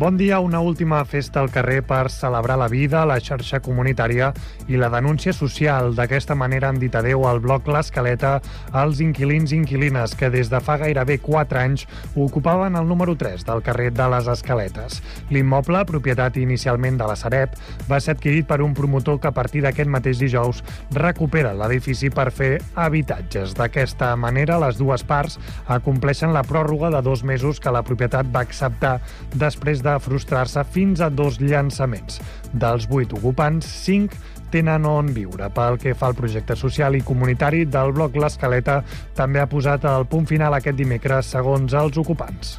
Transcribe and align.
Bon 0.00 0.16
dia, 0.16 0.40
una 0.40 0.60
última 0.60 1.04
festa 1.04 1.42
al 1.42 1.50
carrer 1.52 1.82
per 1.84 2.08
celebrar 2.08 2.56
la 2.56 2.68
vida, 2.72 3.02
la 3.04 3.18
xarxa 3.20 3.58
comunitària 3.60 4.30
i 4.72 4.78
la 4.80 4.88
denúncia 4.88 5.34
social. 5.36 5.90
D'aquesta 5.92 6.32
manera 6.32 6.70
han 6.70 6.78
dit 6.80 6.94
adeu 6.96 7.26
al 7.28 7.42
bloc 7.44 7.66
L'Escaleta 7.68 8.30
als 8.72 9.02
inquilins 9.04 9.52
i 9.52 9.58
inquilines 9.60 10.14
que 10.16 10.30
des 10.32 10.48
de 10.48 10.56
fa 10.64 10.78
gairebé 10.80 11.18
4 11.20 11.60
anys 11.60 11.84
ocupaven 12.16 12.78
el 12.80 12.88
número 12.88 13.12
3 13.12 13.44
del 13.44 13.60
carrer 13.60 13.90
de 13.92 14.06
les 14.14 14.30
Escaletes. 14.32 15.02
L'immoble, 15.28 15.84
propietat 15.84 16.40
inicialment 16.40 16.96
de 16.96 17.10
la 17.12 17.18
Sareb, 17.20 17.60
va 17.84 18.00
ser 18.00 18.16
adquirit 18.16 18.48
per 18.48 18.62
un 18.64 18.72
promotor 18.72 19.20
que 19.20 19.28
a 19.28 19.36
partir 19.36 19.60
d'aquest 19.66 19.92
mateix 19.92 20.16
dijous 20.24 20.64
recupera 20.96 21.52
l'edifici 21.52 22.08
per 22.08 22.30
fer 22.32 22.54
habitatges. 22.72 23.52
D'aquesta 23.52 24.14
manera, 24.16 24.56
les 24.64 24.80
dues 24.80 25.04
parts 25.04 25.36
acompleixen 25.68 26.32
la 26.32 26.46
pròrroga 26.48 26.88
de 26.88 27.04
dos 27.04 27.20
mesos 27.20 27.60
que 27.60 27.76
la 27.76 27.84
propietat 27.84 28.32
va 28.32 28.48
acceptar 28.48 28.96
després 29.36 29.84
de 29.84 29.89
de 29.90 30.02
frustrar-se 30.02 30.64
fins 30.72 31.00
a 31.00 31.10
dos 31.10 31.40
llançaments. 31.42 32.20
Dels 32.52 32.88
vuit 32.90 33.12
ocupants, 33.16 33.66
cinc 33.84 34.16
tenen 34.50 34.86
on 34.88 35.12
viure. 35.14 35.50
Pel 35.54 35.78
que 35.82 35.94
fa 35.94 36.10
al 36.10 36.18
projecte 36.18 36.56
social 36.58 36.98
i 36.98 37.04
comunitari 37.06 37.66
del 37.66 37.94
bloc 37.96 38.18
L'Escaleta, 38.18 38.80
també 39.14 39.42
ha 39.42 39.50
posat 39.50 39.86
el 39.90 40.08
punt 40.10 40.26
final 40.30 40.58
aquest 40.58 40.78
dimecres, 40.78 41.30
segons 41.36 41.76
els 41.84 42.02
ocupants. 42.02 42.58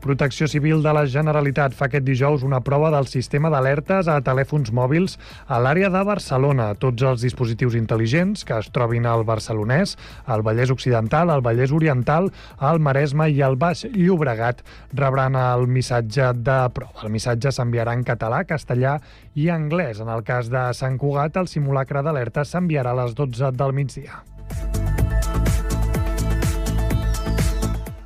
Protecció 0.00 0.48
Civil 0.48 0.80
de 0.80 0.92
la 0.96 1.02
Generalitat 1.04 1.74
fa 1.76 1.84
aquest 1.90 2.06
dijous 2.06 2.40
una 2.46 2.62
prova 2.64 2.88
del 2.94 3.04
sistema 3.10 3.50
d'alertes 3.52 4.08
a 4.08 4.16
telèfons 4.24 4.70
mòbils 4.72 5.18
a 5.44 5.58
l'àrea 5.60 5.90
de 5.92 6.00
Barcelona. 6.08 6.70
Tots 6.80 7.04
els 7.04 7.24
dispositius 7.26 7.76
intel·ligents 7.76 8.46
que 8.48 8.56
es 8.56 8.70
trobin 8.72 9.04
al 9.04 9.26
Barcelonès, 9.28 9.96
al 10.24 10.40
Vallès 10.46 10.72
Occidental, 10.72 11.28
al 11.28 11.44
Vallès 11.44 11.74
Oriental, 11.76 12.30
al 12.56 12.80
Maresme 12.80 13.28
i 13.28 13.42
al 13.44 13.58
Baix 13.60 13.84
Llobregat 13.92 14.64
rebran 14.96 15.36
el 15.36 15.68
missatge 15.68 16.32
de 16.40 16.58
prova. 16.72 17.04
El 17.04 17.12
missatge 17.12 17.52
s'enviarà 17.52 17.92
en 17.92 18.06
català, 18.08 18.46
castellà 18.48 18.96
i 19.36 19.50
anglès. 19.52 20.00
En 20.00 20.08
el 20.08 20.24
cas 20.24 20.48
de 20.48 20.70
Sant 20.72 20.96
Cugat, 20.96 21.36
el 21.36 21.52
simulacre 21.52 22.00
d'alerta 22.02 22.48
s'enviarà 22.48 22.96
a 22.96 23.02
les 23.04 23.14
12 23.20 23.52
del 23.52 23.76
migdia. 23.76 24.24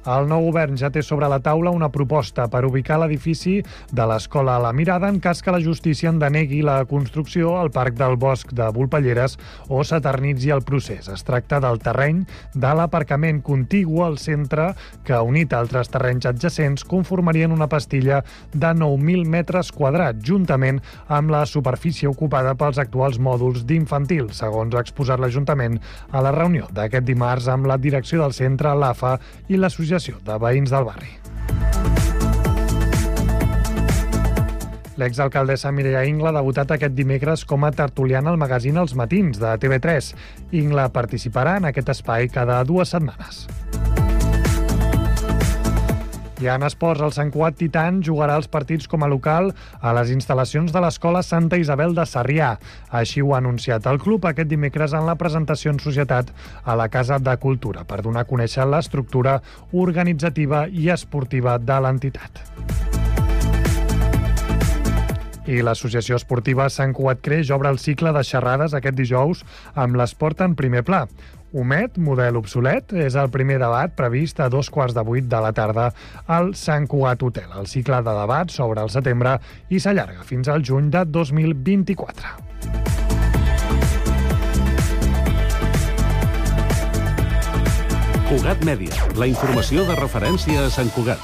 El 0.05 0.27
nou 0.29 0.43
govern 0.51 0.77
ja 0.77 0.91
té 0.93 1.01
sobre 1.01 1.29
la 1.33 1.39
taula 1.41 1.71
una 1.73 1.89
proposta 1.89 2.45
per 2.53 2.67
ubicar 2.69 2.99
l'edifici 3.01 3.55
de 3.89 4.05
l'Escola 4.05 4.59
a 4.59 4.61
la 4.61 4.73
Mirada 4.77 5.09
en 5.09 5.17
cas 5.17 5.41
que 5.41 5.53
la 5.55 5.63
justícia 5.65 6.11
en 6.11 6.19
denegui 6.21 6.61
la 6.61 6.83
construcció 6.85 7.55
al 7.57 7.71
Parc 7.73 7.97
del 7.97 8.19
Bosc 8.21 8.53
de 8.53 8.67
Volpelleres 8.77 9.39
o 9.73 9.81
s'eternitzi 9.81 10.53
el 10.53 10.61
procés. 10.61 11.09
Es 11.09 11.25
tracta 11.25 11.57
del 11.65 11.81
terreny 11.81 12.21
de 12.53 12.73
l'aparcament 12.77 13.41
contigu 13.47 14.03
al 14.05 14.19
centre 14.21 14.75
que, 15.09 15.17
unit 15.17 15.55
a 15.55 15.63
altres 15.65 15.89
terrenys 15.89 16.29
adjacents, 16.29 16.85
conformarien 16.85 17.55
una 17.57 17.71
pastilla 17.73 18.21
de 18.53 18.75
9.000 18.77 19.25
metres 19.25 19.73
quadrats, 19.73 20.21
juntament 20.21 20.83
amb 21.09 21.33
la 21.33 21.47
superfície 21.49 22.13
ocupada 22.13 22.53
pels 22.61 22.83
actuals 22.83 23.17
mòduls 23.17 23.65
d'infantil, 23.65 24.29
segons 24.37 24.77
ha 24.77 24.85
exposat 24.85 25.23
l'Ajuntament 25.23 25.81
a 26.13 26.21
la 26.21 26.37
reunió 26.37 26.69
d'aquest 26.77 27.09
dimarts 27.09 27.49
amb 27.49 27.73
la 27.73 27.81
direcció 27.81 28.21
del 28.21 28.37
centre, 28.37 28.77
l'AFA 28.77 29.17
i 29.49 29.57
l'Associació 29.57 29.94
Associació 29.95 30.19
de 30.27 30.39
Veïns 30.43 30.73
del 30.75 30.85
Barri. 30.89 31.13
L'exalcaldessa 34.99 35.73
Mireia 35.75 36.05
Ingla 36.07 36.31
ha 36.31 36.37
debutat 36.37 36.71
aquest 36.75 36.95
dimecres 36.95 37.45
com 37.51 37.67
a 37.67 37.73
tertuliana 37.75 38.31
al 38.31 38.39
magazín 38.39 38.79
Els 38.79 38.95
Matins 38.99 39.39
de 39.43 39.55
TV3. 39.63 40.15
Ingla 40.63 40.89
participarà 40.95 41.59
en 41.59 41.71
aquest 41.71 41.95
espai 41.95 42.31
cada 42.31 42.63
dues 42.67 42.95
setmanes. 42.95 43.45
I 46.43 46.49
en 46.51 46.65
esports, 46.67 47.03
el 47.05 47.13
Sant 47.15 47.31
Cuat 47.31 47.55
Titan 47.61 48.01
jugarà 48.03 48.35
els 48.41 48.49
partits 48.51 48.89
com 48.91 49.05
a 49.07 49.09
local 49.11 49.53
a 49.79 49.93
les 49.95 50.11
instal·lacions 50.11 50.73
de 50.75 50.81
l'Escola 50.83 51.23
Santa 51.23 51.61
Isabel 51.63 51.95
de 51.95 52.03
Sarrià. 52.11 52.57
Així 52.91 53.23
ho 53.23 53.35
ha 53.35 53.39
anunciat 53.39 53.87
el 53.87 54.01
club 54.03 54.27
aquest 54.27 54.51
dimecres 54.51 54.97
en 54.99 55.07
la 55.07 55.15
presentació 55.21 55.71
en 55.71 55.79
societat 55.79 56.33
a 56.65 56.75
la 56.75 56.89
Casa 56.91 57.21
de 57.23 57.37
Cultura 57.39 57.87
per 57.87 58.03
donar 58.03 58.25
a 58.27 58.31
conèixer 58.31 58.67
l'estructura 58.67 59.39
organitzativa 59.71 60.67
i 60.67 60.91
esportiva 60.91 61.55
de 61.59 61.79
l'entitat. 61.87 62.43
I 65.47 65.61
l'Associació 65.61 66.17
Esportiva 66.17 66.67
Sant 66.73 66.95
Cuat 66.97 67.23
Creix 67.23 67.51
obre 67.55 67.71
el 67.71 67.79
cicle 67.79 68.11
de 68.17 68.25
xerrades 68.25 68.75
aquest 68.75 68.97
dijous 68.97 69.45
amb 69.77 70.01
l'esport 70.01 70.41
en 70.41 70.59
primer 70.59 70.83
pla. 70.83 71.05
Homet, 71.55 72.01
model 72.03 72.35
obsolet, 72.41 72.91
és 72.99 73.15
el 73.15 73.29
primer 73.31 73.61
debat 73.63 73.93
previst 73.95 74.41
a 74.43 74.49
dos 74.51 74.67
quarts 74.75 74.95
de 74.97 75.05
vuit 75.07 75.29
de 75.31 75.39
la 75.39 75.53
tarda 75.55 75.93
al 76.27 76.51
Sant 76.59 76.89
Cugat 76.91 77.23
Hotel. 77.23 77.47
El 77.55 77.69
cicle 77.71 78.01
de 78.03 78.15
debat 78.19 78.51
s'obre 78.51 78.83
al 78.83 78.91
setembre 78.91 79.37
i 79.71 79.79
s'allarga 79.79 80.27
fins 80.27 80.51
al 80.51 80.67
juny 80.67 80.91
de 80.91 81.05
2024. 81.07 82.35
Cugat 88.25 88.67
Mèdia, 88.67 89.07
la 89.15 89.31
informació 89.31 89.87
de 89.87 89.95
referència 90.03 90.67
a 90.67 90.75
Sant 90.75 90.91
Cugat. 90.97 91.23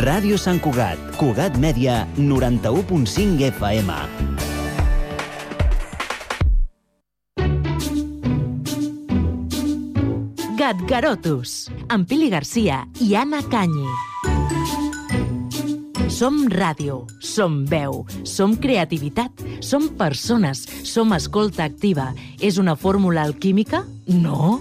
Ràdio 0.00 0.38
Sant 0.40 0.56
Cugat, 0.64 0.96
Cugat 1.20 1.58
Mèdia, 1.60 2.06
91.5 2.16 3.42
FM. 3.52 3.90
Gatgarotus, 10.56 11.66
amb 11.92 12.08
Pili 12.08 12.30
Garcia 12.32 12.86
i 13.04 13.12
Anna 13.12 13.42
Canyi. 13.52 14.09
Som 16.10 16.48
ràdio, 16.50 17.04
som 17.22 17.60
veu, 17.70 18.02
som 18.26 18.56
creativitat, 18.58 19.30
som 19.62 19.86
persones, 19.94 20.64
som 20.82 21.14
escolta 21.14 21.62
activa. 21.64 22.08
És 22.42 22.58
una 22.58 22.74
fórmula 22.74 23.22
alquímica? 23.22 23.84
No. 24.10 24.58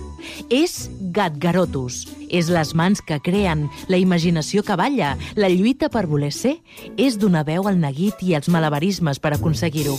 És 0.54 0.92
Gatgarotus. 1.02 2.04
És 2.30 2.52
les 2.54 2.76
mans 2.78 3.02
que 3.02 3.18
creen, 3.26 3.66
la 3.90 3.98
imaginació 3.98 4.62
que 4.64 4.78
balla, 4.78 5.16
la 5.36 5.50
lluita 5.50 5.90
per 5.90 6.06
voler 6.06 6.32
ser. 6.32 6.60
És 6.98 7.18
donar 7.18 7.48
veu 7.50 7.66
al 7.68 7.82
neguit 7.82 8.22
i 8.22 8.38
als 8.38 8.48
malabarismes 8.54 9.20
per 9.20 9.34
aconseguir-ho. 9.34 9.98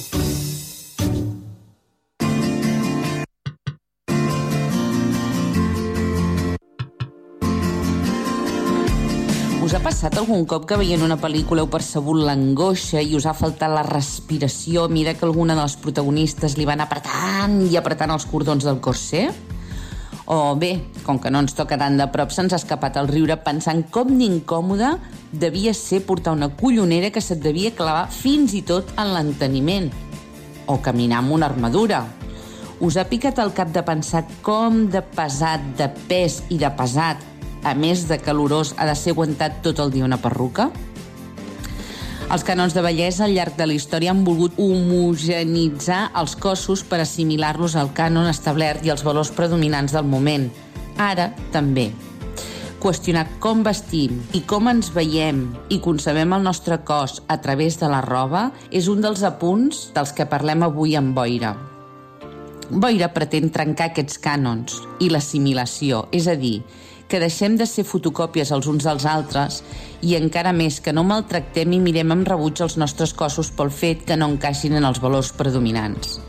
Passat 9.91 10.15
algun 10.21 10.45
cop 10.47 10.69
que 10.71 10.77
veient 10.79 11.03
una 11.03 11.17
pel·lícula 11.19 11.65
heu 11.65 11.69
percebut 11.71 12.21
l'angoixa 12.23 13.01
i 13.03 13.17
us 13.19 13.25
ha 13.27 13.33
faltat 13.35 13.73
la 13.73 13.83
respiració 13.83 14.85
a 14.87 14.89
mesura 14.93 15.17
que 15.19 15.25
alguna 15.27 15.57
de 15.59 15.65
les 15.65 15.75
protagonistes 15.83 16.55
li 16.55 16.67
van 16.69 16.79
apretant 16.85 17.57
i 17.67 17.75
apretant 17.75 18.13
els 18.15 18.27
cordons 18.31 18.63
del 18.63 18.79
corser? 18.79 19.25
O 20.31 20.55
bé, 20.55 20.71
com 21.03 21.19
que 21.19 21.33
no 21.35 21.41
ens 21.43 21.57
toca 21.59 21.79
tant 21.81 21.99
de 21.99 22.07
prop, 22.15 22.31
se'ns 22.31 22.55
ha 22.55 22.61
escapat 22.63 23.01
el 23.03 23.11
riure 23.11 23.35
pensant 23.43 23.83
com 23.91 24.13
d'incòmode 24.15 24.93
devia 25.33 25.75
ser 25.75 26.05
portar 26.07 26.37
una 26.39 26.53
collonera 26.55 27.11
que 27.11 27.25
se't 27.25 27.43
devia 27.43 27.75
clavar 27.75 28.07
fins 28.15 28.55
i 28.55 28.63
tot 28.63 28.95
en 28.95 29.11
l'enteniment. 29.17 29.91
O 30.71 30.79
caminar 30.79 31.19
amb 31.25 31.35
una 31.35 31.51
armadura. 31.51 32.05
Us 32.79 32.95
ha 32.95 33.09
picat 33.11 33.43
el 33.43 33.51
cap 33.59 33.75
de 33.75 33.83
pensar 33.83 34.23
com 34.47 34.85
de 34.87 35.03
pesat, 35.03 35.67
de 35.83 35.91
pes 36.07 36.45
i 36.49 36.63
de 36.63 36.71
pesat 36.79 37.30
a 37.65 37.75
més 37.75 38.07
de 38.09 38.19
calorós, 38.19 38.75
ha 38.79 38.87
de 38.89 38.95
ser 38.97 39.15
aguantat 39.15 39.61
tot 39.65 39.81
el 39.83 39.93
dia 39.93 40.07
una 40.07 40.21
perruca? 40.21 40.71
Els 42.31 42.45
canons 42.47 42.77
de 42.77 42.83
bellesa 42.85 43.25
al 43.27 43.33
llarg 43.35 43.57
de 43.59 43.67
la 43.67 43.75
història 43.75 44.13
han 44.13 44.21
volgut 44.23 44.55
homogenitzar 44.63 46.13
els 46.21 46.37
cossos 46.39 46.85
per 46.87 47.01
assimilar-los 47.03 47.75
al 47.75 47.91
cànon 47.97 48.29
establert 48.31 48.87
i 48.87 48.93
als 48.93 49.03
valors 49.03 49.33
predominants 49.35 49.97
del 49.97 50.07
moment. 50.07 50.47
Ara 50.95 51.33
també. 51.51 51.89
Qüestionar 52.81 53.27
com 53.43 53.65
vestim 53.67 54.23
i 54.33 54.45
com 54.49 54.71
ens 54.71 54.93
veiem 54.95 55.43
i 55.75 55.81
concebem 55.83 56.31
el 56.33 56.47
nostre 56.47 56.79
cos 56.87 57.19
a 57.27 57.41
través 57.43 57.81
de 57.83 57.91
la 57.91 57.99
roba 58.07 58.47
és 58.71 58.87
un 58.89 59.03
dels 59.03 59.25
apunts 59.27 59.89
dels 59.97 60.15
que 60.15 60.29
parlem 60.31 60.63
avui 60.65 60.95
amb 60.97 61.13
Boira. 61.19 61.57
Boira 62.71 63.11
pretén 63.11 63.51
trencar 63.51 63.91
aquests 63.91 64.23
cànons 64.23 64.79
i 65.03 65.11
l'assimilació, 65.11 66.05
és 66.15 66.31
a 66.31 66.39
dir, 66.39 66.61
que 67.11 67.19
deixem 67.19 67.57
de 67.59 67.67
ser 67.67 67.83
fotocòpies 67.85 68.53
els 68.55 68.69
uns 68.71 68.87
dels 68.87 69.05
altres 69.05 69.61
i 70.07 70.15
encara 70.17 70.55
més 70.55 70.79
que 70.81 70.95
no 70.95 71.03
maltractem 71.05 71.75
i 71.75 71.81
mirem 71.83 72.15
amb 72.15 72.29
rebuig 72.31 72.63
els 72.63 72.79
nostres 72.79 73.13
cossos 73.13 73.51
pel 73.51 73.73
fet 73.75 74.07
que 74.07 74.17
no 74.17 74.31
encaixin 74.31 74.79
en 74.79 74.87
els 74.87 75.03
valors 75.03 75.33
predominants. 75.37 76.21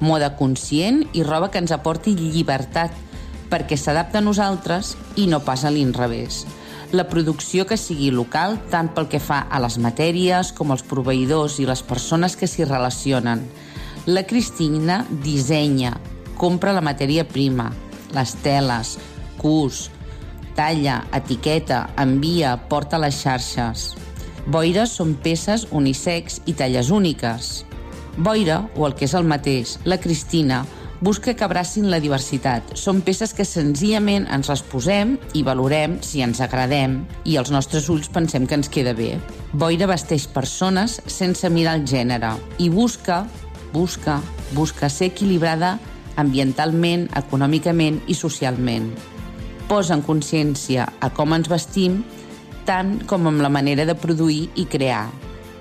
Moda 0.00 0.34
conscient 0.36 1.04
i 1.14 1.22
roba 1.22 1.50
que 1.52 1.62
ens 1.62 1.72
aporti 1.76 2.16
llibertat 2.18 2.96
perquè 3.50 3.78
s'adapta 3.78 4.18
a 4.18 4.24
nosaltres 4.24 4.96
i 5.16 5.28
no 5.30 5.44
pas 5.46 5.62
a 5.64 5.70
l'inrevés. 5.70 6.44
La 6.90 7.06
producció 7.06 7.68
que 7.70 7.78
sigui 7.78 8.10
local 8.10 8.56
tant 8.70 8.90
pel 8.94 9.06
que 9.10 9.20
fa 9.22 9.44
a 9.46 9.60
les 9.62 9.76
matèries 9.78 10.50
com 10.56 10.74
els 10.74 10.82
proveïdors 10.82 11.60
i 11.62 11.68
les 11.68 11.84
persones 11.86 12.34
que 12.34 12.48
s'hi 12.50 12.66
relacionen. 12.66 13.44
La 14.10 14.24
Cristina 14.26 15.04
dissenya, 15.22 15.94
compra 16.40 16.74
la 16.74 16.82
matèria 16.82 17.26
prima, 17.28 17.68
les 18.16 18.34
teles, 18.42 18.96
cus, 19.38 19.90
talla, 20.56 21.04
etiqueta, 21.16 21.88
envia, 22.00 22.56
porta 22.70 22.98
les 23.00 23.18
xarxes. 23.22 23.90
Boira 24.50 24.86
són 24.88 25.14
peces 25.22 25.66
unisex 25.70 26.40
i 26.50 26.54
talles 26.58 26.90
úniques. 26.90 27.64
Boira, 28.16 28.64
o 28.76 28.86
el 28.88 28.96
que 28.98 29.06
és 29.06 29.14
el 29.14 29.28
mateix, 29.28 29.76
la 29.84 30.00
Cristina, 30.00 30.64
busca 31.00 31.32
que 31.34 31.44
abracin 31.44 31.90
la 31.90 32.00
diversitat. 32.00 32.74
Són 32.76 33.00
peces 33.04 33.32
que 33.36 33.46
senzillament 33.48 34.26
ens 34.32 34.50
les 34.52 34.62
posem 34.72 35.16
i 35.34 35.44
valorem 35.46 35.98
si 36.04 36.24
ens 36.24 36.42
agradem 36.44 37.00
i 37.24 37.38
els 37.40 37.52
nostres 37.54 37.88
ulls 37.92 38.10
pensem 38.12 38.46
que 38.46 38.58
ens 38.58 38.68
queda 38.68 38.92
bé. 38.96 39.14
Boira 39.52 39.88
vesteix 39.88 40.26
persones 40.28 41.00
sense 41.06 41.48
mirar 41.50 41.78
el 41.78 41.86
gènere 41.88 42.34
i 42.58 42.68
busca, 42.68 43.22
busca, 43.72 44.20
busca 44.52 44.90
ser 44.92 45.12
equilibrada 45.14 45.78
ambientalment, 46.20 47.08
econòmicament 47.16 48.02
i 48.08 48.16
socialment. 48.18 48.90
Posa 49.70 49.94
en 49.94 50.00
consciència 50.02 50.88
a 50.98 51.12
com 51.14 51.30
ens 51.36 51.46
vestim 51.46 52.00
tant 52.66 52.96
com 53.06 53.28
amb 53.30 53.44
la 53.44 53.52
manera 53.54 53.84
de 53.86 53.94
produir 53.94 54.48
i 54.58 54.64
crear. 54.66 55.04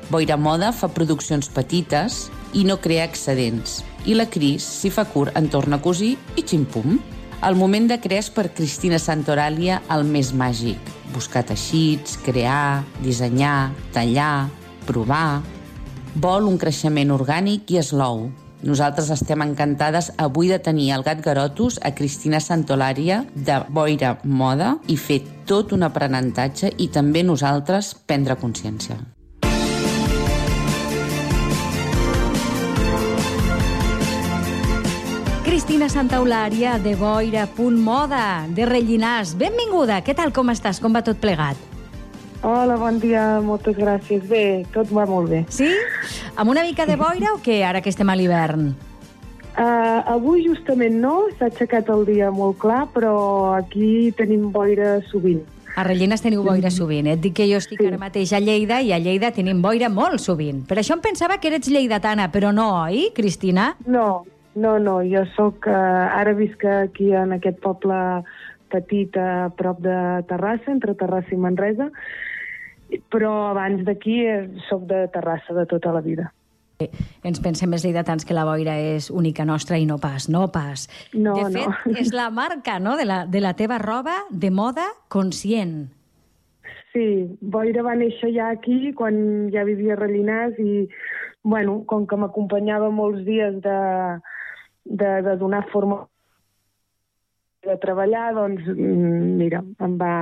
Boira 0.09 0.38
Moda 0.41 0.71
fa 0.73 0.89
produccions 0.89 1.51
petites 1.53 2.23
i 2.57 2.63
no 2.65 2.79
crea 2.81 3.06
excedents 3.06 3.83
i 4.09 4.15
la 4.17 4.25
Cris, 4.25 4.65
si 4.65 4.89
fa 4.89 5.06
curt, 5.06 5.35
en 5.38 5.51
torna 5.53 5.77
a 5.77 5.83
cosir 5.83 6.15
i 6.33 6.41
ximpum. 6.41 6.97
El 7.45 7.56
moment 7.56 7.85
de 7.88 8.00
crear 8.01 8.23
és 8.23 8.31
per 8.33 8.50
Cristina 8.56 8.97
Santoràlia 8.97 9.79
el 9.94 10.03
més 10.09 10.33
màgic. 10.33 10.79
Buscar 11.13 11.45
teixits, 11.45 12.17
crear, 12.25 12.83
dissenyar, 13.06 13.71
tallar, 13.94 14.50
provar... 14.89 15.41
Vol 16.19 16.47
un 16.50 16.57
creixement 16.57 17.11
orgànic 17.13 17.69
i 17.69 17.77
eslou. 17.79 18.25
Nosaltres 18.59 19.07
estem 19.13 19.39
encantades 19.45 20.09
avui 20.19 20.50
de 20.51 20.57
tenir 20.59 20.89
el 20.91 21.03
gat 21.06 21.21
Garotus 21.23 21.77
a 21.79 21.94
Cristina 21.95 22.41
Santolària 22.44 23.21
de 23.33 23.61
Boira 23.71 24.17
Moda 24.23 24.73
i 24.91 24.97
fer 25.00 25.21
tot 25.47 25.71
un 25.71 25.88
aprenentatge 25.88 26.73
i 26.77 26.89
també 26.91 27.23
nosaltres 27.23 27.94
prendre 28.06 28.35
consciència. 28.35 29.00
Cristina 35.47 35.88
Santaulària, 35.88 36.77
de 36.83 36.95
Boira.moda, 37.00 38.47
de 38.51 38.67
Rellinars. 38.67 39.35
Benvinguda, 39.39 40.03
què 40.03 40.17
tal, 40.17 40.35
com 40.35 40.51
estàs? 40.51 40.83
Com 40.83 40.95
va 40.95 41.06
tot 41.06 41.21
plegat? 41.23 41.69
Hola, 42.41 42.77
bon 42.80 43.00
dia, 43.03 43.41
moltes 43.44 43.75
gràcies. 43.75 44.24
Bé, 44.30 44.63
tot 44.71 44.88
va 44.95 45.03
molt 45.09 45.27
bé. 45.30 45.41
Sí? 45.51 45.68
Amb 46.39 46.51
una 46.53 46.63
mica 46.63 46.86
de 46.88 46.95
boira 46.95 47.33
o 47.36 47.41
què, 47.44 47.59
ara 47.68 47.81
que 47.83 47.91
estem 47.91 48.07
a 48.09 48.15
l'hivern? 48.15 48.69
Uh, 49.59 50.00
avui 50.07 50.45
justament 50.45 50.95
no, 51.03 51.25
s'ha 51.36 51.50
aixecat 51.50 51.89
el 51.91 52.06
dia 52.07 52.30
molt 52.31 52.62
clar, 52.62 52.86
però 52.94 53.57
aquí 53.57 54.13
tenim 54.15 54.53
boira 54.56 55.01
sovint. 55.09 55.41
A 55.75 55.83
Rellinars 55.83 56.24
teniu 56.24 56.45
boira 56.47 56.71
sovint. 56.71 57.09
Eh? 57.12 57.18
Et 57.18 57.25
dic 57.27 57.36
que 57.41 57.47
jo 57.50 57.59
estic 57.59 57.81
Sí. 57.81 57.88
ara 57.91 58.00
mateix 58.00 58.31
a 58.33 58.39
Lleida 58.39 58.80
i 58.81 58.94
a 58.95 59.00
Lleida 59.00 59.33
tenim 59.35 59.62
boira 59.62 59.89
molt 59.92 60.24
sovint. 60.24 60.63
Per 60.68 60.77
això 60.80 60.95
em 60.95 61.03
pensava 61.03 61.38
que 61.39 61.51
eres 61.51 61.68
lleidatana, 61.68 62.31
però 62.31 62.53
no, 62.56 62.69
oi, 62.85 63.12
Cristina? 63.15 63.74
No, 63.85 64.24
no, 64.56 64.77
no, 64.80 65.01
jo 65.03 65.25
sóc... 65.35 65.68
Uh, 65.68 66.07
ara 66.15 66.33
visc 66.39 66.63
aquí 66.63 67.12
en 67.12 67.35
aquest 67.35 67.59
poble 67.59 68.24
petit 68.71 69.15
a 69.18 69.50
prop 69.57 69.80
de 69.83 70.24
Terrassa, 70.30 70.71
entre 70.71 70.95
Terrassa 70.95 71.35
i 71.35 71.38
Manresa, 71.42 71.89
però 73.12 73.51
abans 73.51 73.86
d'aquí 73.86 74.19
eh, 74.25 74.44
sóc 74.69 74.86
de 74.89 75.07
Terrassa 75.13 75.53
de 75.53 75.65
tota 75.69 75.94
la 75.95 76.01
vida. 76.06 76.31
Ens 77.27 77.41
pensem 77.44 77.74
els 77.75 77.83
lleidatans 77.83 78.24
que 78.24 78.36
la 78.36 78.45
boira 78.47 78.77
és 78.80 79.09
única 79.12 79.44
nostra 79.44 79.75
i 79.77 79.86
no 79.86 79.97
pas, 80.00 80.30
no 80.31 80.45
pas. 80.47 80.88
No, 81.12 81.33
de 81.36 81.50
no. 81.51 81.71
fet, 81.83 81.97
és 82.06 82.13
la 82.15 82.30
marca 82.31 82.77
no, 82.80 82.95
de, 82.95 83.03
la, 83.09 83.25
de 83.27 83.41
la 83.44 83.51
teva 83.59 83.81
roba 83.83 84.15
de 84.31 84.51
moda 84.51 84.86
conscient. 85.12 85.89
Sí, 86.94 87.03
Boira 87.41 87.83
va 87.86 87.97
néixer 88.00 88.31
ja 88.33 88.47
aquí, 88.56 88.94
quan 88.97 89.50
ja 89.53 89.65
vivia 89.68 89.94
a 89.94 90.00
Rellinars, 90.00 90.56
i, 90.57 90.88
bueno, 91.44 91.81
com 91.85 92.07
que 92.07 92.18
m'acompanyava 92.18 92.89
molts 92.95 93.21
dies 93.27 93.59
de, 93.62 93.81
de, 94.85 95.12
de 95.27 95.35
donar 95.38 95.65
forma 95.74 96.06
de 97.68 97.75
treballar, 97.83 98.31
doncs, 98.39 98.63
mm, 98.71 99.35
mira, 99.44 99.63
em 99.83 99.97
va... 100.00 100.13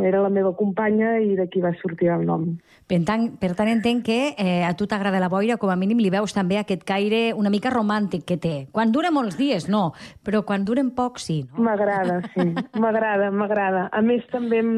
Era 0.00 0.22
la 0.24 0.30
meva 0.32 0.54
companya 0.56 1.18
i 1.20 1.34
d'aquí 1.36 1.60
va 1.60 1.74
sortir 1.76 2.08
el 2.08 2.22
nom. 2.24 2.46
Per 2.88 2.98
tant, 3.04 3.26
per 3.36 3.50
tant 3.58 3.68
entenc 3.68 4.06
que 4.06 4.16
eh, 4.40 4.62
a 4.64 4.72
tu 4.72 4.86
t'agrada 4.88 5.20
la 5.20 5.28
boira, 5.28 5.58
com 5.60 5.68
a 5.68 5.76
mínim 5.76 6.00
li 6.00 6.08
veus 6.10 6.32
també 6.32 6.56
aquest 6.56 6.86
caire 6.88 7.34
una 7.36 7.52
mica 7.52 7.68
romàntic 7.70 8.24
que 8.24 8.38
té. 8.40 8.54
Quan 8.72 8.90
dura 8.90 9.10
molts 9.12 9.36
dies, 9.36 9.68
no, 9.68 9.92
però 10.24 10.40
quan 10.48 10.64
duren 10.64 10.90
poc, 10.96 11.20
sí. 11.20 11.42
No? 11.52 11.66
M'agrada, 11.68 12.22
sí, 12.32 12.48
m'agrada, 12.80 13.28
m'agrada. 13.30 13.84
A 13.92 14.00
més, 14.00 14.24
també 14.32 14.62
em, 14.64 14.72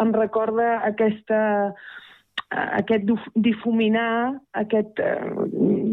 em 0.00 0.14
recorda 0.14 0.78
aquesta 0.86 1.74
aquest 2.54 3.02
dif- 3.08 3.30
difuminar, 3.34 4.38
aquest, 4.54 5.00
eh, 5.02 5.18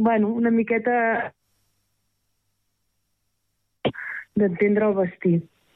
bueno, 0.05 0.29
una 0.29 0.51
miqueta 0.53 1.33
d'entendre 4.35 4.85
el 4.87 4.93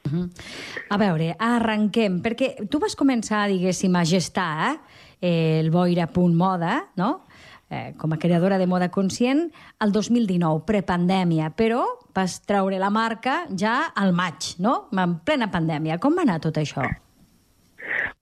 vestir. 0.06 0.86
A 0.90 0.98
veure, 1.00 1.34
arrenquem, 1.38 2.20
perquè 2.24 2.54
tu 2.70 2.80
vas 2.82 2.96
començar, 2.96 3.46
diguéssim, 3.50 3.94
a 3.96 4.04
gestar 4.04 4.76
eh, 5.20 5.60
el 5.60 5.70
boira.moda, 5.70 6.92
no?, 6.96 7.12
eh, 7.68 7.94
com 7.98 8.12
a 8.12 8.18
creadora 8.18 8.58
de 8.58 8.66
moda 8.66 8.90
conscient, 8.94 9.50
el 9.82 9.92
2019, 9.92 10.62
prepandèmia, 10.66 11.50
però 11.56 11.82
vas 12.14 12.38
treure 12.46 12.78
la 12.78 12.90
marca 12.90 13.44
ja 13.50 13.92
al 13.94 14.14
maig, 14.14 14.54
no?, 14.62 14.86
en 14.92 15.18
plena 15.26 15.50
pandèmia. 15.50 15.98
Com 15.98 16.16
va 16.16 16.26
anar 16.26 16.38
tot 16.40 16.58
això? 16.62 16.86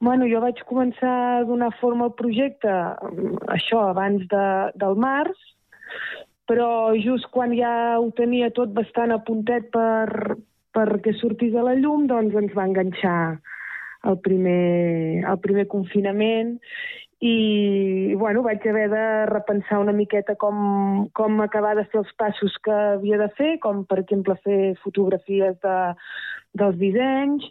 Bueno, 0.01 0.27
jo 0.29 0.41
vaig 0.43 0.61
començar 0.69 1.13
a 1.41 1.45
donar 1.49 1.71
forma 1.81 2.09
al 2.09 2.15
projecte, 2.17 2.73
això, 3.53 3.89
abans 3.91 4.25
de, 4.31 4.47
del 4.81 4.97
març, 5.01 5.39
però 6.49 6.93
just 7.01 7.31
quan 7.33 7.55
ja 7.57 7.97
ho 7.97 8.11
tenia 8.17 8.51
tot 8.53 8.75
bastant 8.77 9.15
a 9.15 9.23
puntet 9.25 9.71
per, 9.73 10.37
perquè 10.75 11.15
sortís 11.21 11.55
a 11.55 11.65
la 11.67 11.77
llum, 11.79 12.09
doncs 12.11 12.37
ens 12.39 12.55
va 12.57 12.67
enganxar 12.69 13.19
el 14.05 14.19
primer, 14.21 15.25
el 15.25 15.41
primer 15.41 15.65
confinament 15.73 16.59
i, 17.25 18.15
bueno, 18.21 18.43
vaig 18.45 18.65
haver 18.69 18.89
de 18.93 19.05
repensar 19.31 19.79
una 19.81 19.95
miqueta 19.97 20.35
com, 20.37 21.09
com 21.17 21.41
acabar 21.41 21.73
de 21.79 21.87
fer 21.89 22.03
els 22.03 22.11
passos 22.21 22.57
que 22.65 22.75
havia 22.75 23.17
de 23.23 23.31
fer, 23.39 23.55
com, 23.63 23.85
per 23.89 24.03
exemple, 24.03 24.37
fer 24.45 24.75
fotografies 24.83 25.57
de, 25.65 25.77
dels 26.61 26.77
dissenys, 26.83 27.47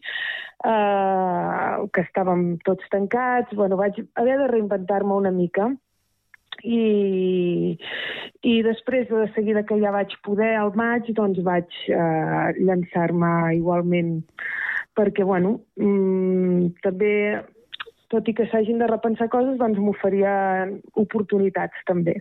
eh, 0.67 1.87
que 1.89 2.05
estàvem 2.05 2.45
tots 2.67 2.91
tancats. 2.93 3.55
Bueno, 3.57 3.79
vaig 3.79 3.97
haver 4.19 4.37
de 4.43 4.51
reinventar-me 4.51 5.17
una 5.23 5.33
mica 5.33 5.71
i, 6.63 7.77
i 8.43 8.53
després 8.63 9.09
de 9.11 9.27
seguida 9.35 9.65
que 9.67 9.77
ja 9.81 9.91
vaig 9.95 10.15
poder 10.25 10.53
al 10.57 10.73
maig 10.79 11.09
doncs 11.15 11.41
vaig 11.43 11.67
eh, 11.91 12.53
llançar-me 12.59 13.55
igualment 13.57 14.21
perquè 14.97 15.25
bueno, 15.25 15.57
mm, 15.79 16.79
també 16.85 17.13
tot 18.13 18.29
i 18.29 18.35
que 18.37 18.45
s'hagin 18.51 18.79
de 18.81 18.87
repensar 18.87 19.29
coses 19.33 19.57
doncs 19.59 19.81
m'oferia 19.81 20.69
oportunitats 21.01 21.85
també. 21.89 22.19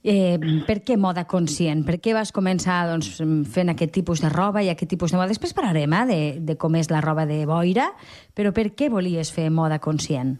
Eh, 0.00 0.38
per 0.64 0.78
què 0.80 0.96
moda 0.96 1.26
conscient? 1.28 1.82
Per 1.84 1.98
què 2.00 2.14
vas 2.16 2.32
començar 2.32 2.86
doncs, 2.88 3.18
fent 3.52 3.72
aquest 3.72 3.92
tipus 3.92 4.22
de 4.24 4.30
roba 4.32 4.62
i 4.64 4.70
aquest 4.72 4.88
tipus 4.94 5.12
de 5.12 5.18
moda? 5.18 5.28
Després 5.28 5.52
parlarem 5.56 5.92
eh, 5.92 6.04
de, 6.08 6.20
de 6.52 6.56
com 6.60 6.76
és 6.80 6.88
la 6.92 7.02
roba 7.04 7.26
de 7.28 7.42
boira, 7.48 7.90
però 8.36 8.52
per 8.56 8.70
què 8.72 8.88
volies 8.92 9.32
fer 9.32 9.50
moda 9.52 9.80
conscient? 9.80 10.38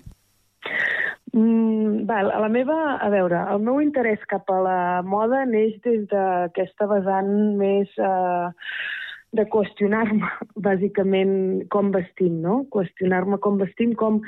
Mm, 1.33 2.07
val, 2.07 2.31
a 2.35 2.41
la 2.43 2.49
meva, 2.51 2.77
a 2.99 3.09
veure, 3.13 3.39
el 3.53 3.61
meu 3.63 3.79
interès 3.83 4.23
cap 4.31 4.49
a 4.51 4.57
la 4.65 4.79
moda 5.07 5.45
neix 5.47 5.77
des 5.85 6.09
d'aquesta 6.11 6.89
vessant 6.91 7.31
més 7.61 7.93
eh, 8.03 8.49
de 9.39 9.45
qüestionar-me, 9.53 10.27
bàsicament, 10.69 11.69
com 11.71 11.93
vestim, 11.95 12.41
no? 12.43 12.65
Qüestionar-me 12.75 13.39
com 13.45 13.63
vestim, 13.63 13.95
com, 13.95 14.19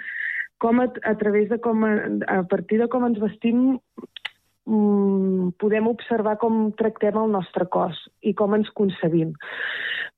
com 0.62 0.82
a, 0.84 0.86
a 1.10 1.14
través 1.18 1.50
de 1.50 1.58
com, 1.64 1.82
a, 1.88 1.94
a 2.38 2.42
partir 2.46 2.78
de 2.78 2.86
com 2.92 3.08
ens 3.08 3.18
vestim, 3.18 3.64
mm, 4.70 5.50
podem 5.58 5.90
observar 5.90 6.36
com 6.38 6.68
tractem 6.78 7.18
el 7.18 7.34
nostre 7.34 7.66
cos 7.66 7.98
i 8.22 8.34
com 8.38 8.54
ens 8.54 8.70
concebim. 8.78 9.34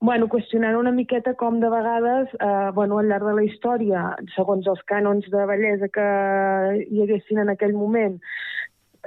Bueno, 0.04 0.26
qüestionant 0.28 0.75
una 0.76 0.90
miqueta 0.92 1.32
com 1.40 1.62
de 1.62 1.68
vegades, 1.73 2.32
eh, 2.37 2.70
bueno, 2.76 2.99
al 2.99 3.06
llarg 3.08 3.25
de 3.25 3.32
la 3.38 3.44
història, 3.46 4.00
segons 4.34 4.66
els 4.68 4.82
cànons 4.90 5.25
de 5.32 5.44
bellesa 5.49 5.88
que 5.94 6.08
hi 6.84 7.00
haguessin 7.00 7.40
en 7.40 7.52
aquell 7.52 7.73
moment, 7.73 8.18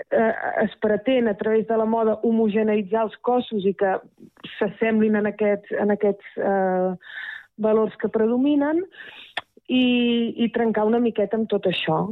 eh, 0.10 0.32
es 0.64 0.74
pretén 0.82 1.30
a 1.30 1.36
través 1.38 1.68
de 1.68 1.78
la 1.78 1.86
moda 1.86 2.16
homogeneitzar 2.26 3.04
els 3.06 3.18
cossos 3.30 3.68
i 3.70 3.76
que 3.78 3.92
s'assemblin 4.56 5.20
en 5.20 5.30
aquests, 5.30 5.76
en 5.84 5.94
aquests 5.94 6.40
eh, 6.42 6.90
valors 7.68 8.00
que 8.02 8.10
predominen 8.18 8.82
i, 9.68 9.84
i 10.34 10.50
trencar 10.56 10.88
una 10.90 11.04
miqueta 11.04 11.38
amb 11.38 11.46
tot 11.54 11.70
això. 11.70 12.08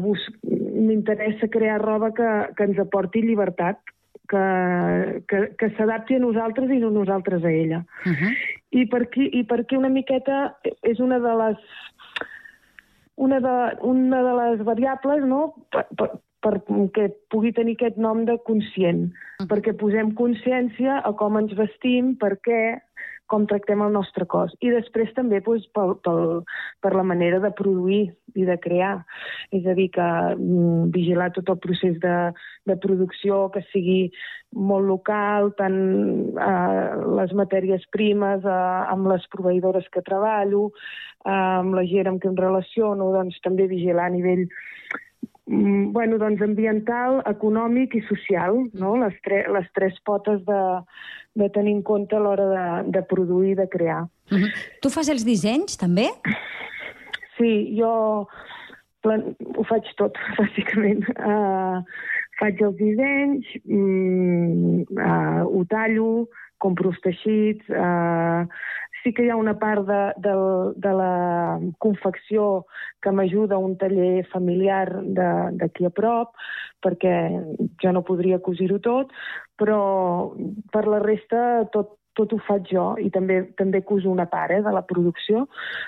Bus 0.00 0.24
m'interessa 0.40 1.48
crear 1.52 1.82
roba 1.84 2.14
que, 2.16 2.32
que 2.56 2.64
ens 2.64 2.80
aporti 2.80 3.22
llibertat, 3.24 3.80
que, 4.28 5.22
que, 5.28 5.40
que 5.58 5.70
s'adapti 5.76 6.16
a 6.16 6.22
nosaltres 6.22 6.70
i 6.70 6.78
no 6.82 6.90
nosaltres 6.90 7.44
a 7.44 7.50
ella. 7.50 7.84
Uh 8.04 8.12
-huh. 8.12 8.32
I, 8.70 8.86
per 8.86 9.02
aquí, 9.02 9.30
I 9.32 9.44
perquè 9.44 9.76
una 9.76 9.88
miqueta 9.88 10.56
és 10.82 10.98
una 11.00 11.18
de 11.18 11.34
les 11.42 11.58
una 13.16 13.40
de, 13.40 13.76
una 13.80 14.22
de 14.22 14.34
les 14.42 14.64
variables 14.64 15.24
no? 15.24 15.54
per, 15.70 15.86
per, 15.96 16.10
perquè 16.46 17.08
pugui 17.32 17.52
tenir 17.52 17.74
aquest 17.74 17.96
nom 17.96 18.24
de 18.24 18.36
conscient, 18.44 19.12
Mm. 19.36 19.48
perquè 19.50 19.74
posem 19.76 20.14
consciència 20.16 21.00
a 21.04 21.12
com 21.12 21.36
ens 21.36 21.52
vestim, 21.58 22.14
per 22.16 22.38
què, 22.40 22.78
com 23.30 23.46
tractem 23.50 23.82
el 23.82 23.92
nostre 23.94 24.26
cos. 24.30 24.54
I 24.62 24.70
després 24.74 25.12
també 25.16 25.40
doncs, 25.44 25.66
pel, 25.74 25.96
pel, 26.06 26.42
per 26.82 26.92
la 26.94 27.04
manera 27.06 27.40
de 27.42 27.50
produir 27.58 28.02
i 28.38 28.46
de 28.46 28.56
crear. 28.62 28.94
És 29.54 29.66
a 29.66 29.74
dir, 29.78 29.88
que 29.94 30.06
mm, 30.36 30.90
vigilar 30.94 31.32
tot 31.34 31.50
el 31.52 31.60
procés 31.62 31.98
de, 32.02 32.16
de 32.70 32.76
producció, 32.82 33.46
que 33.54 33.64
sigui 33.72 34.10
molt 34.56 34.86
local, 34.88 35.50
tant 35.58 35.80
eh, 36.38 36.92
les 37.18 37.34
matèries 37.36 37.84
primes, 37.94 38.46
eh, 38.46 38.60
amb 38.92 39.10
les 39.10 39.26
proveïdores 39.34 39.88
que 39.92 40.04
treballo, 40.06 40.70
eh, 41.24 41.34
amb 41.34 41.74
la 41.76 41.84
gent 41.90 42.12
amb 42.12 42.22
què 42.22 42.30
em 42.30 42.38
relaciono, 42.38 43.10
doncs 43.16 43.42
també 43.44 43.68
vigilar 43.70 44.06
a 44.06 44.14
nivell 44.14 44.46
bueno, 45.46 46.18
doncs 46.18 46.42
ambiental, 46.42 47.20
econòmic 47.30 47.94
i 47.94 48.02
social, 48.08 48.64
no? 48.74 48.96
les, 48.98 49.14
tre 49.22 49.44
les 49.54 49.68
tres 49.78 49.98
potes 50.04 50.42
de, 50.46 50.62
de 51.38 51.48
tenir 51.54 51.76
en 51.78 51.82
compte 51.86 52.16
a 52.16 52.22
l'hora 52.22 52.46
de, 52.50 52.66
de 52.96 53.02
produir 53.06 53.54
i 53.54 53.58
de 53.60 53.68
crear. 53.68 54.06
Uh 54.30 54.38
-huh. 54.38 54.50
Tu 54.82 54.90
fas 54.90 55.08
els 55.08 55.24
dissenys, 55.24 55.76
també? 55.76 56.08
Sí, 57.36 57.76
jo 57.78 58.26
plan... 59.02 59.22
ho 59.56 59.64
faig 59.64 59.86
tot, 59.96 60.18
bàsicament. 60.40 61.06
Uh, 61.18 61.82
faig 62.40 62.60
els 62.60 62.76
dissenys, 62.76 63.46
mm, 63.64 64.82
uh, 64.98 65.42
ho 65.46 65.64
tallo, 65.68 66.28
compro 66.58 66.90
els 66.90 67.00
teixits, 67.04 67.68
uh, 67.68 68.46
sí 69.06 69.12
que 69.14 69.22
hi 69.22 69.30
ha 69.30 69.38
una 69.38 69.54
part 69.62 69.86
de, 69.86 70.00
de, 70.18 70.32
de 70.82 70.92
la 70.98 71.10
confecció 71.78 72.66
que 73.02 73.12
m'ajuda 73.14 73.60
un 73.62 73.76
taller 73.78 74.26
familiar 74.32 74.88
d'aquí 75.14 75.86
a 75.86 75.92
prop, 75.94 76.34
perquè 76.82 77.14
jo 77.82 77.92
no 77.94 78.02
podria 78.08 78.40
cosir-ho 78.42 78.80
tot, 78.82 79.14
però 79.54 79.78
per 80.74 80.84
la 80.90 80.98
resta 81.04 81.68
tot, 81.70 81.94
tot 82.16 82.32
ho 82.32 82.38
faig 82.46 82.70
jo 82.72 82.86
i 83.02 83.10
també 83.12 83.42
també 83.58 83.82
cuso 83.86 84.10
una 84.10 84.26
part 84.30 84.54
eh, 84.56 84.62
de 84.64 84.72
la 84.72 84.82
producció. 84.88 85.44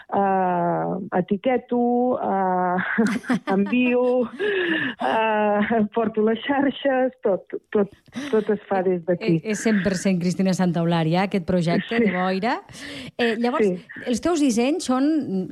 Uh, 0.09 0.99
etiqueto, 1.17 1.81
uh, 2.21 2.79
envio, 3.55 4.05
uh, 4.29 5.79
porto 5.95 6.25
les 6.27 6.41
xarxes, 6.45 7.17
tot, 7.25 7.57
tot, 7.75 7.93
tot 8.33 8.51
es 8.55 8.63
fa 8.69 8.83
des 8.87 9.03
d'aquí. 9.09 9.39
És 9.43 9.65
100% 9.67 10.21
Cristina 10.23 10.55
Santaulària, 10.57 11.27
aquest 11.27 11.47
projecte 11.49 11.97
sí. 11.97 12.05
de 12.05 12.13
boira. 12.15 12.59
Eh, 13.17 13.35
llavors, 13.41 13.67
sí. 13.67 14.05
els 14.11 14.23
teus 14.25 14.43
dissenys 14.45 14.89
són, 14.91 15.09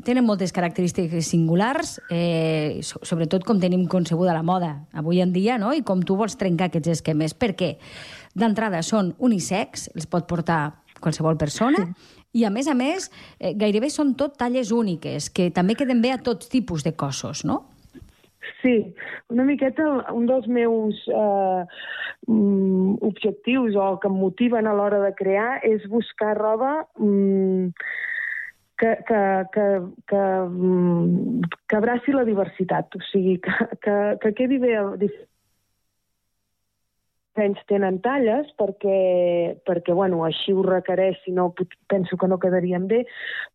tenen 0.07 0.27
moltes 0.27 0.55
característiques 0.57 1.33
singulars, 1.33 1.97
eh, 2.11 2.83
so, 2.87 3.01
sobretot 3.07 3.47
com 3.47 3.61
tenim 3.63 3.87
concebuda 3.91 4.37
la 4.37 4.45
moda 4.47 4.75
avui 4.97 5.23
en 5.25 5.33
dia, 5.35 5.59
no? 5.63 5.73
i 5.75 5.85
com 5.87 6.03
tu 6.05 6.19
vols 6.19 6.37
trencar 6.41 6.71
aquests 6.71 6.99
esquemes. 6.99 7.37
Per 7.37 7.55
què? 7.57 7.77
D'entrada 8.37 8.83
són 8.85 9.15
unisex, 9.19 9.89
els 9.97 10.09
pot 10.13 10.27
portar 10.29 10.61
qualsevol 11.01 11.39
persona, 11.41 11.87
sí. 11.87 12.25
i 12.41 12.45
a 12.45 12.51
més 12.53 12.69
a 12.69 12.75
més, 12.77 13.09
eh, 13.41 13.55
gairebé 13.57 13.89
són 13.93 14.15
tot 14.21 14.37
talles 14.41 14.73
úniques, 14.73 15.31
que 15.33 15.51
també 15.51 15.77
queden 15.77 16.03
bé 16.05 16.13
a 16.13 16.21
tots 16.21 16.51
tipus 16.53 16.85
de 16.85 16.93
cossos, 16.97 17.45
no? 17.49 17.63
Sí, 18.61 18.77
una 19.33 19.45
miqueta 19.45 19.85
un 20.15 20.27
dels 20.29 20.47
meus 20.47 20.99
eh, 21.09 21.63
mm, 22.29 22.99
objectius 23.09 23.77
o 23.77 23.97
que 24.03 24.11
em 24.11 24.19
motiven 24.21 24.67
a 24.67 24.75
l'hora 24.77 25.01
de 25.03 25.13
crear 25.19 25.61
és 25.67 25.87
buscar 25.91 26.37
roba 26.39 26.73
mm, 26.99 27.73
que, 28.79 28.93
que, 29.09 29.23
que, 29.55 29.67
que, 30.13 30.23
mm, 30.51 31.53
que 31.69 31.79
abraci 31.79 32.15
la 32.15 32.27
diversitat, 32.29 32.95
o 32.95 33.05
sigui, 33.11 33.39
que, 33.45 33.71
que, 33.83 33.97
que 34.23 34.35
quedi 34.43 34.61
bé 34.63 34.77
menys 37.39 37.61
tenen 37.71 38.01
talles 38.05 38.49
perquè, 38.61 39.57
perquè 39.67 39.95
bueno, 39.97 40.25
així 40.27 40.55
ho 40.55 40.65
requereix, 40.67 41.19
si 41.25 41.35
no 41.37 41.53
penso 41.91 42.17
que 42.17 42.29
no 42.29 42.41
quedarien 42.43 42.89
bé, 42.91 43.05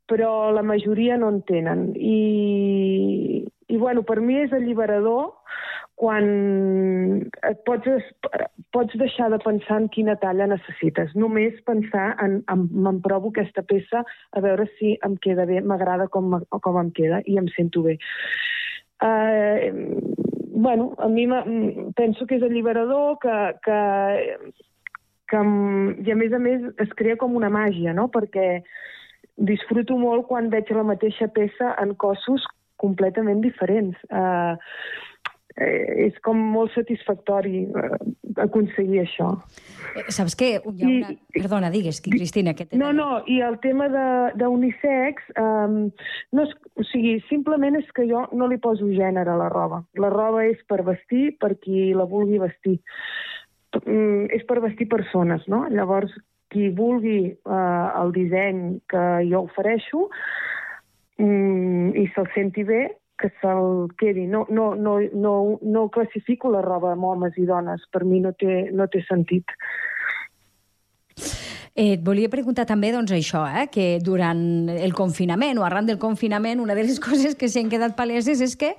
però 0.07 0.51
la 0.55 0.63
majoria 0.63 1.17
no 1.17 1.29
en 1.33 1.41
tenen. 1.47 1.91
I, 1.97 3.45
i 3.71 3.77
bueno, 3.77 4.03
per 4.07 4.19
mi 4.21 4.39
és 4.41 4.53
alliberador 4.53 5.31
quan 6.01 6.25
et 7.45 7.59
pots, 7.67 8.07
pots 8.73 8.97
deixar 8.97 9.29
de 9.29 9.37
pensar 9.43 9.77
en 9.83 9.89
quina 9.93 10.15
talla 10.21 10.47
necessites. 10.49 11.13
Només 11.13 11.59
pensar 11.67 12.15
en, 12.25 12.39
en 12.49 12.65
me'n 12.73 13.01
provo 13.05 13.29
aquesta 13.29 13.61
peça 13.69 14.01
a 14.01 14.41
veure 14.41 14.65
si 14.79 14.95
em 15.05 15.19
queda 15.21 15.45
bé, 15.45 15.61
m'agrada 15.61 16.09
com, 16.09 16.39
com 16.49 16.81
em 16.81 16.89
queda 16.97 17.21
i 17.29 17.37
em 17.37 17.51
sento 17.53 17.85
bé. 17.85 17.99
Uh, 19.01 19.69
bueno, 20.61 20.93
a 20.99 21.07
mi 21.07 21.25
penso 21.95 22.27
que 22.27 22.37
és 22.37 22.43
alliberador, 22.45 23.17
que, 23.23 23.35
que, 23.65 23.79
que, 25.31 25.41
i 26.05 26.11
a 26.13 26.17
més 26.19 26.33
a 26.37 26.39
més 26.39 26.67
es 26.85 26.91
crea 26.99 27.17
com 27.17 27.33
una 27.35 27.49
màgia, 27.49 27.95
no? 27.97 28.05
Perquè 28.13 28.61
disfruto 29.41 29.97
molt 29.97 30.27
quan 30.29 30.51
veig 30.53 30.69
la 30.75 30.85
mateixa 30.85 31.31
peça 31.33 31.73
en 31.81 31.95
cossos 31.97 32.45
completament 32.77 33.41
diferents. 33.41 33.97
Uh, 34.13 34.53
eh, 35.57 36.07
és 36.07 36.17
com 36.25 36.39
molt 36.53 36.73
satisfactori 36.75 37.63
eh, 37.65 37.97
aconseguir 38.43 39.01
això. 39.03 39.31
Eh, 39.95 40.05
saps 40.13 40.35
què? 40.39 40.53
Hi 40.59 40.85
ha 40.85 40.89
una... 40.89 41.11
I, 41.13 41.17
Perdona, 41.41 41.71
digues, 41.73 42.01
Cristina. 42.05 42.53
Que 42.57 42.67
no, 42.79 42.91
no, 42.95 43.09
i 43.27 43.41
el 43.45 43.57
tema 43.63 43.89
d'unisex, 44.37 45.31
um, 45.41 45.77
no 46.35 46.47
és, 46.47 46.55
o 46.79 46.87
sigui, 46.91 47.17
simplement 47.29 47.79
és 47.79 47.91
que 47.95 48.07
jo 48.09 48.25
no 48.37 48.49
li 48.51 48.59
poso 48.61 48.89
gènere 48.95 49.33
a 49.33 49.39
la 49.39 49.51
roba. 49.53 49.83
La 49.99 50.11
roba 50.13 50.45
és 50.47 50.61
per 50.69 50.81
vestir, 50.87 51.31
per 51.41 51.55
qui 51.61 51.91
la 51.97 52.07
vulgui 52.09 52.41
vestir. 52.41 52.79
Mm, 53.85 54.27
és 54.35 54.43
per 54.47 54.59
vestir 54.63 54.89
persones, 54.91 55.47
no? 55.51 55.65
Llavors, 55.71 56.13
qui 56.51 56.67
vulgui 56.75 57.31
uh, 57.47 57.87
el 58.01 58.11
disseny 58.15 58.81
que 58.91 59.03
jo 59.29 59.45
ofereixo 59.47 60.09
mm, 61.21 61.93
i 61.95 62.09
se'l 62.11 62.27
senti 62.35 62.65
bé, 62.67 62.81
que 63.21 63.29
se'l 63.41 63.91
quedi. 64.01 64.25
No, 64.27 64.45
no, 64.49 64.73
no, 64.75 64.97
no, 65.13 65.35
no 65.61 65.87
classifico 65.93 66.51
la 66.51 66.63
roba 66.65 66.91
amb 66.95 67.07
homes 67.11 67.37
i 67.37 67.45
dones. 67.49 67.85
Per 67.93 68.03
mi 68.05 68.19
no 68.23 68.33
té, 68.33 68.63
no 68.73 68.89
té 68.91 69.03
sentit. 69.07 69.55
Eh, 71.73 71.93
et 71.95 72.01
volia 72.03 72.27
preguntar 72.27 72.65
també 72.67 72.89
doncs, 72.91 73.13
això, 73.15 73.45
eh, 73.47 73.67
que 73.71 73.99
durant 74.03 74.67
el 74.73 74.91
confinament 74.91 75.59
o 75.59 75.63
arran 75.63 75.87
del 75.87 75.97
confinament 76.01 76.59
una 76.59 76.75
de 76.75 76.83
les 76.83 76.99
coses 77.05 77.37
que 77.39 77.47
s'han 77.47 77.69
quedat 77.71 77.95
paleses 77.95 78.41
és 78.43 78.57
que 78.59 78.73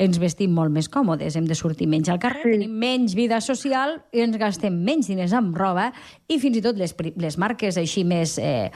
ens 0.00 0.16
vestim 0.20 0.54
molt 0.56 0.72
més 0.72 0.88
còmodes, 0.88 1.36
hem 1.36 1.44
de 1.48 1.56
sortir 1.58 1.88
menys 1.92 2.08
al 2.08 2.20
carrer, 2.22 2.40
sí. 2.46 2.54
tenim 2.56 2.78
menys 2.80 3.12
vida 3.18 3.42
social 3.44 3.98
i 4.16 4.24
ens 4.24 4.38
gastem 4.40 4.78
menys 4.84 5.10
diners 5.12 5.34
amb 5.36 5.56
roba 5.60 5.90
i 6.28 6.38
fins 6.40 6.56
i 6.56 6.62
tot 6.64 6.80
les, 6.80 6.94
les 7.20 7.36
marques 7.36 7.76
així 7.76 8.06
més 8.08 8.38
eh, 8.40 8.70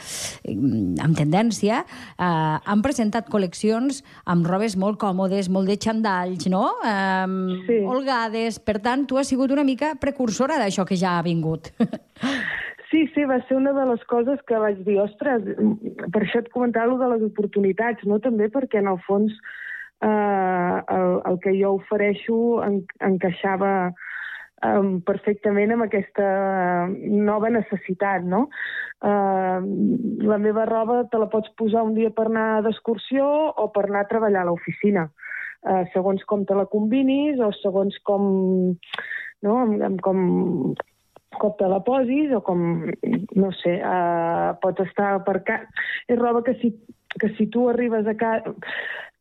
amb 0.44 1.16
tendència 1.16 1.80
eh, 1.82 2.28
han 2.28 2.84
presentat 2.84 3.30
col·leccions 3.32 4.02
amb 4.28 4.48
robes 4.48 4.76
molt 4.76 5.00
còmodes, 5.00 5.48
molt 5.48 5.72
de 5.72 5.78
xandalls, 5.80 6.44
no? 6.52 6.66
Eh, 6.84 7.56
sí. 7.68 7.80
holgades. 7.88 8.60
Per 8.60 8.76
tant, 8.84 9.06
tu 9.08 9.16
has 9.16 9.32
sigut 9.32 9.52
una 9.54 9.64
mica 9.64 9.94
precursora 10.00 10.60
d'això 10.60 10.84
que 10.84 10.98
ja 11.00 11.16
ha 11.16 11.24
vingut. 11.24 11.72
Sí, 12.92 13.06
sí, 13.14 13.24
va 13.24 13.38
ser 13.48 13.56
una 13.56 13.72
de 13.72 13.86
les 13.88 14.02
coses 14.04 14.40
que 14.44 14.58
vaig 14.60 14.82
dir, 14.84 14.98
ostres, 15.00 15.46
per 16.12 16.20
això 16.20 16.42
et 16.42 16.50
comentava 16.52 16.98
de 17.00 17.06
les 17.14 17.22
oportunitats, 17.24 18.04
no? 18.04 18.18
també 18.20 18.50
perquè 18.52 18.82
en 18.82 18.90
el 18.90 18.98
fons 19.06 19.32
eh, 20.04 20.76
el, 20.96 21.14
el 21.30 21.38
que 21.40 21.54
jo 21.56 21.70
ofereixo 21.78 22.36
en, 22.66 22.82
encaixava 23.08 23.72
eh, 23.88 24.82
perfectament 25.08 25.72
amb 25.72 25.86
aquesta 25.86 26.28
nova 27.30 27.48
necessitat, 27.56 28.28
no? 28.28 28.44
Eh, 29.00 29.58
la 30.28 30.40
meva 30.44 30.68
roba 30.68 31.00
te 31.08 31.24
la 31.24 31.30
pots 31.32 31.48
posar 31.56 31.86
un 31.88 31.96
dia 31.96 32.12
per 32.12 32.28
anar 32.28 32.60
d'excursió 32.68 33.24
o 33.56 33.68
per 33.72 33.88
anar 33.88 34.04
a 34.04 34.12
treballar 34.12 34.44
a 34.44 34.50
l'oficina, 34.52 35.08
eh, 35.64 35.82
segons 35.96 36.28
com 36.28 36.44
te 36.44 36.60
la 36.60 36.68
combinis 36.68 37.40
o 37.40 37.54
segons 37.64 37.96
com, 38.04 38.32
no? 39.48 39.60
amb, 39.64 39.80
amb 39.80 40.04
com 40.04 40.26
cop 41.40 41.58
te 41.60 41.68
la 41.70 41.80
posis 41.84 42.32
o 42.36 42.40
com, 42.44 42.86
no 43.38 43.52
sé, 43.60 43.78
uh, 43.80 44.52
pots 44.62 44.84
estar 44.86 45.14
per 45.26 45.40
casa... 45.46 45.86
És 46.08 46.18
roba 46.18 46.42
que 46.46 46.56
si, 46.60 46.72
que 47.20 47.32
si 47.38 47.48
tu 47.52 47.68
arribes 47.70 48.08
a 48.08 48.16
ca 48.18 48.34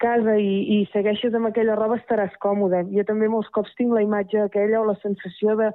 casa 0.01 0.33
i, 0.41 0.53
i 0.73 0.77
segueixes 0.89 1.35
amb 1.37 1.51
aquella 1.51 1.75
roba 1.77 1.99
estaràs 1.99 2.33
còmode. 2.41 2.87
Jo 2.89 3.05
també 3.05 3.29
molts 3.29 3.51
cops 3.53 3.75
tinc 3.77 3.93
la 3.93 4.01
imatge 4.01 4.39
aquella 4.41 4.81
o 4.81 4.87
la 4.89 4.97
sensació 5.03 5.57
de 5.59 5.71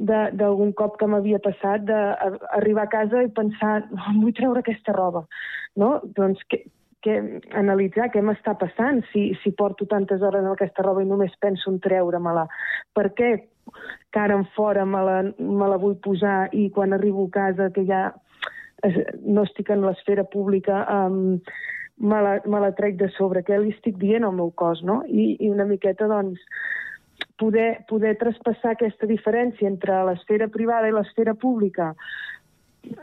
d'algun 0.00 0.70
cop 0.78 0.94
que 1.00 1.06
m'havia 1.10 1.40
passat 1.42 1.82
d'arribar 1.84 2.84
a 2.86 2.92
casa 2.92 3.24
i 3.26 3.32
pensar 3.36 3.82
oh, 3.90 4.12
vull 4.22 4.32
treure 4.38 4.62
aquesta 4.62 4.94
roba 4.94 5.24
no? 5.76 6.00
doncs 6.16 6.42
que, 6.48 6.62
que, 7.04 7.16
analitzar 7.56 8.10
què 8.12 8.22
m'està 8.24 8.56
passant, 8.60 9.02
si, 9.12 9.30
si 9.42 9.52
porto 9.56 9.86
tantes 9.90 10.22
hores 10.22 10.44
en 10.44 10.52
aquesta 10.52 10.84
roba 10.86 11.04
i 11.04 11.08
només 11.08 11.34
penso 11.40 11.70
en 11.72 11.80
treure-me-la. 11.84 12.46
Per 12.96 13.06
què 13.16 13.30
cara 14.14 14.36
en 14.38 14.46
fora 14.56 14.84
me 14.86 15.02
la, 15.06 15.18
me 15.38 15.70
la 15.70 15.78
vull 15.80 15.96
posar 16.02 16.48
i 16.56 16.68
quan 16.74 16.92
arribo 16.96 17.26
a 17.28 17.34
casa, 17.38 17.70
que 17.74 17.84
ja 17.88 18.10
no 19.26 19.44
estic 19.44 19.70
en 19.70 19.84
l'esfera 19.84 20.24
pública, 20.24 20.84
um, 20.88 21.38
me, 22.00 22.20
la, 22.24 22.38
me 22.46 22.60
la 22.64 22.72
trec 22.76 22.96
de 23.00 23.10
sobre. 23.16 23.44
Què 23.44 23.58
li 23.60 23.74
estic 23.76 23.98
dient 24.00 24.24
al 24.24 24.36
meu 24.36 24.52
cos, 24.56 24.82
no? 24.86 25.02
I, 25.06 25.34
i 25.40 25.50
una 25.52 25.68
miqueta, 25.68 26.08
doncs, 26.10 26.40
poder, 27.40 27.84
poder 27.88 28.16
traspassar 28.20 28.74
aquesta 28.74 29.08
diferència 29.08 29.68
entre 29.68 30.02
l'esfera 30.08 30.48
privada 30.52 30.88
i 30.88 30.96
l'esfera 30.96 31.36
pública 31.36 31.92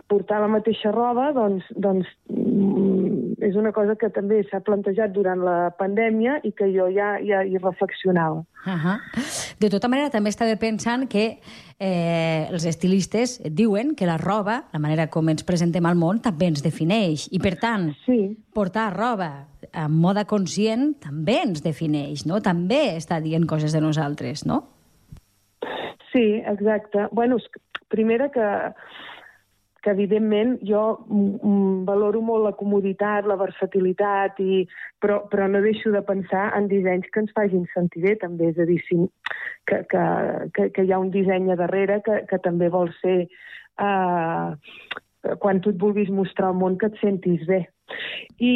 portar 0.07 0.39
la 0.41 0.49
mateixa 0.51 0.91
roba, 0.91 1.29
doncs, 1.35 1.65
doncs 1.75 2.07
mm, 2.31 3.37
és 3.43 3.55
una 3.59 3.71
cosa 3.75 3.95
que 3.99 4.09
també 4.13 4.39
s'ha 4.47 4.61
plantejat 4.65 5.13
durant 5.15 5.43
la 5.45 5.71
pandèmia 5.77 6.39
i 6.47 6.53
que 6.55 6.69
jo 6.73 6.87
ja, 6.93 7.15
ja 7.23 7.43
hi 7.45 7.57
reflexionava. 7.57 8.43
Uh 8.65 8.73
-huh. 8.73 8.97
De 9.59 9.69
tota 9.69 9.87
manera, 9.87 10.09
també 10.09 10.29
estava 10.29 10.55
pensant 10.55 11.07
que 11.07 11.39
eh, 11.79 12.47
els 12.49 12.65
estilistes 12.65 13.41
diuen 13.43 13.95
que 13.95 14.05
la 14.05 14.17
roba, 14.17 14.65
la 14.73 14.79
manera 14.79 15.07
com 15.07 15.29
ens 15.29 15.43
presentem 15.43 15.85
al 15.85 15.95
món, 15.95 16.21
també 16.21 16.47
ens 16.47 16.63
defineix. 16.63 17.27
I, 17.31 17.39
per 17.39 17.55
tant, 17.55 17.93
sí. 18.05 18.37
portar 18.53 18.95
roba 18.95 19.47
en 19.73 19.91
moda 19.91 20.25
conscient 20.25 20.95
també 20.99 21.41
ens 21.43 21.61
defineix, 21.63 22.25
no? 22.25 22.41
També 22.41 22.97
està 22.97 23.21
dient 23.21 23.45
coses 23.45 23.73
de 23.73 23.81
nosaltres, 23.81 24.45
no? 24.45 24.63
Sí, 26.11 26.41
exacte. 26.45 27.07
Bueno, 27.11 27.37
primera 27.89 28.29
que 28.31 28.73
que 29.87 29.93
evidentment 29.95 30.57
jo 30.67 30.81
valoro 31.87 32.19
molt 32.19 32.43
la 32.43 32.51
comoditat, 32.59 33.23
la 33.29 33.37
versatilitat, 33.39 34.41
i, 34.43 34.65
però, 34.99 35.21
però 35.31 35.47
no 35.47 35.61
deixo 35.63 35.93
de 35.95 36.01
pensar 36.03 36.49
en 36.57 36.67
dissenys 36.67 37.07
que 37.13 37.23
ens 37.23 37.31
facin 37.37 37.63
sentir 37.71 38.03
bé 38.03 38.17
també, 38.19 38.51
és 38.51 38.59
a 38.59 38.67
dir, 38.67 38.81
si, 38.83 38.99
que, 39.69 39.79
que, 39.87 40.03
que, 40.57 40.67
que 40.75 40.83
hi 40.83 40.91
ha 40.91 40.99
un 40.99 41.13
disseny 41.13 41.47
a 41.53 41.59
darrere 41.61 42.01
que, 42.03 42.19
que 42.27 42.41
també 42.43 42.67
vol 42.73 42.91
ser 42.99 43.15
eh, 43.23 44.47
quan 45.39 45.63
tu 45.63 45.71
et 45.71 45.79
vulguis 45.79 46.11
mostrar 46.11 46.51
al 46.51 46.59
món 46.59 46.75
que 46.81 46.91
et 46.91 46.99
sentis 46.99 47.47
bé. 47.47 47.63
I, 48.43 48.55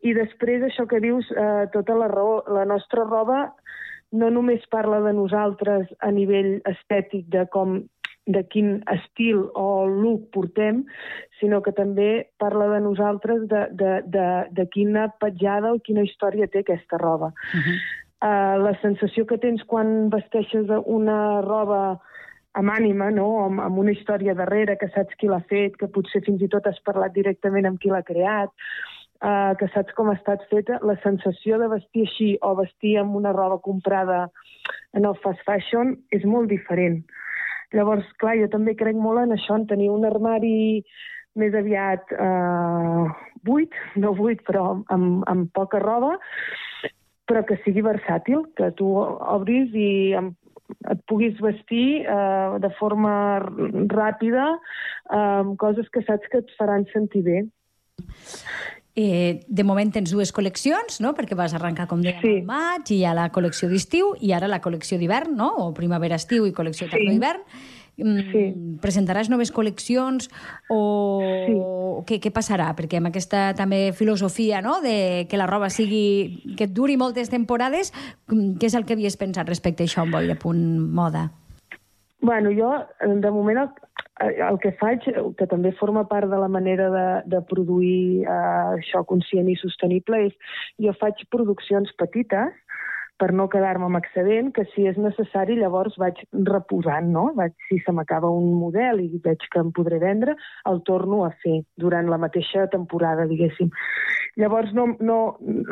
i 0.00 0.16
després 0.16 0.64
això 0.64 0.88
que 0.88 1.04
dius, 1.04 1.28
eh, 1.36 1.66
tota 1.76 2.00
la 2.00 2.08
raó, 2.08 2.40
la 2.48 2.64
nostra 2.64 3.04
roba 3.04 3.50
no 4.16 4.32
només 4.32 4.64
parla 4.72 5.04
de 5.04 5.12
nosaltres 5.20 5.92
a 6.00 6.08
nivell 6.16 6.62
estètic, 6.68 7.28
de 7.28 7.44
com 7.52 7.82
de 8.26 8.44
quin 8.46 8.82
estil 8.92 9.48
o 9.58 9.86
look 9.86 10.30
portem, 10.34 10.84
sinó 11.40 11.60
que 11.62 11.72
també 11.74 12.28
parla 12.38 12.68
de 12.74 12.80
nosaltres, 12.84 13.48
de, 13.50 13.66
de, 13.72 13.96
de, 14.06 14.28
de 14.54 14.66
quina 14.70 15.08
petjada 15.20 15.72
o 15.74 15.80
quina 15.82 16.04
història 16.06 16.46
té 16.46 16.62
aquesta 16.62 16.98
roba. 17.02 17.32
Uh 17.32 17.60
-huh. 17.60 17.76
uh, 18.22 18.56
la 18.62 18.74
sensació 18.80 19.26
que 19.26 19.38
tens 19.38 19.64
quan 19.64 20.08
vesteixes 20.10 20.70
una 20.86 21.42
roba 21.42 21.98
amb 22.54 22.70
ànima, 22.70 23.10
no? 23.10 23.44
amb, 23.44 23.60
amb 23.60 23.78
una 23.78 23.92
història 23.92 24.34
darrere, 24.34 24.76
que 24.76 24.88
saps 24.88 25.14
qui 25.18 25.26
l'ha 25.26 25.42
fet, 25.48 25.76
que 25.76 25.88
potser 25.88 26.22
fins 26.24 26.42
i 26.42 26.48
tot 26.48 26.66
has 26.66 26.80
parlat 26.84 27.12
directament 27.12 27.66
amb 27.66 27.80
qui 27.80 27.88
l'ha 27.88 28.02
creat, 28.02 28.50
uh, 29.24 29.56
que 29.58 29.68
saps 29.74 29.94
com 29.94 30.10
ha 30.10 30.18
estat 30.18 30.44
feta, 30.50 30.78
la 30.82 30.96
sensació 31.02 31.58
de 31.58 31.68
vestir 31.68 32.06
així 32.06 32.38
o 32.40 32.54
vestir 32.54 32.98
amb 32.98 33.16
una 33.16 33.32
roba 33.32 33.58
comprada 33.58 34.30
en 34.92 35.04
el 35.04 35.16
fast 35.24 35.40
fashion 35.48 35.96
és 36.10 36.24
molt 36.24 36.48
diferent. 36.48 37.02
Llavors, 37.72 38.08
clar, 38.20 38.36
jo 38.40 38.48
també 38.52 38.74
crec 38.78 38.98
molt 38.98 39.22
en 39.24 39.34
això, 39.36 39.56
en 39.56 39.66
tenir 39.70 39.88
un 39.92 40.04
armari 40.08 40.82
més 41.40 41.54
aviat 41.56 42.12
eh, 42.12 43.04
buit, 43.46 43.76
no 43.96 44.12
buit, 44.18 44.42
però 44.46 44.82
amb, 44.92 45.24
amb 45.30 45.48
poca 45.56 45.80
roba, 45.80 46.16
però 47.28 47.44
que 47.48 47.56
sigui 47.64 47.84
versàtil, 47.84 48.44
que 48.58 48.70
tu 48.76 48.90
obris 48.98 49.72
i 49.72 49.92
et 50.92 51.00
puguis 51.08 51.36
vestir 51.40 52.04
eh, 52.04 52.58
de 52.62 52.70
forma 52.78 53.14
ràpida 53.92 54.48
eh, 54.52 55.42
coses 55.60 55.88
que 55.92 56.04
saps 56.08 56.32
que 56.32 56.42
et 56.44 56.54
faran 56.58 56.86
sentir 56.92 57.24
bé. 57.28 57.42
Eh, 58.94 59.40
de 59.48 59.64
moment 59.64 59.88
tens 59.88 60.10
dues 60.12 60.34
col·leccions, 60.36 60.98
no? 61.00 61.14
perquè 61.16 61.36
vas 61.38 61.54
arrencar, 61.56 61.86
com 61.88 62.02
dèiem, 62.04 62.20
sí. 62.20 62.32
maig, 62.44 62.90
i 62.92 62.98
hi 63.00 63.06
ha 63.08 63.14
la 63.16 63.30
col·lecció 63.32 63.70
d'estiu, 63.70 64.12
i 64.20 64.34
ara 64.36 64.50
la 64.52 64.60
col·lecció 64.60 64.98
d'hivern, 65.00 65.32
no? 65.38 65.48
o 65.62 65.70
primavera-estiu 65.72 66.44
i 66.44 66.52
col·lecció 66.52 66.88
sí. 66.88 66.92
tardor-hivern. 66.92 67.46
Mm, 68.02 68.22
sí. 68.32 68.42
Presentaràs 68.80 69.28
noves 69.28 69.52
col·leccions 69.52 70.28
o 70.72 70.78
sí. 71.22 71.56
què, 72.08 72.20
què 72.24 72.32
passarà? 72.32 72.70
Perquè 72.76 73.00
amb 73.00 73.10
aquesta 73.10 73.50
també 73.56 73.92
filosofia 73.96 74.62
no? 74.64 74.78
de 74.84 75.26
que 75.28 75.40
la 75.40 75.48
roba 75.48 75.68
sigui 75.72 76.54
que 76.56 76.68
duri 76.68 76.96
moltes 77.00 77.32
temporades, 77.32 77.92
mm, 78.28 78.56
què 78.60 78.68
és 78.68 78.76
el 78.76 78.88
que 78.88 78.96
havies 78.96 79.16
pensat 79.20 79.48
respecte 79.48 79.84
a 79.84 79.88
això 79.88 80.04
amb 80.04 80.16
Boira 80.16 80.36
Punt 80.40 80.64
Moda? 80.92 81.30
Bueno, 82.22 82.50
jo, 82.54 82.70
de 83.02 83.30
moment, 83.34 83.58
el, 83.58 83.70
Eh, 84.22 84.36
el 84.48 84.58
que 84.60 84.72
faig, 84.78 85.06
que 85.38 85.46
també 85.50 85.72
forma 85.78 86.04
part 86.08 86.28
de 86.30 86.38
la 86.38 86.48
manera 86.48 86.88
de, 86.92 87.06
de 87.32 87.40
produir 87.48 88.26
uh, 88.26 88.76
això 88.76 89.02
conscient 89.08 89.48
i 89.48 89.56
sostenible, 89.58 90.26
és 90.28 90.58
jo 90.84 90.92
faig 91.00 91.22
produccions 91.32 91.90
petites 91.98 92.52
per 93.20 93.30
no 93.36 93.48
quedar-me 93.52 93.86
amb 93.86 93.98
excedent, 94.00 94.50
que 94.56 94.64
si 94.72 94.86
és 94.90 94.98
necessari 94.98 95.56
llavors 95.58 95.94
vaig 96.00 96.18
reposant, 96.48 97.10
no? 97.14 97.28
Vaig, 97.38 97.54
si 97.68 97.78
se 97.84 97.94
m'acaba 97.94 98.30
un 98.30 98.52
model 98.58 99.02
i 99.04 99.20
veig 99.24 99.46
que 99.52 99.62
em 99.62 99.70
podré 99.76 100.00
vendre, 100.02 100.34
el 100.70 100.82
torno 100.88 101.22
a 101.26 101.30
fer 101.44 101.60
durant 101.78 102.10
la 102.10 102.18
mateixa 102.22 102.66
temporada, 102.72 103.28
diguéssim. 103.30 103.70
Llavors, 104.40 104.72
no, 104.72 104.86
no, 105.00 105.18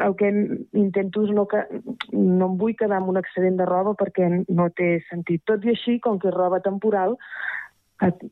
el 0.04 0.16
que 0.20 0.30
intento 0.76 1.24
és 1.24 1.32
no, 1.36 1.46
que, 1.50 1.64
no 2.12 2.50
em 2.50 2.58
vull 2.60 2.76
quedar 2.76 3.00
amb 3.00 3.14
un 3.14 3.20
excedent 3.22 3.56
de 3.58 3.68
roba 3.68 3.96
perquè 3.98 4.28
no 4.30 4.68
té 4.76 4.98
sentit. 5.08 5.42
Tot 5.48 5.64
i 5.64 5.72
així, 5.72 5.98
com 6.04 6.20
que 6.20 6.28
és 6.28 6.36
roba 6.36 6.60
temporal, 6.64 7.16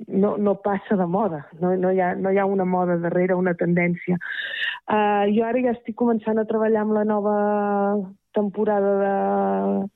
no, 0.08 0.36
no 0.36 0.54
passa 0.64 0.96
de 0.96 1.06
moda, 1.06 1.46
no, 1.60 1.74
no, 1.76 1.92
hi 1.92 2.00
ha, 2.00 2.14
no 2.16 2.32
hi 2.32 2.38
ha 2.38 2.46
una 2.48 2.64
moda 2.64 2.96
darrere, 3.02 3.36
una 3.36 3.54
tendència. 3.58 4.18
Uh, 4.88 5.28
jo 5.34 5.44
ara 5.44 5.60
ja 5.64 5.74
estic 5.76 5.98
començant 6.00 6.40
a 6.40 6.46
treballar 6.48 6.86
amb 6.86 6.96
la 6.96 7.04
nova 7.08 7.36
temporada 8.36 8.94
de, 9.02 9.16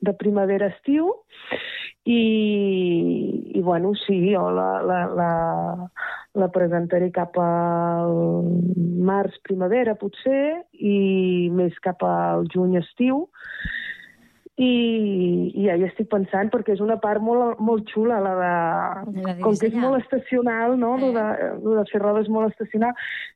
de 0.08 0.14
primavera-estiu 0.20 1.08
i, 2.04 2.20
i, 3.54 3.60
bueno, 3.62 3.94
sí, 4.06 4.18
jo 4.32 4.48
la, 4.50 4.70
la, 4.82 5.00
la, 5.16 5.30
la 6.42 6.48
presentaré 6.52 7.12
cap 7.14 7.36
al 7.40 8.16
març-primavera, 9.08 9.94
potser, 10.00 10.62
i 10.72 11.48
més 11.54 11.78
cap 11.84 12.02
al 12.06 12.48
juny-estiu 12.52 13.26
i, 14.62 15.50
i 15.56 15.66
ja 15.66 15.76
hi 15.78 15.86
estic 15.86 16.08
pensant 16.12 16.50
perquè 16.52 16.76
és 16.76 16.82
una 16.84 16.98
part 17.02 17.22
molt, 17.24 17.60
molt 17.62 17.88
xula 17.92 18.20
la 18.22 18.32
de, 18.38 18.54
de 19.18 19.34
com 19.42 19.56
que 19.58 19.70
és 19.70 19.76
molt 19.76 20.00
estacional 20.02 20.76
no? 20.80 20.94
Eh. 20.98 21.12
de, 21.16 21.26
de 21.64 21.84
fer 21.90 22.02
rodes 22.02 22.30
molt 22.32 22.52
estacional 22.52 22.94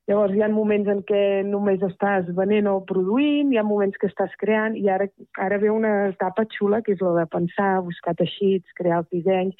llavors 0.09 0.37
hi 0.37 0.45
ha 0.45 0.51
moments 0.53 0.91
en 0.93 1.03
què 1.09 1.23
només 1.49 1.83
estàs 1.87 2.29
venent 2.39 2.71
o 2.71 2.79
produint 2.89 3.53
hi 3.53 3.61
ha 3.61 3.67
moments 3.67 3.99
que 4.01 4.11
estàs 4.11 4.35
creant 4.41 4.77
i 4.79 4.89
ara, 4.93 5.09
ara 5.43 5.61
ve 5.62 5.73
una 5.73 5.95
etapa 6.12 6.47
xula 6.57 6.83
que 6.87 6.95
és 6.97 7.03
la 7.05 7.15
de 7.21 7.27
pensar, 7.33 7.71
buscar 7.87 8.17
teixits 8.19 8.77
crear 8.79 9.03
els 9.03 9.11
dissenys, 9.15 9.57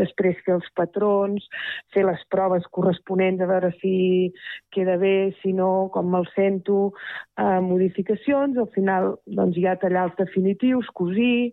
després 0.00 0.38
fer 0.44 0.56
els 0.58 0.68
patrons 0.76 1.46
fer 1.94 2.04
les 2.06 2.22
proves 2.32 2.66
corresponents 2.76 3.42
a 3.42 3.48
veure 3.50 3.72
si 3.80 4.32
queda 4.74 4.96
bé 5.00 5.32
si 5.42 5.52
no, 5.56 5.88
com 5.94 6.10
me'l 6.12 6.26
sento 6.34 6.90
eh, 7.38 7.60
modificacions, 7.64 8.58
al 8.58 8.68
final 8.74 9.14
doncs, 9.26 9.58
ja 9.62 9.76
tallar 9.80 10.08
els 10.10 10.18
definitius 10.20 10.88
cosir... 11.06 11.52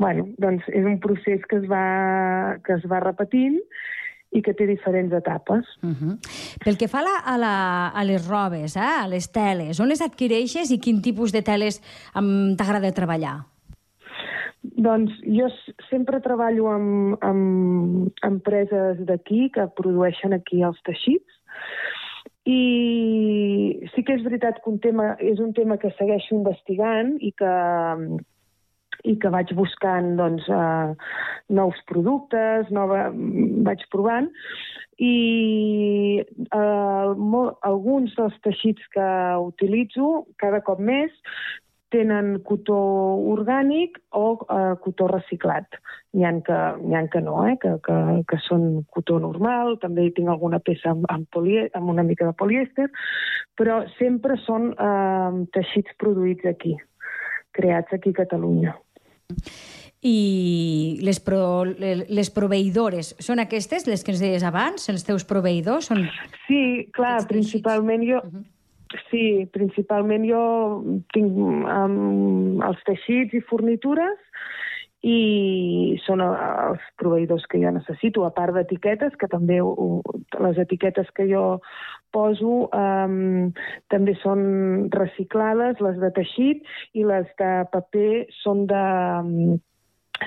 Bueno, 0.00 0.28
doncs 0.38 0.64
és 0.70 0.84
un 0.86 1.00
procés 1.02 1.42
que 1.50 1.58
es 1.58 1.64
va, 1.68 2.56
que 2.64 2.76
es 2.78 2.84
va 2.88 3.00
repetint 3.02 3.58
i 4.30 4.40
que 4.46 4.54
té 4.54 4.66
diferents 4.68 5.12
etapes. 5.12 5.66
Uh 5.82 5.90
-huh. 5.90 6.14
Pel 6.64 6.78
que 6.78 6.88
fa 6.88 7.00
a, 7.00 7.02
la, 7.02 7.16
a, 7.24 7.36
la, 7.36 7.54
a 7.88 8.04
les 8.04 8.26
robes, 8.28 8.76
eh, 8.76 8.80
a 9.02 9.08
les 9.08 9.30
teles, 9.32 9.80
on 9.80 9.88
les 9.88 10.00
adquireixes 10.00 10.70
i 10.70 10.78
quin 10.78 11.02
tipus 11.02 11.32
de 11.32 11.42
teles 11.42 11.82
t'agrada 12.56 12.92
treballar? 12.92 13.44
Doncs 14.62 15.10
jo 15.24 15.48
sempre 15.90 16.20
treballo 16.20 16.68
amb, 16.68 17.16
amb 17.20 18.12
empreses 18.22 18.98
d'aquí 19.06 19.50
que 19.50 19.66
produeixen 19.76 20.32
aquí 20.32 20.62
els 20.62 20.80
teixits 20.82 21.40
i 22.44 23.88
sí 23.94 24.04
que 24.04 24.14
és 24.14 24.22
veritat 24.24 24.62
que 24.62 24.70
un 24.70 24.78
tema, 24.78 25.16
és 25.18 25.38
un 25.40 25.52
tema 25.52 25.76
que 25.76 25.92
segueixo 25.98 26.34
investigant 26.34 27.16
i 27.20 27.32
que, 27.32 27.54
i 29.04 29.16
que 29.20 29.32
vaig 29.32 29.52
buscant 29.58 30.14
doncs, 30.18 30.46
uh, 30.52 30.92
nous 31.48 31.80
productes, 31.90 32.70
nova, 32.74 33.08
vaig 33.66 33.86
provant, 33.92 34.28
i 35.00 36.20
uh, 36.52 37.16
molt, 37.16 37.56
alguns 37.64 38.12
dels 38.18 38.36
teixits 38.44 38.84
que 38.92 39.08
utilitzo 39.40 40.26
cada 40.42 40.60
cop 40.66 40.82
més 40.84 41.14
tenen 41.90 42.38
cotó 42.46 42.78
orgànic 43.32 43.98
o 44.14 44.26
eh, 44.46 44.74
cotó 44.84 45.08
reciclat. 45.10 45.78
N'hi 46.14 46.26
ha, 46.26 46.32
que, 46.46 46.58
ha 46.96 47.02
que 47.12 47.22
no, 47.24 47.36
eh? 47.50 47.56
que, 47.62 47.74
que, 47.86 47.96
que 48.30 48.38
són 48.46 48.84
cotó 48.94 49.18
normal, 49.22 49.76
també 49.82 50.06
hi 50.06 50.14
tinc 50.16 50.30
alguna 50.30 50.60
peça 50.62 50.92
amb, 50.94 51.06
amb, 51.12 51.26
polie, 51.34 51.66
amb 51.78 51.90
una 51.92 52.06
mica 52.06 52.28
de 52.28 52.36
polièster, 52.38 52.88
però 53.58 53.80
sempre 53.96 54.38
són 54.46 54.70
eh, 54.72 55.42
teixits 55.56 55.98
produïts 56.02 56.46
aquí, 56.50 56.76
creats 57.58 57.98
aquí 57.98 58.14
a 58.14 58.20
Catalunya. 58.22 58.76
I 60.00 60.98
les, 61.04 61.18
pro, 61.20 61.66
les 61.68 62.30
proveïdores, 62.32 63.12
són 63.20 63.42
aquestes, 63.42 63.84
les 63.86 64.00
que 64.04 64.14
ens 64.14 64.22
deies 64.22 64.46
abans, 64.48 64.88
els 64.88 65.04
teus 65.04 65.26
proveïdors? 65.28 65.90
Són 65.92 66.06
Sí, 66.46 66.88
clar, 66.96 67.18
principalment 67.28 68.06
jo... 68.06 68.22
Uh 68.24 68.32
-huh. 68.32 68.46
Sí, 69.06 69.46
principalment 69.52 70.24
jo 70.26 70.44
tinc 71.14 71.30
um, 71.38 72.58
els 72.66 72.80
teixits 72.88 73.34
i 73.34 73.40
fornitures 73.46 74.18
i 75.06 75.96
són 76.04 76.20
els 76.24 76.82
proveïdors 77.00 77.46
que 77.48 77.60
jo 77.62 77.72
necessito, 77.72 78.26
a 78.26 78.32
part 78.36 78.52
d'etiquetes, 78.56 79.14
que 79.16 79.28
també 79.32 79.60
ho, 79.64 80.02
les 80.44 80.60
etiquetes 80.60 81.08
que 81.16 81.24
jo 81.30 81.44
poso 82.12 82.66
um, 82.68 83.48
també 83.88 84.16
són 84.20 84.42
reciclades, 84.92 85.80
les 85.80 85.96
de 86.02 86.10
teixit, 86.18 86.68
i 86.92 87.06
les 87.06 87.30
de 87.40 87.52
paper 87.72 88.10
són 88.42 88.66
de, 88.68 88.84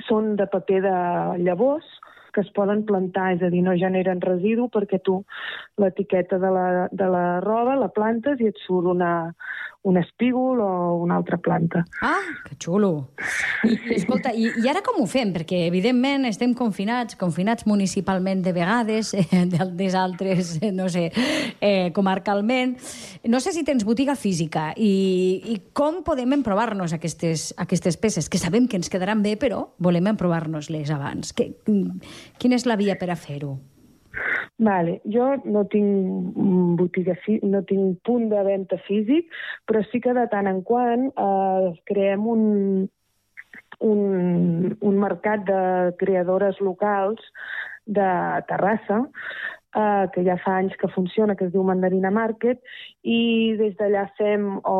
són 0.09 0.33
de 0.39 0.49
paper 0.49 0.81
de 0.87 0.97
llavors, 1.45 1.85
que 2.33 2.41
es 2.41 2.51
poden 2.55 2.83
plantar, 2.89 3.33
és 3.37 3.43
a 3.45 3.51
dir, 3.53 3.61
no 3.65 3.75
generen 3.79 4.21
residu 4.23 4.69
perquè 4.73 4.99
tu 5.03 5.21
l'etiqueta 5.81 6.39
de, 6.41 6.51
la, 6.53 6.65
de 6.91 7.09
la 7.09 7.25
roba 7.45 7.77
la 7.79 7.91
plantes 7.93 8.41
i 8.41 8.49
et 8.49 8.59
surt 8.65 8.89
una, 8.93 9.13
un 9.83 9.97
espígol 9.97 10.61
o 10.61 10.95
una 10.95 11.17
altra 11.17 11.37
planta. 11.37 11.83
Ah, 12.01 12.23
que 12.47 12.55
xulo. 12.55 13.09
I, 13.67 13.75
escolta, 13.97 14.31
i, 14.31 14.47
i 14.63 14.69
ara 14.71 14.79
com 14.83 15.01
ho 15.03 15.07
fem? 15.11 15.33
Perquè, 15.35 15.65
evidentment, 15.67 16.23
estem 16.29 16.53
confinats, 16.55 17.17
confinats 17.19 17.67
municipalment 17.67 18.45
de 18.45 18.53
vegades, 18.55 19.11
eh, 19.13 19.43
des 19.75 19.97
altres, 19.99 20.55
eh, 20.61 20.71
no 20.71 20.87
sé, 20.87 21.09
eh, 21.59 21.91
comarcalment. 21.95 22.77
No 23.27 23.43
sé 23.43 23.51
si 23.51 23.65
tens 23.67 23.83
botiga 23.83 24.15
física 24.15 24.69
i, 24.79 25.43
i 25.51 25.59
com 25.75 25.99
podem 26.07 26.31
emprovar-nos 26.39 26.95
aquestes, 26.95 27.51
aquestes 27.59 27.99
peces, 27.99 28.31
que 28.31 28.39
sabem 28.39 28.69
que 28.71 28.79
ens 28.79 28.91
quedaran 28.91 29.21
bé, 29.23 29.35
però 29.35 29.65
volem 29.83 30.07
emprovar-nos-les 30.15 30.95
abans. 30.95 31.35
Que, 31.35 31.51
quina 32.39 32.59
és 32.59 32.67
la 32.69 32.79
via 32.79 32.97
per 32.99 33.09
a 33.13 33.19
fer-ho? 33.19 33.55
Vale. 34.63 34.99
Jo 35.09 35.33
no 35.45 35.63
tinc 35.71 36.35
botiga, 36.79 37.15
no 37.43 37.63
tinc 37.69 38.01
punt 38.05 38.29
de 38.31 38.43
venda 38.45 38.77
físic, 38.87 39.31
però 39.67 39.81
sí 39.89 39.99
que 40.03 40.13
de 40.13 40.27
tant 40.31 40.47
en 40.47 40.61
quant 40.67 41.09
eh, 41.09 41.71
creem 41.89 42.27
un, 42.29 42.43
un, 43.79 44.77
un 44.79 44.99
mercat 45.01 45.43
de 45.49 45.63
creadores 45.99 46.61
locals 46.61 47.19
de 47.85 48.09
Terrassa 48.47 49.01
eh, 49.75 50.05
que 50.13 50.23
ja 50.25 50.37
fa 50.43 50.57
anys 50.61 50.75
que 50.79 50.89
funciona, 50.93 51.35
que 51.35 51.47
es 51.47 51.53
diu 51.53 51.63
Mandarina 51.67 52.11
Market, 52.13 52.61
i 53.03 53.53
des 53.59 53.75
d'allà 53.79 54.05
fem, 54.19 54.47
o 54.69 54.77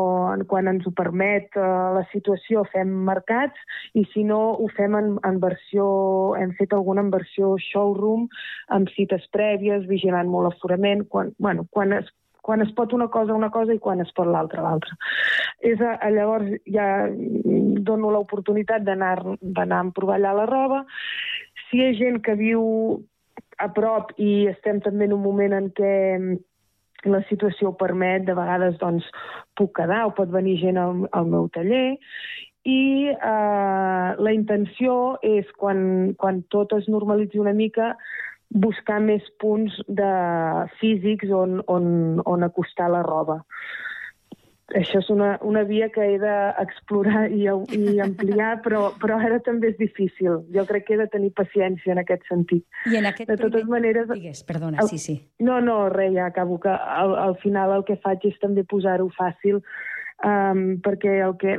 quan 0.50 0.70
ens 0.70 0.86
ho 0.86 0.94
permet 0.96 1.54
eh, 1.58 1.68
la 1.98 2.04
situació, 2.12 2.64
fem 2.72 2.90
mercats, 3.08 3.60
i 3.94 4.06
si 4.14 4.24
no, 4.24 4.40
ho 4.58 4.68
fem 4.76 4.96
en, 4.98 5.14
en 5.26 5.40
versió, 5.42 5.86
hem 6.40 6.54
fet 6.58 6.74
alguna 6.76 7.04
en 7.04 7.14
versió 7.14 7.54
showroom, 7.70 8.28
amb 8.74 8.92
cites 8.96 9.26
prèvies, 9.34 9.88
vigilant 9.90 10.30
molt 10.30 10.50
l'aforament, 10.50 11.08
quan, 11.10 11.34
bueno, 11.38 11.68
quan 11.70 11.96
es 12.00 12.12
quan 12.44 12.60
es 12.60 12.70
pot 12.76 12.92
una 12.92 13.08
cosa 13.08 13.32
una 13.32 13.48
cosa 13.48 13.72
i 13.72 13.80
quan 13.80 14.02
es 14.04 14.10
pot 14.12 14.28
l'altra 14.28 14.60
l'altra. 14.60 14.92
És 15.64 15.80
a, 15.80 15.94
a, 15.96 16.10
llavors 16.12 16.50
ja 16.68 17.08
dono 17.88 18.10
l'oportunitat 18.12 18.84
d'anar 18.84 19.14
a 19.16 19.82
provar 19.96 20.18
allà 20.18 20.34
la 20.36 20.44
roba. 20.50 20.82
Si 21.70 21.80
hi 21.80 21.86
ha 21.86 21.94
gent 21.96 22.20
que 22.26 22.36
viu 22.36 22.60
a 23.58 23.68
prop 23.74 24.12
i 24.18 24.46
estem 24.50 24.80
també 24.84 25.08
en 25.08 25.14
un 25.16 25.22
moment 25.24 25.54
en 25.56 25.70
què 25.76 25.94
mm, 26.18 26.40
la 27.10 27.20
situació 27.28 27.70
ho 27.70 27.78
permet, 27.78 28.24
de 28.24 28.34
vegades 28.36 28.78
doncs, 28.80 29.06
puc 29.58 29.74
quedar 29.76 30.04
o 30.08 30.14
pot 30.16 30.30
venir 30.32 30.56
gent 30.62 30.80
al, 30.80 31.04
al 31.12 31.28
meu 31.28 31.50
taller 31.52 31.98
i 32.64 33.10
eh, 33.12 34.08
la 34.16 34.32
intenció 34.32 35.18
és, 35.22 35.48
quan, 35.60 36.14
quan 36.16 36.40
tot 36.54 36.72
es 36.78 36.88
normalitzi 36.88 37.40
una 37.42 37.52
mica, 37.52 37.92
buscar 38.54 39.00
més 39.04 39.24
punts 39.42 39.76
de 39.88 40.12
físics 40.80 41.32
on, 41.34 41.58
on, 41.68 42.22
on 42.24 42.46
acostar 42.46 42.88
la 42.92 43.02
roba 43.04 43.42
això 44.74 45.00
és 45.00 45.08
una, 45.12 45.34
una 45.46 45.62
via 45.68 45.88
que 45.94 46.02
he 46.02 46.18
d'explorar 46.20 47.28
i, 47.30 47.46
i 47.46 48.00
ampliar, 48.02 48.50
però, 48.64 48.88
però 49.00 49.18
ara 49.22 49.38
també 49.46 49.70
és 49.72 49.78
difícil. 49.78 50.42
Jo 50.54 50.66
crec 50.68 50.88
que 50.88 50.96
he 50.96 51.00
de 51.00 51.08
tenir 51.12 51.32
paciència 51.38 51.94
en 51.94 52.02
aquest 52.02 52.26
sentit. 52.30 52.64
I 52.90 52.98
en 53.00 53.08
aquest 53.10 53.30
de 53.30 53.38
totes 53.38 53.62
primer... 53.62 53.78
maneres... 53.78 54.10
Digues, 54.10 54.44
perdona, 54.48 54.86
sí, 54.90 54.98
sí. 54.98 55.18
No, 55.38 55.60
no, 55.64 55.88
res, 55.94 56.12
ja 56.16 56.28
acabo, 56.30 56.58
que 56.60 56.74
al, 56.74 57.16
al 57.18 57.38
final 57.42 57.78
el 57.78 57.86
que 57.88 57.98
faig 58.02 58.26
és 58.30 58.38
també 58.42 58.66
posar-ho 58.68 59.08
fàcil 59.16 59.62
um, 60.24 60.64
perquè 60.84 61.18
el 61.26 61.36
que 61.40 61.56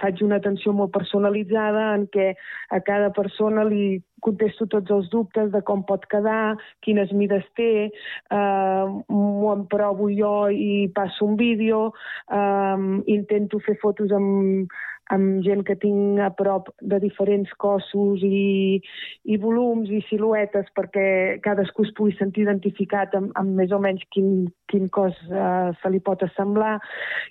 faig 0.00 0.22
una 0.26 0.40
atenció 0.42 0.74
molt 0.76 0.92
personalitzada 0.94 1.92
en 1.96 2.06
què 2.12 2.32
a 2.74 2.82
cada 2.84 3.12
persona 3.16 3.64
li 3.68 3.98
contesto 4.20 4.66
tots 4.66 4.90
els 4.90 5.08
dubtes 5.12 5.50
de 5.52 5.60
com 5.66 5.84
pot 5.86 6.04
quedar, 6.10 6.56
quines 6.84 7.12
mides 7.14 7.44
té, 7.58 7.70
eh, 7.86 8.84
m'ho 9.08 9.52
emprovo 9.54 10.08
jo 10.10 10.48
i 10.50 10.88
passo 10.94 11.26
un 11.28 11.36
vídeo, 11.38 11.92
eh, 12.30 12.76
intento 13.14 13.62
fer 13.66 13.78
fotos 13.82 14.10
amb, 14.12 14.74
amb 15.14 15.42
gent 15.44 15.64
que 15.66 15.76
tinc 15.80 16.20
a 16.20 16.30
prop 16.36 16.68
de 16.80 16.98
diferents 17.02 17.50
cossos 17.60 18.22
i, 18.24 18.78
i 19.24 19.38
volums 19.40 19.90
i 19.90 20.02
siluetes 20.08 20.68
perquè 20.76 21.40
cadascú 21.44 21.86
es 21.86 21.92
pugui 21.96 22.14
sentir 22.18 22.44
identificat 22.44 23.14
amb, 23.18 23.32
amb 23.40 23.56
més 23.58 23.72
o 23.72 23.80
menys 23.82 24.04
quin, 24.14 24.48
quin 24.70 24.88
cos 24.92 25.16
eh, 25.28 25.70
se 25.80 25.92
li 25.92 26.00
pot 26.04 26.22
assemblar. 26.26 26.76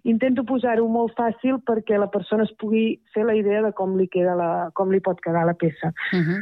Intento 0.09 0.45
posar-ho 0.47 0.87
molt 0.91 1.15
fàcil 1.17 1.61
perquè 1.67 1.99
la 2.01 2.11
persona 2.13 2.47
es 2.47 2.53
pugui 2.59 2.99
fer 3.13 3.25
la 3.27 3.37
idea 3.37 3.63
de 3.65 3.73
com 3.77 3.97
li, 3.97 4.09
queda 4.11 4.37
la, 4.37 4.51
com 4.73 4.93
li 4.93 5.01
pot 5.03 5.21
quedar 5.23 5.45
la 5.47 5.57
peça. 5.57 5.93
Uh 6.13 6.23
-huh. 6.23 6.39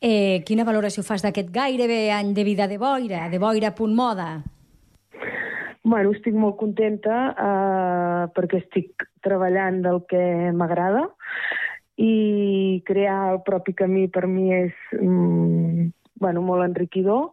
Eh, 0.00 0.44
quina 0.46 0.64
valoració 0.64 1.02
fas 1.02 1.22
d'aquest 1.22 1.50
gairebé 1.50 2.12
any 2.14 2.32
de 2.32 2.44
vida 2.44 2.68
de 2.68 2.78
boira, 2.78 3.28
de 3.28 3.38
boira.moda? 3.38 4.57
Bueno, 5.88 6.10
estic 6.12 6.34
molt 6.36 6.58
contenta 6.60 7.16
eh, 7.32 8.24
perquè 8.36 8.58
estic 8.60 9.06
treballant 9.24 9.78
del 9.86 10.02
que 10.10 10.20
m'agrada 10.52 11.06
i 11.96 12.82
crear 12.84 13.20
el 13.32 13.38
propi 13.46 13.72
camí 13.78 14.04
per 14.12 14.26
mi 14.28 14.50
és 14.52 14.74
mm, 14.98 15.86
bueno, 16.20 16.42
molt 16.44 16.66
enriquidor. 16.66 17.30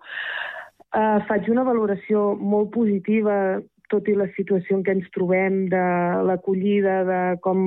Eh, 0.96 1.20
faig 1.28 1.50
una 1.52 1.66
valoració 1.68 2.30
molt 2.40 2.72
positiva, 2.78 3.60
tot 3.92 4.08
i 4.08 4.16
la 4.16 4.30
situació 4.38 4.80
en 4.80 4.88
què 4.88 4.96
ens 5.02 5.12
trobem, 5.18 5.66
de 5.74 5.86
l'acollida, 6.30 7.02
de 7.12 7.22
com, 7.44 7.60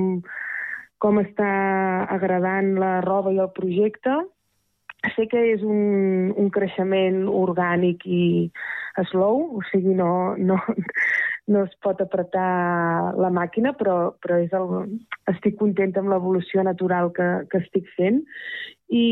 com 0.97 1.21
està 1.21 1.51
agradant 2.17 2.73
la 2.81 2.95
roba 3.05 3.35
i 3.35 3.37
el 3.45 3.53
projecte. 3.53 4.17
Sé 5.15 5.27
que 5.31 5.39
és 5.53 5.61
un, 5.63 6.33
un 6.35 6.49
creixement 6.51 7.23
orgànic 7.31 8.03
i 8.05 8.23
slow, 9.07 9.45
o 9.55 9.61
sigui, 9.69 9.93
no, 9.95 10.35
no, 10.35 10.57
no 11.49 11.63
es 11.65 11.75
pot 11.83 12.01
apretar 12.03 13.15
la 13.17 13.29
màquina, 13.33 13.73
però, 13.79 14.13
però 14.21 14.39
és 14.43 14.51
el, 14.55 14.67
estic 15.31 15.57
contenta 15.61 16.03
amb 16.03 16.11
l'evolució 16.13 16.65
natural 16.67 17.13
que, 17.15 17.29
que 17.49 17.63
estic 17.63 17.87
fent. 17.95 18.21
I, 18.89 19.07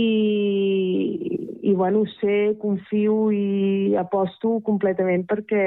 i 1.69 1.73
bueno, 1.78 2.04
sé, 2.17 2.38
confio 2.62 3.30
i 3.32 3.95
aposto 4.02 4.58
completament 4.65 5.28
perquè 5.30 5.65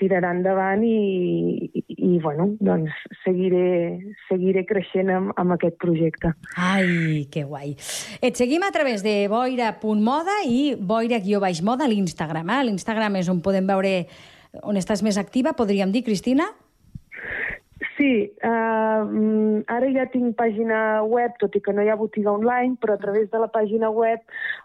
tirarà 0.00 0.32
endavant 0.34 0.82
i, 0.86 1.68
i, 1.68 1.84
i 1.94 2.18
bueno, 2.22 2.50
doncs 2.64 2.94
seguiré, 3.24 4.00
seguiré 4.28 4.64
creixent 4.68 5.12
amb, 5.12 5.34
amb 5.40 5.56
aquest 5.56 5.76
projecte. 5.82 6.32
Ai, 6.56 7.26
que 7.32 7.44
guai. 7.44 7.76
Et 8.24 8.40
seguim 8.40 8.64
a 8.66 8.72
través 8.74 9.04
de 9.06 9.14
boira.moda 9.30 10.40
i 10.48 10.74
boira-moda 10.74 11.86
a 11.86 11.92
l'Instagram. 11.92 12.56
Eh? 12.56 12.64
L'Instagram 12.70 13.20
és 13.20 13.30
on 13.32 13.44
podem 13.44 13.68
veure 13.68 13.94
on 14.66 14.78
estàs 14.80 15.04
més 15.06 15.20
activa, 15.20 15.54
podríem 15.54 15.92
dir, 15.94 16.02
Cristina? 16.06 16.48
Sí, 18.00 18.32
uh, 18.48 19.60
ara 19.68 19.88
ja 19.92 20.06
tinc 20.08 20.32
pàgina 20.38 21.02
web, 21.04 21.34
tot 21.40 21.52
i 21.58 21.60
que 21.60 21.72
no 21.76 21.82
hi 21.84 21.90
ha 21.92 21.98
botiga 22.00 22.32
online, 22.32 22.78
però 22.80 22.94
a 22.96 23.00
través 23.02 23.26
de 23.28 23.40
la 23.42 23.50
pàgina 23.52 23.90
web 23.92 24.22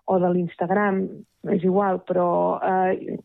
o 0.08 0.16
de 0.24 0.30
l'Instagram, 0.32 1.02
és 1.52 1.66
igual, 1.68 2.00
però 2.08 2.28
uh, 2.64 3.18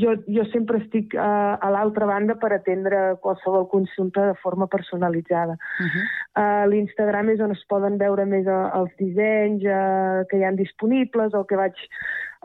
jo, 0.00 0.14
jo 0.32 0.46
sempre 0.48 0.80
estic 0.80 1.12
uh, 1.12 1.58
a 1.60 1.68
l'altra 1.74 2.08
banda 2.08 2.38
per 2.40 2.54
atendre 2.56 3.18
qualsevol 3.20 3.66
consulta 3.68 4.30
de 4.30 4.38
forma 4.40 4.66
personalitzada. 4.66 5.58
Uh 5.60 5.90
-huh. 5.90 6.06
uh, 6.40 6.64
L'Instagram 6.70 7.28
és 7.28 7.40
on 7.44 7.52
es 7.52 7.64
poden 7.68 7.98
veure 7.98 8.24
més 8.24 8.46
uh, 8.46 8.72
els 8.80 8.96
dissenys 8.96 9.60
uh, 9.68 10.24
que 10.30 10.38
hi 10.38 10.44
han 10.44 10.56
disponibles, 10.56 11.34
el 11.34 11.44
que 11.44 11.60
vaig 11.60 11.76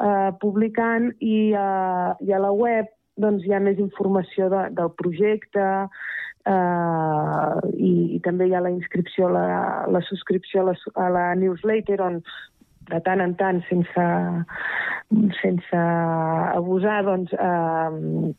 uh, 0.04 0.36
publicant, 0.44 1.16
i, 1.20 1.56
uh, 1.56 2.12
i 2.20 2.34
a 2.34 2.40
la 2.40 2.52
web 2.52 2.92
doncs, 3.16 3.46
hi 3.46 3.54
ha 3.54 3.60
més 3.60 3.80
informació 3.80 4.50
de, 4.50 4.70
del 4.76 4.92
projecte, 5.00 5.88
Uh, 6.46 7.58
i, 7.74 8.18
i 8.18 8.20
també 8.22 8.46
hi 8.46 8.54
ha 8.54 8.62
la 8.62 8.70
inscripció, 8.70 9.32
la, 9.34 9.86
la 9.90 10.02
subscripció 10.06 10.62
a 10.62 10.66
la, 10.68 10.76
a 11.02 11.08
la 11.10 11.24
newsletter 11.40 11.98
on 12.06 12.20
de 12.90 13.02
tant 13.06 13.22
en 13.24 13.36
tant, 13.40 13.62
sense, 13.70 14.08
sense 15.42 15.84
abusar, 16.56 17.00
doncs, 17.08 17.34
eh, 17.34 18.34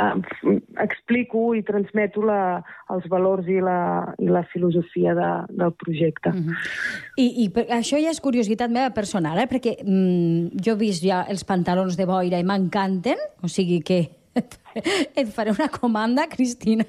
eh, 0.00 0.54
explico 0.84 1.50
i 1.56 1.62
transmeto 1.66 2.24
la, 2.24 2.60
els 2.94 3.08
valors 3.12 3.48
i 3.50 3.58
la, 3.64 3.80
i 4.18 4.30
la 4.32 4.44
filosofia 4.52 5.14
de, 5.18 5.30
del 5.50 5.74
projecte. 5.82 6.32
Mm 6.32 6.46
-hmm. 6.46 6.70
I, 7.16 7.26
I 7.44 7.46
això 7.80 8.00
ja 8.00 8.10
és 8.10 8.20
curiositat 8.20 8.70
meva 8.70 8.90
personal, 8.90 9.38
eh? 9.38 9.48
perquè 9.48 9.76
mm, 9.84 10.56
jo 10.64 10.72
he 10.72 10.80
vist 10.86 11.04
ja 11.04 11.24
els 11.28 11.44
pantalons 11.44 11.96
de 11.96 12.06
boira 12.06 12.38
i 12.38 12.44
m'encanten, 12.44 13.18
o 13.42 13.48
sigui 13.48 13.82
que 13.82 14.19
et 15.18 15.28
faré 15.34 15.50
una 15.50 15.68
comanda, 15.68 16.26
Cristina. 16.30 16.86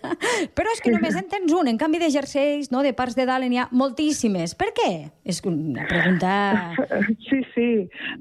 Però 0.55 0.71
és 0.73 0.81
que 0.83 0.93
només 0.93 1.15
en 1.17 1.27
tens 1.31 1.53
un. 1.57 1.69
En 1.71 1.79
canvi 1.81 2.01
de 2.01 2.11
jerseis, 2.13 2.69
no, 2.73 2.83
de 2.85 2.93
parts 2.97 3.17
de 3.17 3.25
dalt, 3.29 3.47
n'hi 3.49 3.61
ha 3.61 3.67
moltíssimes. 3.71 4.53
Per 4.59 4.69
què? 4.77 4.91
És 5.25 5.41
una 5.47 5.87
pregunta... 5.89 6.31
Sí, 7.31 7.39
sí. 7.53 7.67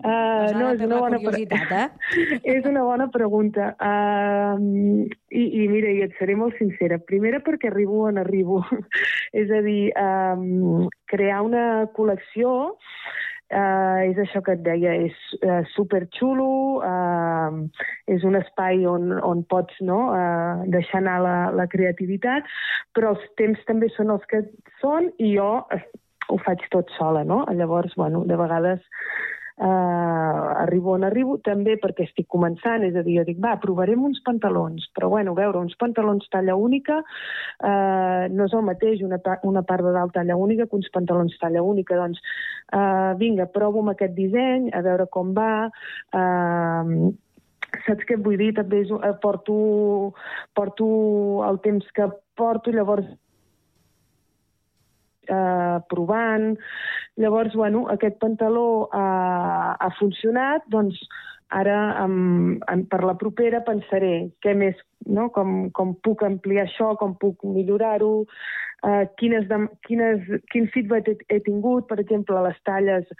Uh, 0.04 0.50
no, 0.54 0.68
és 0.70 0.82
una 0.84 1.00
bona 1.02 1.18
curiositat, 1.18 1.72
eh? 1.74 2.18
és 2.54 2.66
una 2.68 2.84
bona 2.86 3.08
pregunta. 3.10 3.72
Uh, 3.82 5.08
i, 5.34 5.42
I 5.64 5.66
mira, 5.72 5.90
i 5.90 6.04
et 6.06 6.14
seré 6.20 6.36
molt 6.38 6.54
sincera. 6.60 7.00
Primera 7.10 7.40
perquè 7.44 7.70
arribo 7.70 8.04
on 8.06 8.20
arribo. 8.22 8.62
és 9.42 9.50
a 9.50 9.60
dir, 9.66 9.90
um, 9.98 10.86
crear 11.10 11.42
una 11.46 11.64
col·lecció 11.96 12.76
Uh, 13.50 14.06
és 14.06 14.18
això 14.22 14.38
que 14.46 14.54
et 14.54 14.60
deia, 14.62 14.92
és 15.08 15.16
uh, 15.42 15.64
superxulo, 15.74 16.50
uh, 16.86 17.56
és 18.06 18.22
un 18.22 18.38
espai 18.38 18.84
on, 18.86 19.10
on 19.26 19.42
pots 19.50 19.80
no, 19.82 19.98
uh, 20.14 20.62
deixar 20.70 21.00
anar 21.00 21.16
la, 21.24 21.34
la 21.58 21.66
creativitat, 21.72 22.46
però 22.94 23.16
els 23.16 23.24
temps 23.40 23.58
també 23.66 23.90
són 23.96 24.14
els 24.14 24.28
que 24.30 24.44
són 24.78 25.10
i 25.18 25.32
jo 25.34 25.50
ho 26.30 26.38
faig 26.46 26.62
tot 26.70 26.94
sola, 26.94 27.24
no? 27.26 27.42
Llavors, 27.50 27.96
bueno, 27.98 28.22
de 28.30 28.38
vegades 28.38 28.86
eh, 29.60 30.62
arribo 30.64 30.94
on 30.96 31.04
arribo, 31.04 31.36
també 31.44 31.76
perquè 31.80 32.06
estic 32.08 32.28
començant, 32.32 32.84
és 32.86 32.96
a 32.96 33.04
dir, 33.06 33.18
jo 33.20 33.26
dic, 33.28 33.40
va, 33.42 33.56
provarem 33.62 34.04
uns 34.08 34.20
pantalons, 34.26 34.88
però 34.96 35.10
bueno, 35.12 35.34
veure, 35.36 35.60
uns 35.60 35.76
pantalons 35.80 36.28
talla 36.32 36.56
única 36.56 37.00
eh, 37.02 38.28
no 38.32 38.48
és 38.48 38.56
el 38.56 38.66
mateix 38.66 39.04
una, 39.06 39.20
una 39.48 39.64
part 39.68 39.84
de 39.84 39.94
dalt 39.96 40.16
talla 40.16 40.38
única 40.40 40.66
que 40.66 40.78
uns 40.80 40.90
pantalons 40.94 41.36
talla 41.42 41.62
única, 41.62 41.98
doncs 42.00 42.20
eh, 42.72 43.12
vinga, 43.20 43.50
provo 43.52 43.84
amb 43.84 43.94
aquest 43.94 44.16
disseny, 44.16 44.70
a 44.72 44.84
veure 44.86 45.08
com 45.12 45.34
va, 45.36 45.52
eh, 46.16 47.00
saps 47.86 48.06
què 48.08 48.18
vull 48.20 48.38
dir? 48.40 48.54
També 48.56 48.84
és, 48.86 48.92
eh, 48.92 49.16
porto, 49.22 49.56
porto 50.56 50.86
el 51.46 51.60
temps 51.66 51.86
que 51.96 52.08
porto, 52.40 52.72
llavors 52.72 53.06
eh, 55.30 55.78
provant. 55.88 56.54
Llavors, 57.20 57.54
bueno, 57.54 57.84
aquest 57.92 58.16
pantaló 58.22 58.88
ha, 58.96 59.76
ha 59.76 59.90
funcionat, 59.98 60.64
doncs 60.72 60.96
ara 61.50 62.04
um, 62.04 62.60
en, 62.70 62.84
per 62.86 63.02
la 63.04 63.16
propera 63.18 63.60
pensaré 63.66 64.30
què 64.44 64.54
més, 64.54 64.78
no? 65.06 65.28
com, 65.34 65.68
com 65.76 65.96
puc 66.06 66.22
ampliar 66.24 66.68
això, 66.68 66.94
com 67.00 67.16
puc 67.18 67.42
millorar-ho, 67.44 68.12
uh, 68.86 69.02
quines, 69.20 69.48
de, 69.50 69.58
quines, 69.86 70.22
quin 70.54 70.68
feedback 70.74 71.10
he, 71.10 71.16
he 71.34 71.40
tingut, 71.46 71.88
per 71.90 71.98
exemple, 72.02 72.38
les 72.46 72.60
talles 72.68 73.10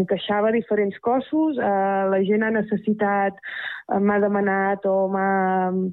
encaixava 0.00 0.54
diferents 0.56 0.96
cossos, 1.04 1.60
uh, 1.60 2.08
la 2.10 2.22
gent 2.24 2.46
ha 2.46 2.50
necessitat, 2.56 3.38
uh, 3.92 4.00
m'ha 4.00 4.18
demanat 4.24 4.88
o 4.88 4.96
m'ha 5.12 5.28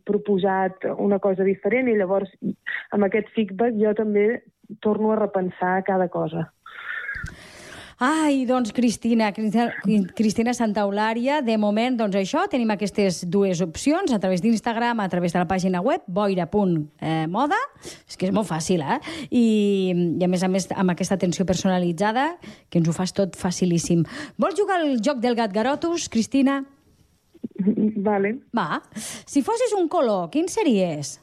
proposat 0.08 0.88
una 0.95 1.19
cosa 1.19 1.47
diferent 1.47 1.91
i 1.91 2.00
llavors 2.00 2.32
amb 2.95 3.10
aquest 3.10 3.30
feedback 3.36 3.78
jo 3.84 3.93
també 4.00 4.26
torno 4.80 5.12
a 5.12 5.19
repensar 5.19 5.82
cada 5.84 6.08
cosa. 6.08 6.47
Ai, 8.02 8.48
doncs 8.50 8.72
Cristina, 8.74 9.28
Cristina 9.32 10.56
Santa 10.58 10.82
Eulària, 10.82 11.36
de 11.46 11.54
moment, 11.62 12.00
doncs 12.00 12.16
això, 12.18 12.48
tenim 12.50 12.72
aquestes 12.74 13.20
dues 13.30 13.60
opcions, 13.62 14.10
a 14.10 14.18
través 14.18 14.42
d'Instagram, 14.42 15.04
a 15.04 15.10
través 15.12 15.36
de 15.36 15.38
la 15.38 15.46
pàgina 15.46 15.84
web, 15.86 16.02
boira.moda, 16.10 17.60
és 17.86 18.18
que 18.18 18.26
és 18.26 18.34
molt 18.34 18.50
fàcil, 18.50 18.82
eh? 18.82 18.98
I, 19.30 19.44
I 20.18 20.26
a 20.26 20.32
més 20.34 20.42
a 20.42 20.50
més, 20.50 20.66
amb 20.74 20.96
aquesta 20.96 21.20
atenció 21.20 21.46
personalitzada, 21.46 22.40
que 22.74 22.82
ens 22.82 22.90
ho 22.90 22.98
fas 22.98 23.14
tot 23.14 23.38
facilíssim. 23.38 24.02
Vols 24.42 24.58
jugar 24.58 24.82
al 24.82 24.98
joc 24.98 25.22
del 25.22 25.38
gat 25.38 25.54
garotus, 25.54 26.10
Cristina? 26.10 26.64
Vale. 28.02 28.40
Va. 28.50 28.82
Si 28.98 29.46
fossis 29.46 29.78
un 29.78 29.86
color, 29.86 30.32
quin 30.34 30.50
series? 30.50 31.20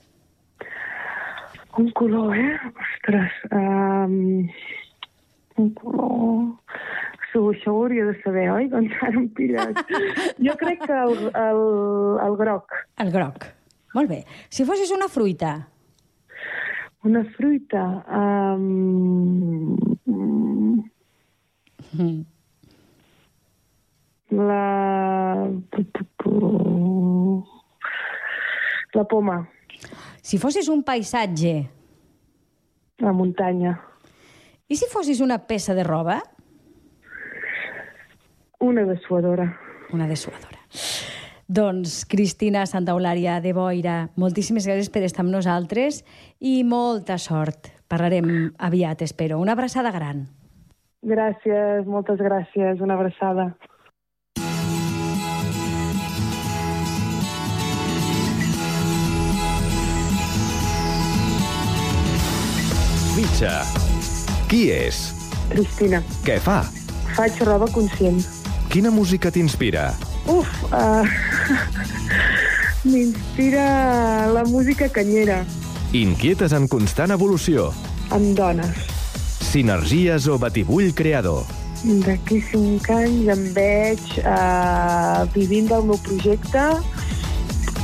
Un 1.75 1.91
color, 1.91 2.39
eh? 2.39 2.55
Ostres. 2.71 3.35
Um, 3.51 4.47
un 5.59 5.71
color... 5.77 6.55
Això, 7.19 7.43
això 7.53 7.73
ho 7.75 7.83
hauria 7.83 8.07
de 8.09 8.15
saber, 8.23 8.47
oi? 8.55 8.69
Doncs 8.73 8.95
ara 9.05 9.21
em 9.21 9.29
pilles. 9.37 9.83
jo 10.47 10.55
crec 10.61 10.85
que 10.87 10.97
el, 10.97 11.29
el, 11.29 11.63
el 12.25 12.39
groc. 12.41 12.79
El 13.05 13.13
groc. 13.15 13.51
Molt 13.97 14.11
bé. 14.11 14.23
Si 14.53 14.65
fossis 14.69 14.93
una 14.95 15.09
fruita? 15.13 15.53
Una 17.09 17.25
fruita... 17.37 17.85
Um, 18.09 19.77
mm. 21.99 22.19
La... 24.39 25.49
La 28.95 29.05
poma. 29.09 29.41
Si 30.21 30.39
fossis 30.39 30.69
un 30.69 30.83
paisatge... 30.85 31.57
La 32.99 33.13
muntanya. 33.15 33.77
I 34.69 34.77
si 34.77 34.85
fossis 34.93 35.23
una 35.25 35.39
peça 35.49 35.73
de 35.73 35.85
roba? 35.85 36.19
Una 38.61 38.85
dessuadora. 38.85 39.47
Una 39.97 40.07
dessuadora. 40.07 40.61
Doncs, 41.49 42.03
Cristina 42.05 42.67
Santa 42.69 42.93
Eulària 42.93 43.39
de 43.41 43.55
Boira, 43.57 44.11
moltíssimes 44.21 44.69
gràcies 44.69 44.93
per 44.93 45.07
estar 45.07 45.25
amb 45.25 45.33
nosaltres 45.33 46.03
i 46.45 46.61
molta 46.69 47.17
sort. 47.17 47.73
Parlarem 47.89 48.53
aviat, 48.59 49.01
espero. 49.09 49.41
Una 49.41 49.57
abraçada 49.57 49.95
gran. 49.95 50.27
Gràcies, 51.01 51.89
moltes 51.89 52.21
gràcies. 52.21 52.85
Una 52.85 53.01
abraçada. 53.01 53.55
Mitja. 63.17 63.88
Qui 64.49 64.71
és? 64.73 64.99
Cristina. 65.51 65.99
Què 66.25 66.39
fa? 66.41 66.63
Faig 67.13 67.37
roba 67.45 67.67
conscient. 67.69 68.23
Quina 68.73 68.89
música 68.89 69.29
t'inspira? 69.29 69.91
Uf, 70.25 70.49
uh, 70.73 71.05
m'inspira 72.89 73.67
la 74.33 74.47
música 74.49 74.89
canyera. 74.89 75.43
Inquietes 75.93 76.55
en 76.57 76.65
constant 76.73 77.13
evolució. 77.13 77.69
Amb 78.09 78.33
dones. 78.39 78.89
Sinergies 79.51 80.31
o 80.33 80.39
batibull 80.41 80.95
creador. 80.97 81.45
D'aquí 82.07 82.41
cinc 82.49 82.89
anys 82.93 83.29
em 83.35 83.45
veig 83.53 84.07
uh, 84.23 85.29
vivint 85.37 85.69
del 85.69 85.85
meu 85.93 86.01
projecte, 86.09 86.71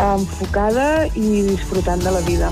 enfocada 0.00 1.05
i 1.12 1.44
disfrutant 1.53 2.00
de 2.09 2.16
la 2.16 2.24
vida. 2.24 2.48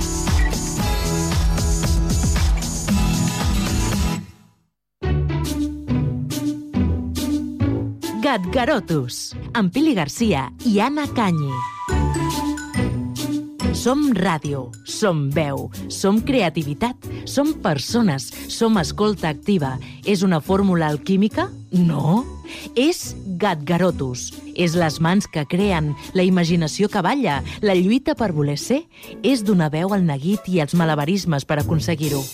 Garotus, 8.41 9.35
amb 9.53 9.69
Pili 9.75 9.93
Garcia 9.93 10.47
i 10.65 10.79
Anna 10.81 11.05
Canyi. 11.13 11.53
Som 13.77 14.07
ràdio, 14.17 14.71
som 14.89 15.27
veu, 15.35 15.67
som 15.93 16.21
creativitat, 16.25 16.97
som 17.29 17.51
persones, 17.61 18.31
som 18.49 18.79
escolta 18.81 19.29
activa. 19.29 19.75
És 20.09 20.23
una 20.23 20.41
fórmula 20.41 20.89
alquímica? 20.89 21.51
No. 21.73 22.23
És 22.73 23.15
Gatgarotus. 23.37 24.31
És 24.57 24.79
les 24.81 24.97
mans 25.01 25.29
que 25.29 25.45
creen, 25.45 25.93
la 26.17 26.25
imaginació 26.25 26.89
que 26.89 27.03
balla, 27.05 27.43
la 27.61 27.77
lluita 27.77 28.15
per 28.15 28.31
voler 28.33 28.57
ser. 28.57 28.87
És 29.23 29.45
donar 29.45 29.69
veu 29.75 29.93
al 29.93 30.07
neguit 30.09 30.49
i 30.49 30.63
als 30.65 30.73
malabarismes 30.73 31.45
per 31.45 31.61
aconseguir-ho. 31.61 32.25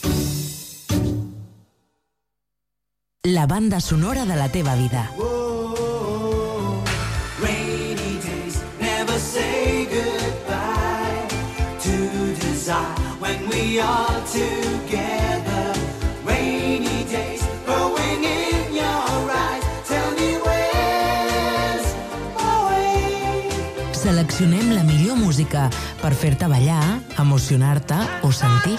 La 3.26 3.50
banda 3.50 3.80
sonora 3.80 4.24
de 4.24 4.38
la 4.38 4.48
teva 4.48 4.78
vida. 4.78 5.08
When 13.20 13.48
we 13.48 13.80
are 13.80 14.20
together. 14.26 15.72
Rainy 16.24 17.04
days 17.04 17.42
growing 17.64 18.24
in 18.24 18.74
your 18.74 19.30
eyes. 19.44 19.64
Tell 19.86 20.10
me 20.12 20.36
where's 20.44 21.86
my 22.36 23.92
Seleccionem 23.92 24.74
la 24.74 24.82
millor 24.82 25.16
música 25.16 25.70
per 26.00 26.14
fer-te 26.14 26.46
ballar, 26.46 27.00
emocionar-te 27.18 27.98
o 28.22 28.32
sentir. 28.32 28.78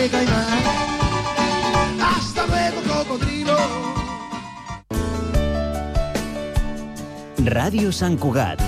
pasaste 0.00 0.02
de 0.02 0.08
caimán. 0.08 0.62
Hasta 2.00 2.46
luego, 2.46 2.80
cocodrilo. 2.86 3.56
Ràdio 7.44 7.92
Sant 7.92 8.18
Cugat. 8.18 8.60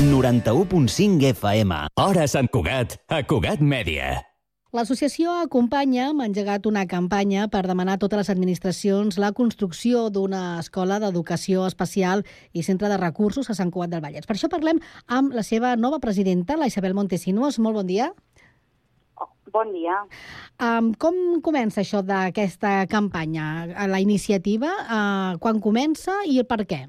91.5 0.00 1.22
FM. 1.34 1.74
Hora 1.96 2.26
Sant 2.28 2.48
Cugat, 2.50 3.00
a 3.08 3.22
Cugat 3.22 3.60
Mèdia. 3.60 4.22
L'associació 4.74 5.30
Acompanya 5.38 6.08
ha 6.08 6.24
engegat 6.26 6.64
una 6.66 6.82
campanya 6.90 7.46
per 7.46 7.62
demanar 7.62 7.94
a 7.94 7.98
totes 8.02 8.18
les 8.18 8.30
administracions 8.32 9.20
la 9.22 9.30
construcció 9.30 10.08
d'una 10.10 10.58
escola 10.58 10.98
d'educació 10.98 11.62
especial 11.68 12.24
i 12.52 12.64
centre 12.66 12.90
de 12.90 12.98
recursos 12.98 13.50
a 13.50 13.54
Sant 13.54 13.70
Cugat 13.70 13.94
del 13.94 14.02
Vallès. 14.02 14.26
Per 14.26 14.34
això 14.34 14.50
parlem 14.50 14.82
amb 15.06 15.30
la 15.30 15.46
seva 15.46 15.76
nova 15.76 16.00
presidenta, 16.02 16.58
la 16.58 16.66
Isabel 16.66 16.98
Montesinos. 16.98 17.60
Molt 17.62 17.78
bon 17.78 17.86
dia. 17.86 18.10
Bon 19.54 19.70
dia. 19.70 20.00
Um, 20.58 20.88
com 20.98 21.14
comença 21.46 21.78
això 21.84 22.00
d'aquesta 22.02 22.88
campanya? 22.90 23.44
La 23.86 24.00
iniciativa, 24.02 24.70
uh, 24.82 25.36
quan 25.38 25.60
comença 25.62 26.16
i 26.26 26.40
el 26.42 26.48
per 26.50 26.64
què? 26.72 26.80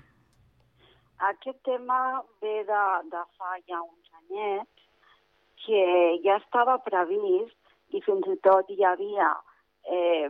Aquest 1.30 1.60
tema 1.70 2.00
ve 2.42 2.64
de, 2.66 2.82
de 3.12 3.22
fa 3.38 3.54
ja 3.70 3.84
uns 3.84 4.10
anyets, 4.24 4.88
que 5.62 5.84
ja 6.26 6.40
estava 6.42 6.80
previst 6.88 7.94
i 7.94 8.02
fins 8.02 8.26
i 8.34 8.38
tot 8.48 8.74
hi 8.74 8.82
havia, 8.82 9.30
eh, 9.86 10.30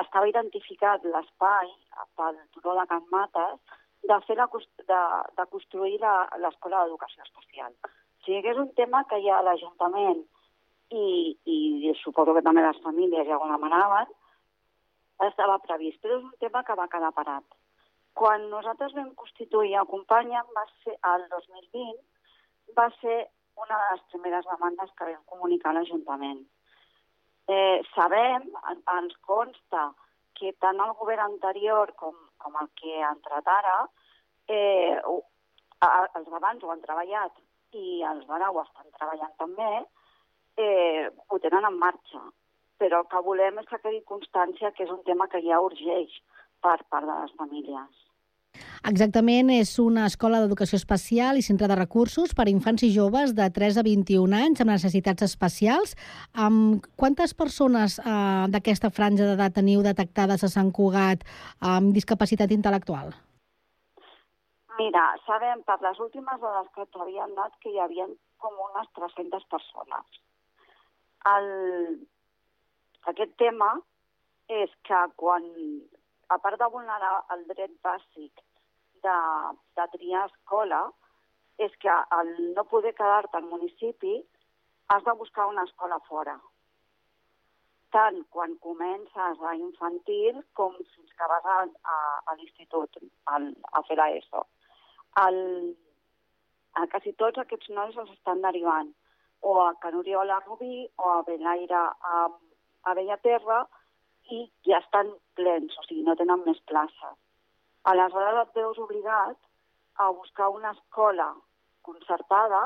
estava 0.00 0.28
identificat 0.28 1.04
l'espai 1.04 1.68
pel 2.16 2.40
turó 2.56 2.78
de 2.80 2.86
Can 2.88 3.04
Mates 3.12 3.60
de, 4.08 4.18
fer 4.24 4.38
la, 4.40 4.48
de, 4.88 5.02
de 5.36 5.46
construir 5.52 6.00
l'escola 6.00 6.86
d'educació 6.86 7.28
especial. 7.28 7.76
O 7.84 8.24
sigui 8.24 8.40
que 8.40 8.56
és 8.56 8.62
un 8.64 8.72
tema 8.80 9.04
que 9.12 9.20
ja 9.28 9.44
l'Ajuntament 9.44 10.24
i, 10.94 11.34
i 11.44 11.94
suposo 12.02 12.34
que 12.36 12.42
també 12.46 12.62
les 12.64 12.80
famílies 12.84 13.26
ja 13.28 13.38
ho 13.38 13.50
demanaven, 13.50 14.10
estava 15.28 15.60
previst, 15.62 16.00
però 16.02 16.18
és 16.18 16.24
un 16.26 16.34
tema 16.42 16.64
que 16.66 16.76
va 16.78 16.90
quedar 16.92 17.12
parat. 17.16 17.44
Quan 18.14 18.48
nosaltres 18.50 18.94
vam 18.94 19.10
constituir 19.18 19.74
Acompanya, 19.78 20.44
va 20.56 20.64
ser 20.82 20.96
el 21.12 21.26
2020, 21.30 21.94
va 22.78 22.88
ser 23.00 23.18
una 23.56 23.78
de 23.80 23.90
les 23.92 24.04
primeres 24.12 24.46
demandes 24.50 24.92
que 24.98 25.08
vam 25.10 25.24
comunicar 25.30 25.70
a 25.72 25.78
l'Ajuntament. 25.78 26.42
Eh, 27.46 27.82
sabem, 27.94 28.48
en, 28.70 28.82
ens 28.98 29.16
consta, 29.26 29.90
que 30.34 30.54
tant 30.62 30.80
el 30.82 30.94
govern 30.98 31.24
anterior 31.28 31.92
com, 32.00 32.14
com 32.42 32.56
el 32.60 32.70
que 32.80 32.96
ha 33.02 33.12
entrat 33.14 33.50
ara, 33.50 33.76
eh, 34.50 34.98
els 35.04 36.30
d'abans 36.30 36.64
ho 36.64 36.72
han 36.72 36.82
treballat 36.82 37.38
i 37.78 38.02
els 38.08 38.26
d'ara 38.26 38.50
ho 38.50 38.62
estan 38.62 38.90
treballant 38.98 39.34
també, 39.38 39.84
eh, 40.56 41.10
ho 41.28 41.38
tenen 41.42 41.68
en 41.68 41.78
marxa. 41.78 42.22
Però 42.80 43.02
el 43.02 43.10
que 43.10 43.20
volem 43.26 43.60
és 43.62 43.68
que 43.70 43.82
quedi 43.82 44.02
constància 44.08 44.72
que 44.74 44.84
és 44.84 44.90
un 44.90 45.04
tema 45.06 45.28
que 45.30 45.42
ja 45.44 45.60
urgeix 45.62 46.16
per 46.64 46.80
part 46.90 47.06
de 47.06 47.20
les 47.20 47.36
famílies. 47.38 48.04
Exactament, 48.88 49.48
és 49.50 49.70
una 49.80 50.04
escola 50.10 50.42
d'educació 50.42 50.76
especial 50.76 51.38
i 51.40 51.44
centre 51.46 51.68
de 51.70 51.76
recursos 51.78 52.34
per 52.36 52.44
a 52.46 52.52
infants 52.52 52.84
i 52.84 52.90
joves 52.94 53.32
de 53.38 53.46
3 53.56 53.78
a 53.80 53.84
21 53.86 54.36
anys 54.38 54.60
amb 54.62 54.74
necessitats 54.74 55.24
especials. 55.26 55.94
Amb 56.46 56.84
quantes 57.00 57.34
persones 57.34 57.98
eh, 57.98 58.16
d'aquesta 58.52 58.92
franja 58.92 59.30
d'edat 59.30 59.56
teniu 59.56 59.82
detectades 59.86 60.44
a 60.44 60.52
Sant 60.52 60.70
Cugat 60.76 61.24
amb 61.74 61.94
discapacitat 61.96 62.52
intel·lectual? 62.52 63.14
Mira, 64.78 65.04
sabem 65.24 65.62
per 65.66 65.78
les 65.80 65.98
últimes 66.02 66.40
dades 66.42 66.70
que 66.74 66.86
t'havien 66.92 67.34
dat 67.38 67.52
que 67.62 67.70
hi 67.72 67.80
havia 67.80 68.06
com 68.42 68.62
unes 68.68 68.88
300 68.98 69.44
persones. 69.50 70.22
El... 71.32 71.48
Aquest 73.10 73.34
tema 73.40 73.68
és 74.48 74.72
que 74.88 74.98
quan, 75.20 75.44
a 76.32 76.38
part 76.40 76.60
de 76.60 76.68
vulnerar 76.72 77.14
el 77.34 77.42
dret 77.50 77.72
bàsic 77.84 78.40
de, 79.04 79.16
de 79.76 79.86
triar 79.96 80.24
escola, 80.30 80.86
és 81.60 81.74
que 81.84 81.96
al 82.18 82.32
no 82.56 82.64
poder 82.70 82.94
quedar-te 82.96 83.36
al 83.38 83.50
municipi 83.50 84.16
has 84.88 85.04
de 85.04 85.14
buscar 85.20 85.46
una 85.52 85.64
escola 85.68 86.00
fora. 86.08 86.38
Tant 87.94 88.24
quan 88.34 88.56
comences 88.64 89.44
a 89.50 89.54
infantil 89.54 90.40
com 90.58 90.74
fins 90.96 91.12
que 91.12 91.28
vas 91.30 91.44
a, 91.44 91.60
a, 91.94 91.98
a 92.26 92.34
l'institut, 92.40 92.98
a 93.28 93.84
fer 93.86 94.00
l'ESO. 94.00 94.42
El, 95.22 95.38
a 96.74 96.88
quasi 96.90 97.12
tots 97.20 97.38
aquests 97.38 97.70
nois 97.76 97.96
els 98.00 98.16
estan 98.16 98.42
derivant 98.42 98.90
o 99.44 99.54
a 99.62 99.74
Can 99.80 99.98
Oriola 100.00 100.40
Rubí 100.46 100.88
o 100.96 101.10
a 101.10 101.22
Belaire 101.22 101.80
a, 102.14 102.20
a 102.88 102.94
Bellaterra 102.96 103.64
i 104.32 104.40
ja 104.64 104.78
estan 104.80 105.10
plens, 105.36 105.76
o 105.78 105.84
sigui, 105.84 106.02
no 106.06 106.16
tenen 106.16 106.44
més 106.46 106.60
places. 106.70 107.18
Aleshores 107.92 108.40
et 108.40 108.56
veus 108.56 108.80
obligat 108.80 109.36
a 110.00 110.08
buscar 110.10 110.48
una 110.48 110.72
escola 110.72 111.28
concertada 111.82 112.62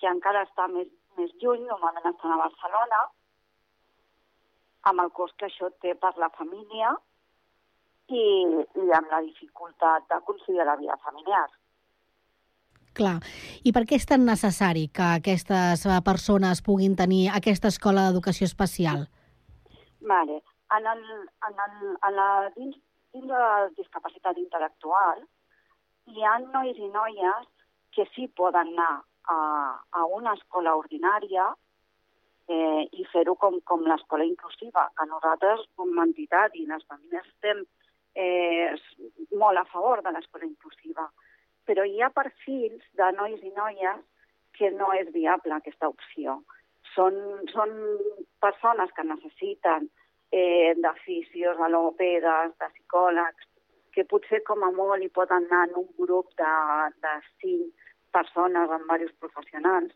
que 0.00 0.10
encara 0.10 0.42
està 0.48 0.66
més, 0.68 0.90
més 1.16 1.30
lluny, 1.38 1.62
normalment 1.70 2.10
estan 2.10 2.34
a 2.34 2.40
Barcelona, 2.42 3.02
amb 4.90 5.04
el 5.04 5.12
cost 5.14 5.38
que 5.38 5.46
això 5.46 5.70
té 5.84 5.94
per 5.94 6.16
la 6.18 6.32
família 6.34 6.90
i, 8.10 8.24
i 8.82 8.86
amb 8.98 9.14
la 9.14 9.22
dificultat 9.28 10.08
de 10.10 10.18
conciliar 10.26 10.66
la 10.66 10.78
vida 10.80 10.98
familiar. 11.06 11.46
Clar. 12.92 13.18
I 13.64 13.72
per 13.72 13.84
què 13.88 13.96
és 13.96 14.06
tan 14.08 14.26
necessari 14.28 14.88
que 14.92 15.04
aquestes 15.18 15.86
eh, 15.86 15.98
persones 16.04 16.60
puguin 16.64 16.96
tenir 16.96 17.28
aquesta 17.32 17.70
escola 17.72 18.08
d'educació 18.08 18.48
especial? 18.50 19.06
Vale. 20.00 20.42
En 20.76 20.88
el, 20.88 21.00
en 21.48 21.62
el, 21.66 21.96
en 22.08 22.16
la, 22.16 22.28
dins, 22.56 22.76
dins 23.14 23.28
de 23.28 23.40
la 23.44 23.70
discapacitat 23.76 24.38
intel·lectual 24.40 25.24
hi 26.12 26.24
ha 26.24 26.38
nois 26.44 26.78
i 26.78 26.88
noies 26.92 27.48
que 27.96 28.06
sí 28.14 28.28
poden 28.40 28.72
anar 28.72 29.02
a, 29.28 29.36
a 29.92 30.04
una 30.18 30.32
escola 30.34 30.74
ordinària 30.76 31.50
eh, 32.48 32.82
i 32.92 33.04
fer-ho 33.12 33.36
com, 33.36 33.60
com 33.68 33.84
l'escola 33.86 34.24
inclusiva, 34.26 34.88
que 34.96 35.06
nosaltres 35.08 35.64
com 35.76 35.92
a 35.98 36.06
entitat 36.08 36.56
i 36.56 36.66
les 36.66 36.84
famílies 36.88 37.28
estem 37.28 37.62
eh, 38.14 38.72
molt 39.38 39.60
a 39.60 39.66
favor 39.72 40.02
de 40.02 40.12
l'escola 40.16 40.48
inclusiva 40.48 41.08
però 41.68 41.84
hi 41.86 42.02
ha 42.02 42.10
perfils 42.14 42.82
de 42.98 43.10
nois 43.18 43.42
i 43.42 43.52
noies 43.56 44.02
que 44.58 44.70
no 44.74 44.90
és 44.98 45.08
viable 45.14 45.54
aquesta 45.56 45.88
opció. 45.88 46.40
Són, 46.94 47.16
són 47.52 47.72
persones 48.44 48.92
que 48.96 49.04
necessiten 49.08 49.88
eh, 50.32 50.74
de 50.76 50.92
fisios, 51.04 51.56
de 51.58 51.68
logopedes, 51.72 52.52
de 52.58 52.68
psicòlegs, 52.74 53.48
que 53.92 54.04
potser 54.08 54.42
com 54.48 54.64
a 54.64 54.70
molt 54.72 55.04
hi 55.04 55.10
poden 55.12 55.46
anar 55.48 55.66
en 55.68 55.78
un 55.84 55.88
grup 55.98 56.32
de, 56.40 56.52
de 57.04 57.14
cinc 57.42 57.88
persones 58.12 58.70
amb 58.70 58.88
diversos 58.88 59.16
professionals. 59.24 59.92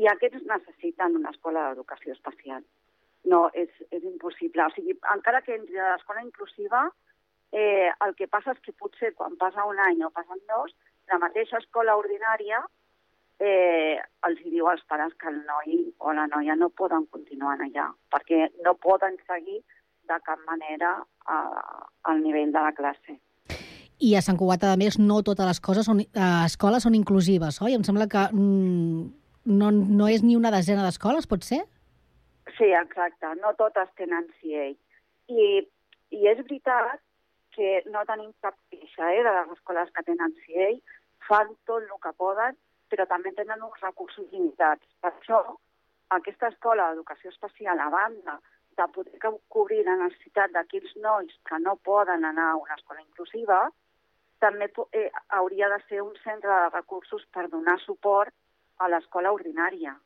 I 0.00 0.08
aquests 0.08 0.44
necessiten 0.48 1.16
una 1.20 1.32
escola 1.34 1.68
d'educació 1.68 2.14
especial. 2.16 2.64
No, 3.28 3.48
és, 3.52 3.68
és 3.92 4.04
impossible. 4.04 4.64
O 4.64 4.72
sigui, 4.76 4.96
encara 5.12 5.42
que 5.44 5.56
entri 5.56 5.80
a 5.80 5.94
l'escola 5.94 6.24
inclusiva, 6.24 6.86
Eh, 7.52 7.90
el 8.06 8.14
que 8.14 8.28
passa 8.30 8.54
és 8.54 8.60
que 8.62 8.76
potser 8.78 9.10
quan 9.18 9.34
passa 9.38 9.64
un 9.66 9.78
any 9.82 10.04
o 10.06 10.10
passen 10.14 10.38
dos, 10.50 10.74
la 11.10 11.18
mateixa 11.18 11.58
escola 11.58 11.96
ordinària 11.98 12.60
eh, 13.40 13.98
els 14.28 14.42
diu 14.44 14.68
als 14.70 14.84
pares 14.88 15.16
que 15.18 15.28
el 15.32 15.40
noi 15.48 15.80
o 15.98 16.12
la 16.14 16.28
noia 16.30 16.54
no 16.56 16.70
poden 16.70 17.08
continuar 17.10 17.56
allà, 17.58 17.88
perquè 18.12 18.50
no 18.64 18.76
poden 18.78 19.16
seguir 19.26 19.58
de 20.10 20.20
cap 20.26 20.38
manera 20.46 20.92
eh, 21.00 21.82
al 22.12 22.22
nivell 22.22 22.52
de 22.54 22.62
la 22.68 22.72
classe. 22.76 23.18
I 24.00 24.14
a 24.16 24.22
Sant 24.24 24.38
Cugat, 24.40 24.62
a 24.64 24.76
més, 24.80 24.96
no 25.00 25.20
totes 25.26 25.48
les 25.48 25.60
coses 25.60 25.88
són, 25.88 26.04
eh, 26.04 26.28
escoles 26.46 26.86
són 26.86 26.94
inclusives, 26.96 27.60
oi? 27.64 27.74
Em 27.76 27.84
sembla 27.84 28.08
que 28.12 28.28
mm, 28.30 29.02
no, 29.58 29.74
no 29.74 30.08
és 30.08 30.22
ni 30.24 30.38
una 30.38 30.52
desena 30.54 30.86
d'escoles, 30.86 31.28
pot 31.28 31.44
ser? 31.44 31.64
Sí, 32.56 32.70
exacte. 32.76 33.34
No 33.42 33.52
totes 33.58 33.90
tenen 33.98 34.26
CA. 34.40 34.70
I, 35.30 35.44
i 36.16 36.26
és 36.26 36.40
veritat 36.40 37.00
que 37.60 37.82
no 37.92 38.06
tenim 38.08 38.30
cap 38.40 38.54
queixa 38.72 39.10
eh, 39.12 39.24
de 39.24 39.32
les 39.36 39.50
escoles 39.52 39.90
que 39.96 40.04
tenen 40.06 40.32
CA, 40.44 40.68
fan 41.28 41.50
tot 41.68 41.84
el 41.84 41.98
que 42.04 42.12
poden, 42.22 42.56
però 42.88 43.04
també 43.10 43.34
tenen 43.36 43.60
uns 43.66 43.82
recursos 43.84 44.30
limitats. 44.32 44.86
Per 45.04 45.10
això, 45.10 45.42
aquesta 46.16 46.48
escola 46.48 46.88
d'educació 46.88 47.28
especial, 47.34 47.82
a 47.84 47.90
banda 47.92 48.38
de 48.80 48.86
poder 48.94 49.20
cobrir 49.52 49.82
la 49.84 49.98
necessitat 50.06 50.56
d'aquells 50.56 50.96
nois 51.04 51.36
que 51.50 51.60
no 51.60 51.76
poden 51.90 52.24
anar 52.24 52.48
a 52.54 52.56
una 52.62 52.80
escola 52.80 53.04
inclusiva, 53.04 53.60
també 54.40 54.70
eh, 54.96 55.10
hauria 55.42 55.68
de 55.68 55.82
ser 55.92 56.00
un 56.00 56.16
centre 56.24 56.48
de 56.48 56.72
recursos 56.72 57.28
per 57.36 57.50
donar 57.52 57.76
suport 57.84 58.32
a 58.80 58.88
l'escola 58.88 59.36
ordinària 59.36 59.98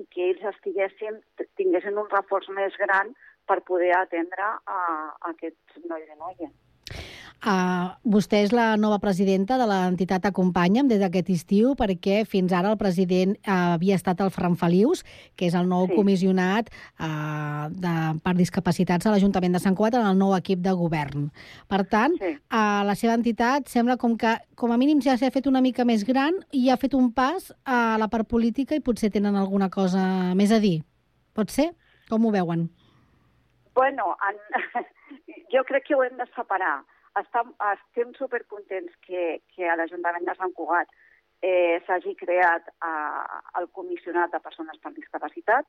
i 0.00 0.08
que 0.08 0.30
ells 0.30 0.48
estiguessin, 0.56 1.20
tinguessin 1.60 2.00
un 2.00 2.08
reforç 2.16 2.48
més 2.48 2.80
gran 2.80 3.12
per 3.44 3.60
poder 3.68 3.92
atendre 4.00 4.54
a, 4.56 4.78
a 4.80 5.34
aquests 5.36 5.84
nois 5.84 6.08
i 6.08 6.16
noies. 6.16 6.54
Uh, 7.44 7.90
vostè 8.08 8.38
és 8.40 8.54
la 8.56 8.70
nova 8.80 8.96
presidenta 9.02 9.58
de 9.60 9.66
l'entitat 9.68 10.24
Acompanya'm 10.24 10.86
des 10.88 11.02
d'aquest 11.02 11.28
estiu 11.34 11.74
perquè 11.76 12.22
fins 12.24 12.54
ara 12.56 12.70
el 12.72 12.78
president 12.80 13.34
uh, 13.42 13.74
havia 13.74 13.98
estat 13.98 14.22
el 14.24 14.30
Fran 14.32 14.54
Felius, 14.56 15.02
que 15.36 15.50
és 15.50 15.56
el 15.58 15.68
nou 15.68 15.84
sí. 15.84 15.92
comissionat 15.92 16.70
uh, 16.72 17.68
de, 17.68 17.92
per 18.24 18.32
discapacitats 18.38 19.04
a 19.04 19.12
l'Ajuntament 19.12 19.52
de 19.52 19.60
Sant 19.60 19.76
Cugat 19.76 19.98
en 19.98 20.08
el 20.08 20.16
nou 20.16 20.32
equip 20.38 20.62
de 20.64 20.72
govern. 20.72 21.26
Per 21.68 21.82
tant, 21.92 22.16
sí. 22.16 22.32
uh, 22.48 22.80
la 22.88 22.96
seva 22.96 23.18
entitat 23.20 23.68
sembla 23.68 23.98
com 24.00 24.16
que 24.16 24.38
com 24.56 24.72
a 24.72 24.80
mínim 24.80 25.04
ja 25.04 25.18
s'ha 25.20 25.28
fet 25.34 25.44
una 25.50 25.60
mica 25.60 25.84
més 25.84 26.06
gran 26.08 26.40
i 26.48 26.70
ha 26.72 26.78
fet 26.80 26.96
un 26.96 27.12
pas 27.12 27.52
a 27.68 27.98
la 28.00 28.08
part 28.08 28.24
política 28.24 28.72
i 28.72 28.80
potser 28.80 29.12
tenen 29.12 29.36
alguna 29.36 29.68
cosa 29.68 30.32
més 30.32 30.48
a 30.48 30.62
dir. 30.64 30.78
Pot 31.36 31.52
ser? 31.52 31.74
Com 32.08 32.24
ho 32.24 32.32
veuen? 32.32 32.70
Bueno, 33.76 34.16
en... 34.30 34.42
jo 35.52 35.68
crec 35.68 35.90
que 35.90 35.94
ho 35.94 36.02
hem 36.08 36.16
de 36.16 36.24
separar 36.32 36.78
estem, 37.20 37.50
estem 37.72 38.12
supercontents 38.18 38.94
que, 39.06 39.40
que 39.54 39.68
a 39.68 39.76
l'Ajuntament 39.78 40.26
de 40.26 40.34
Sant 40.38 40.54
Cugat 40.56 40.90
eh, 41.44 41.80
s'hagi 41.86 42.14
creat 42.18 42.70
eh, 42.72 43.38
el 43.60 43.68
comissionat 43.78 44.34
de 44.34 44.40
persones 44.44 44.80
per 44.82 44.94
discapacitat 44.96 45.66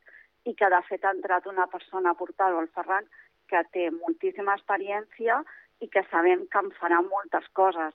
i 0.49 0.55
que 0.57 0.69
de 0.73 0.81
fet 0.89 1.05
ha 1.05 1.13
entrat 1.17 1.47
una 1.51 1.67
persona 1.67 2.13
portada, 2.17 2.61
el 2.61 2.71
Ferran, 2.77 3.07
que 3.49 3.61
té 3.73 3.89
moltíssima 3.93 4.55
experiència 4.57 5.41
i 5.83 5.89
que 5.91 6.05
sabem 6.11 6.45
que 6.51 6.61
en 6.63 6.71
farà 6.79 7.01
moltes 7.05 7.49
coses. 7.59 7.93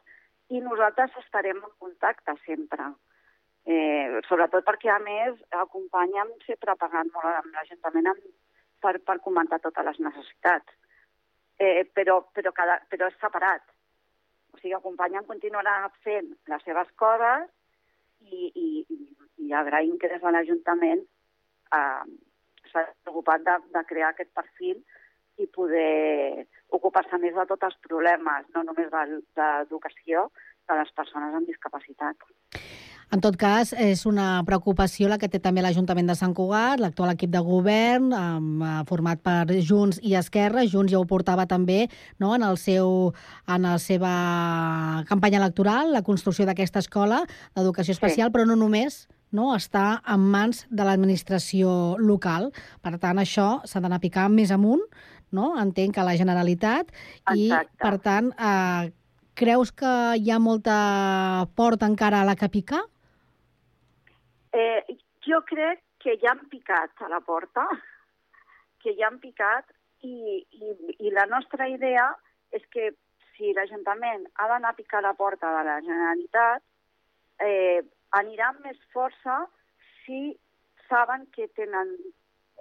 I 0.51 0.61
nosaltres 0.62 1.14
estarem 1.22 1.62
en 1.62 1.72
contacte 1.78 2.34
sempre. 2.44 2.90
Eh, 3.70 4.20
sobretot 4.26 4.66
perquè, 4.66 4.90
a 4.90 4.98
més, 5.03 5.38
acompanyem 5.62 6.30
sempre 6.46 6.76
pagant 6.80 7.11
molt 7.14 7.32
amb 7.32 7.55
l'Ajuntament 7.55 8.12
per, 8.82 8.96
per 9.07 9.18
comentar 9.24 9.61
totes 9.62 9.86
les 9.86 10.01
necessitats 10.07 10.80
eh, 11.61 11.85
però, 11.95 12.21
però, 12.33 12.53
cada, 12.57 12.79
però 12.89 13.09
és 13.11 13.19
separat. 13.21 13.63
O 14.55 14.59
sigui, 14.59 14.75
Acompanya'm 14.77 15.29
continuarà 15.29 15.77
fent 16.05 16.33
les 16.51 16.65
seves 16.67 16.89
coses 17.01 17.47
i, 18.25 18.49
i, 18.49 18.69
i 19.45 19.53
agraïm 19.57 19.99
que 20.01 20.09
des 20.11 20.23
de 20.25 20.33
l'Ajuntament 20.33 21.05
eh, 21.77 22.07
s'ha 22.73 22.87
preocupat 23.05 23.45
de, 23.47 23.59
de 23.77 23.85
crear 23.93 24.15
aquest 24.15 24.33
perfil 24.37 24.81
i 25.41 25.47
poder 25.53 26.47
ocupar-se 26.77 27.19
més 27.21 27.37
de 27.37 27.47
tots 27.53 27.69
els 27.69 27.79
problemes, 27.87 28.49
no 28.55 28.65
només 28.67 28.91
d'educació, 28.93 30.29
de 30.71 30.77
les 30.79 30.93
persones 30.97 31.35
amb 31.35 31.49
discapacitat. 31.49 32.29
En 33.11 33.19
tot 33.19 33.35
cas, 33.35 33.73
és 33.75 34.05
una 34.07 34.39
preocupació 34.47 35.09
la 35.11 35.17
que 35.19 35.27
té 35.27 35.41
també 35.43 35.65
l'Ajuntament 35.65 36.07
de 36.07 36.15
Sant 36.15 36.31
Cugat, 36.31 36.79
l'actual 36.79 37.11
equip 37.11 37.33
de 37.35 37.41
govern, 37.43 38.13
eh, 38.15 38.83
format 38.87 39.19
per 39.19 39.51
Junts 39.67 39.99
i 40.07 40.15
Esquerra. 40.15 40.63
Junts 40.63 40.93
ja 40.93 41.01
ho 41.01 41.07
portava 41.11 41.49
també 41.51 41.89
no, 42.23 42.31
en, 42.37 42.45
el 42.47 42.57
seu, 42.57 43.11
en 43.51 43.67
la 43.67 43.79
seva 43.83 44.13
campanya 45.09 45.41
electoral, 45.43 45.91
la 45.91 46.05
construcció 46.07 46.47
d'aquesta 46.47 46.79
escola 46.79 47.25
d'educació 47.57 47.97
especial, 47.97 48.31
sí. 48.31 48.37
però 48.37 48.47
no 48.47 48.55
només 48.55 49.09
no, 49.33 49.49
està 49.57 50.03
en 50.07 50.31
mans 50.31 50.63
de 50.71 50.87
l'administració 50.87 51.97
local. 51.99 52.53
Per 52.79 52.95
tant, 53.03 53.19
això 53.19 53.49
s'ha 53.67 53.83
d'anar 53.83 53.99
picar 53.99 54.29
més 54.31 54.55
amunt, 54.55 54.87
no? 55.35 55.57
entenc 55.59 55.99
que 55.99 56.07
la 56.07 56.15
Generalitat, 56.15 56.95
Exacte. 57.27 57.75
i 57.75 57.83
per 57.83 57.95
tant, 58.07 58.31
eh, 58.39 58.95
creus 59.35 59.75
que 59.75 59.93
hi 60.15 60.31
ha 60.31 60.39
molta 60.39 60.79
porta 61.59 61.91
encara 61.91 62.23
a 62.23 62.31
la 62.31 62.39
que 62.39 62.51
picar? 62.55 62.85
Eh, 64.53 64.98
jo 65.26 65.42
crec 65.46 65.82
que 66.01 66.16
ja 66.22 66.32
han 66.32 66.48
picat 66.51 67.05
a 67.05 67.09
la 67.09 67.20
porta, 67.20 67.66
que 68.82 68.96
ja 68.98 69.09
han 69.11 69.20
picat 69.22 69.68
i, 70.03 70.40
i, 70.40 70.74
i 71.07 71.12
la 71.14 71.26
nostra 71.30 71.68
idea 71.68 72.09
és 72.57 72.64
que 72.74 72.90
si 73.36 73.53
l'Ajuntament 73.57 74.26
ha 74.36 74.48
d'anar 74.51 74.72
a 74.74 74.78
picar 74.78 75.03
la 75.05 75.14
porta 75.16 75.51
de 75.57 75.64
la 75.68 75.78
Generalitat, 75.84 76.62
eh, 77.40 77.80
anirà 78.18 78.51
amb 78.51 78.66
més 78.66 78.80
força 78.92 79.44
si 80.03 80.34
saben 80.88 81.26
que 81.34 81.48
tenen 81.57 81.94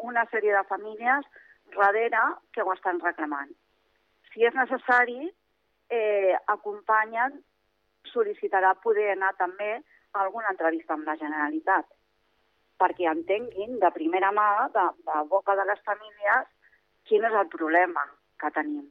una 0.09 0.25
sèrie 0.31 0.53
de 0.55 0.63
famílies 0.69 1.27
darrere 1.75 2.21
que 2.53 2.63
ho 2.63 2.73
estan 2.73 3.01
reclamant. 3.03 3.51
Si 4.31 4.45
és 4.45 4.55
necessari, 4.55 5.31
eh, 5.89 6.35
acompanyen, 6.53 7.39
sol·licitarà 8.13 8.75
poder 8.83 9.11
anar 9.13 9.33
també 9.37 9.79
alguna 10.17 10.51
entrevista 10.53 10.95
amb 10.95 11.07
la 11.07 11.17
Generalitat 11.19 11.87
perquè 12.79 13.09
entenguin 13.11 13.75
de 13.81 13.89
primera 13.91 14.31
mà, 14.31 14.69
de, 14.71 14.85
de 15.03 15.23
boca 15.27 15.55
de 15.59 15.65
les 15.67 15.81
famílies, 15.83 16.45
quin 17.09 17.25
és 17.27 17.33
el 17.35 17.49
problema 17.51 18.05
que 18.39 18.51
tenim. 18.55 18.85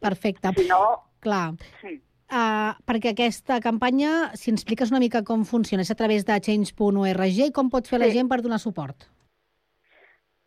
Perfecte. 0.00 0.54
Si 0.56 0.64
no... 0.70 0.80
Clar. 1.20 1.50
Sí. 1.82 1.98
Uh, 2.30 2.72
perquè 2.88 3.12
aquesta 3.12 3.58
campanya, 3.60 4.30
si 4.40 4.48
ens 4.54 4.62
expliques 4.62 4.88
una 4.94 5.02
mica 5.02 5.20
com 5.26 5.44
funciona, 5.44 5.84
és 5.84 5.92
a 5.92 5.98
través 5.98 6.24
de 6.24 6.38
change.org 6.46 7.42
i 7.44 7.50
com 7.52 7.68
pot 7.68 7.90
fer 7.90 7.98
sí. 7.98 8.04
la 8.06 8.10
gent 8.14 8.30
per 8.32 8.40
donar 8.40 8.60
suport? 8.62 9.04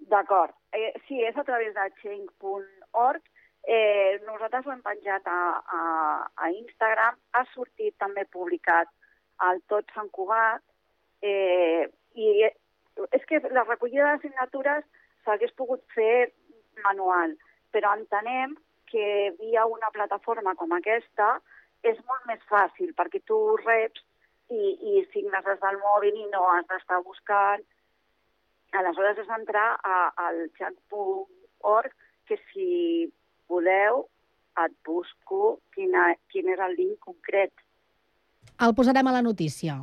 D'acord. 0.09 0.57
Eh, 0.74 0.95
sí, 1.05 1.21
és 1.21 1.38
a 1.38 1.45
través 1.45 1.78
de 1.78 1.86
change.org 2.01 3.21
Eh, 3.63 4.19
nosaltres 4.28 4.65
ho 4.67 4.74
hem 4.74 4.82
penjat 4.84 5.28
a, 5.32 5.41
a, 5.71 5.82
a 6.36 6.49
Instagram, 6.51 7.15
ha 7.32 7.43
sortit 7.53 7.95
també 7.95 8.26
publicat 8.28 8.89
al 9.38 9.61
Tot 9.71 9.89
Sant 9.95 10.09
Cugat, 10.13 10.61
eh, 11.21 11.88
i 12.15 12.45
és 12.45 13.25
que 13.29 13.41
la 13.51 13.65
recollida 13.65 14.13
de 14.13 14.21
signatures 14.27 14.86
s'hagués 15.25 15.53
pogut 15.57 15.81
fer 15.95 16.29
manual, 16.84 17.34
però 17.73 17.93
entenem 17.97 18.55
que 18.91 19.34
via 19.39 19.65
una 19.65 19.89
plataforma 19.93 20.53
com 20.55 20.75
aquesta 20.75 21.39
és 21.84 21.97
molt 22.07 22.27
més 22.29 22.43
fàcil, 22.49 22.93
perquè 22.97 23.23
tu 23.27 23.38
reps 23.63 24.03
i, 24.53 24.61
i 24.93 25.03
signes 25.13 25.45
des 25.47 25.59
del 25.63 25.79
mòbil 25.81 26.19
i 26.21 26.29
no 26.31 26.43
has 26.51 26.67
d'estar 26.69 27.01
buscant. 27.07 27.65
Aleshores 28.73 29.19
és 29.23 29.34
entrar 29.38 29.67
a, 29.81 29.97
al 30.27 30.45
chat.org, 30.57 31.91
que 32.29 32.38
si 32.51 32.69
voleu, 33.51 34.05
et 34.63 34.73
busco 34.86 35.57
quina, 35.73 36.13
quin 36.31 36.49
és 36.53 36.61
el 36.61 36.75
link 36.77 36.99
concret. 37.09 37.62
El 38.64 38.76
posarem 38.78 39.07
a 39.07 39.16
la 39.16 39.24
notícia. 39.26 39.80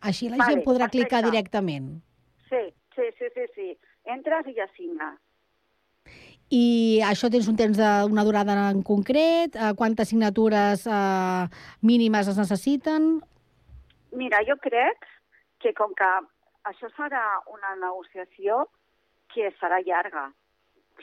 Així 0.00 0.28
la 0.30 0.38
vale, 0.40 0.54
gent 0.54 0.64
podrà 0.64 0.88
perfecte. 0.88 1.08
clicar 1.08 1.22
directament. 1.26 1.90
Sí, 2.48 2.62
sí, 2.96 3.10
sí, 3.18 3.28
sí, 3.34 3.46
sí. 3.54 3.68
Entres 4.14 4.48
i 4.50 4.56
ja 4.56 4.66
signes. 4.76 5.20
I 6.52 7.00
això 7.08 7.30
tens 7.32 7.46
un 7.48 7.56
temps 7.56 7.78
d'una 7.78 8.24
durada 8.28 8.56
en 8.70 8.82
concret? 8.84 9.56
Eh, 9.56 9.72
quantes 9.78 10.10
signatures 10.12 10.84
eh, 10.86 11.44
mínimes 11.80 12.28
es 12.28 12.40
necessiten? 12.40 13.14
Mira, 14.12 14.42
jo 14.48 14.58
crec 14.60 15.06
que 15.64 15.72
com 15.78 15.94
que 15.96 16.10
això 16.68 16.90
serà 16.98 17.24
una 17.54 17.72
negociació 17.80 18.66
que 19.32 19.48
serà 19.60 19.80
llarga, 19.80 20.26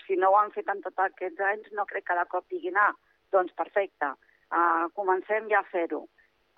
si 0.06 0.16
no 0.16 0.30
ho 0.30 0.38
han 0.38 0.52
fet 0.54 0.70
en 0.70 0.84
tots 0.86 1.02
aquests 1.06 1.42
anys, 1.52 1.72
no 1.74 1.86
crec 1.90 2.06
que 2.08 2.18
de 2.20 2.26
cop 2.30 2.46
diguin, 2.54 2.78
ah, 2.78 2.94
doncs 3.34 3.56
perfecte, 3.58 4.12
uh, 4.54 4.86
comencem 4.98 5.50
ja 5.50 5.64
a 5.64 5.70
fer-ho. 5.72 6.04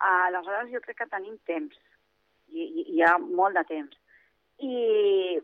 Aleshores 0.10 0.72
jo 0.74 0.82
crec 0.84 0.98
que 1.02 1.10
tenim 1.12 1.38
temps, 1.50 1.78
i, 2.52 2.66
i 2.66 2.86
hi 2.96 3.02
ha 3.06 3.16
molt 3.22 3.58
de 3.58 3.64
temps. 3.70 3.98
I, 4.62 5.40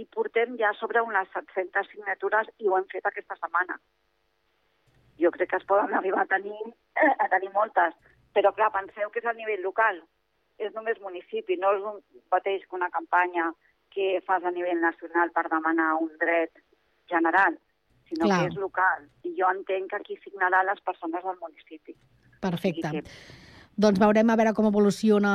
i 0.00 0.06
portem 0.14 0.56
ja 0.60 0.72
sobre 0.78 1.02
unes 1.06 1.28
700 1.34 1.88
signatures 1.92 2.50
i 2.58 2.68
ho 2.68 2.76
hem 2.78 2.86
fet 2.92 3.06
aquesta 3.08 3.36
setmana. 3.38 3.78
Jo 5.20 5.32
crec 5.34 5.50
que 5.50 5.60
es 5.60 5.68
poden 5.68 5.94
arribar 5.96 6.24
a 6.24 6.30
tenir, 6.30 6.72
a 7.24 7.28
tenir 7.32 7.50
moltes, 7.56 7.96
però 8.34 8.52
clar, 8.56 8.70
penseu 8.76 9.10
que 9.10 9.20
és 9.20 9.28
a 9.28 9.36
nivell 9.36 9.64
local, 9.66 10.00
és 10.60 10.72
només 10.76 11.00
municipi, 11.02 11.56
no 11.60 11.72
és 11.76 11.84
un 11.92 11.98
mateix 12.32 12.64
que 12.66 12.78
una 12.78 12.90
campanya 12.92 13.50
que 13.90 14.20
fas 14.26 14.44
a 14.44 14.52
nivell 14.54 14.80
nacional 14.80 15.32
per 15.34 15.48
demanar 15.50 15.94
un 15.98 16.12
dret 16.20 16.52
general, 17.10 17.56
sinó 18.08 18.28
Clar. 18.28 18.38
que 18.38 18.52
és 18.52 18.58
local. 18.60 19.06
I 19.26 19.34
jo 19.38 19.50
entenc 19.50 19.90
que 19.90 19.98
aquí 19.98 20.18
signarà 20.24 20.62
les 20.68 20.82
persones 20.86 21.24
del 21.26 21.40
municipi. 21.42 21.96
Perfecte. 22.40 23.02
Doncs 23.80 23.96
veurem 23.96 24.28
a 24.28 24.34
veure 24.36 24.50
com 24.52 24.66
evoluciona 24.68 25.30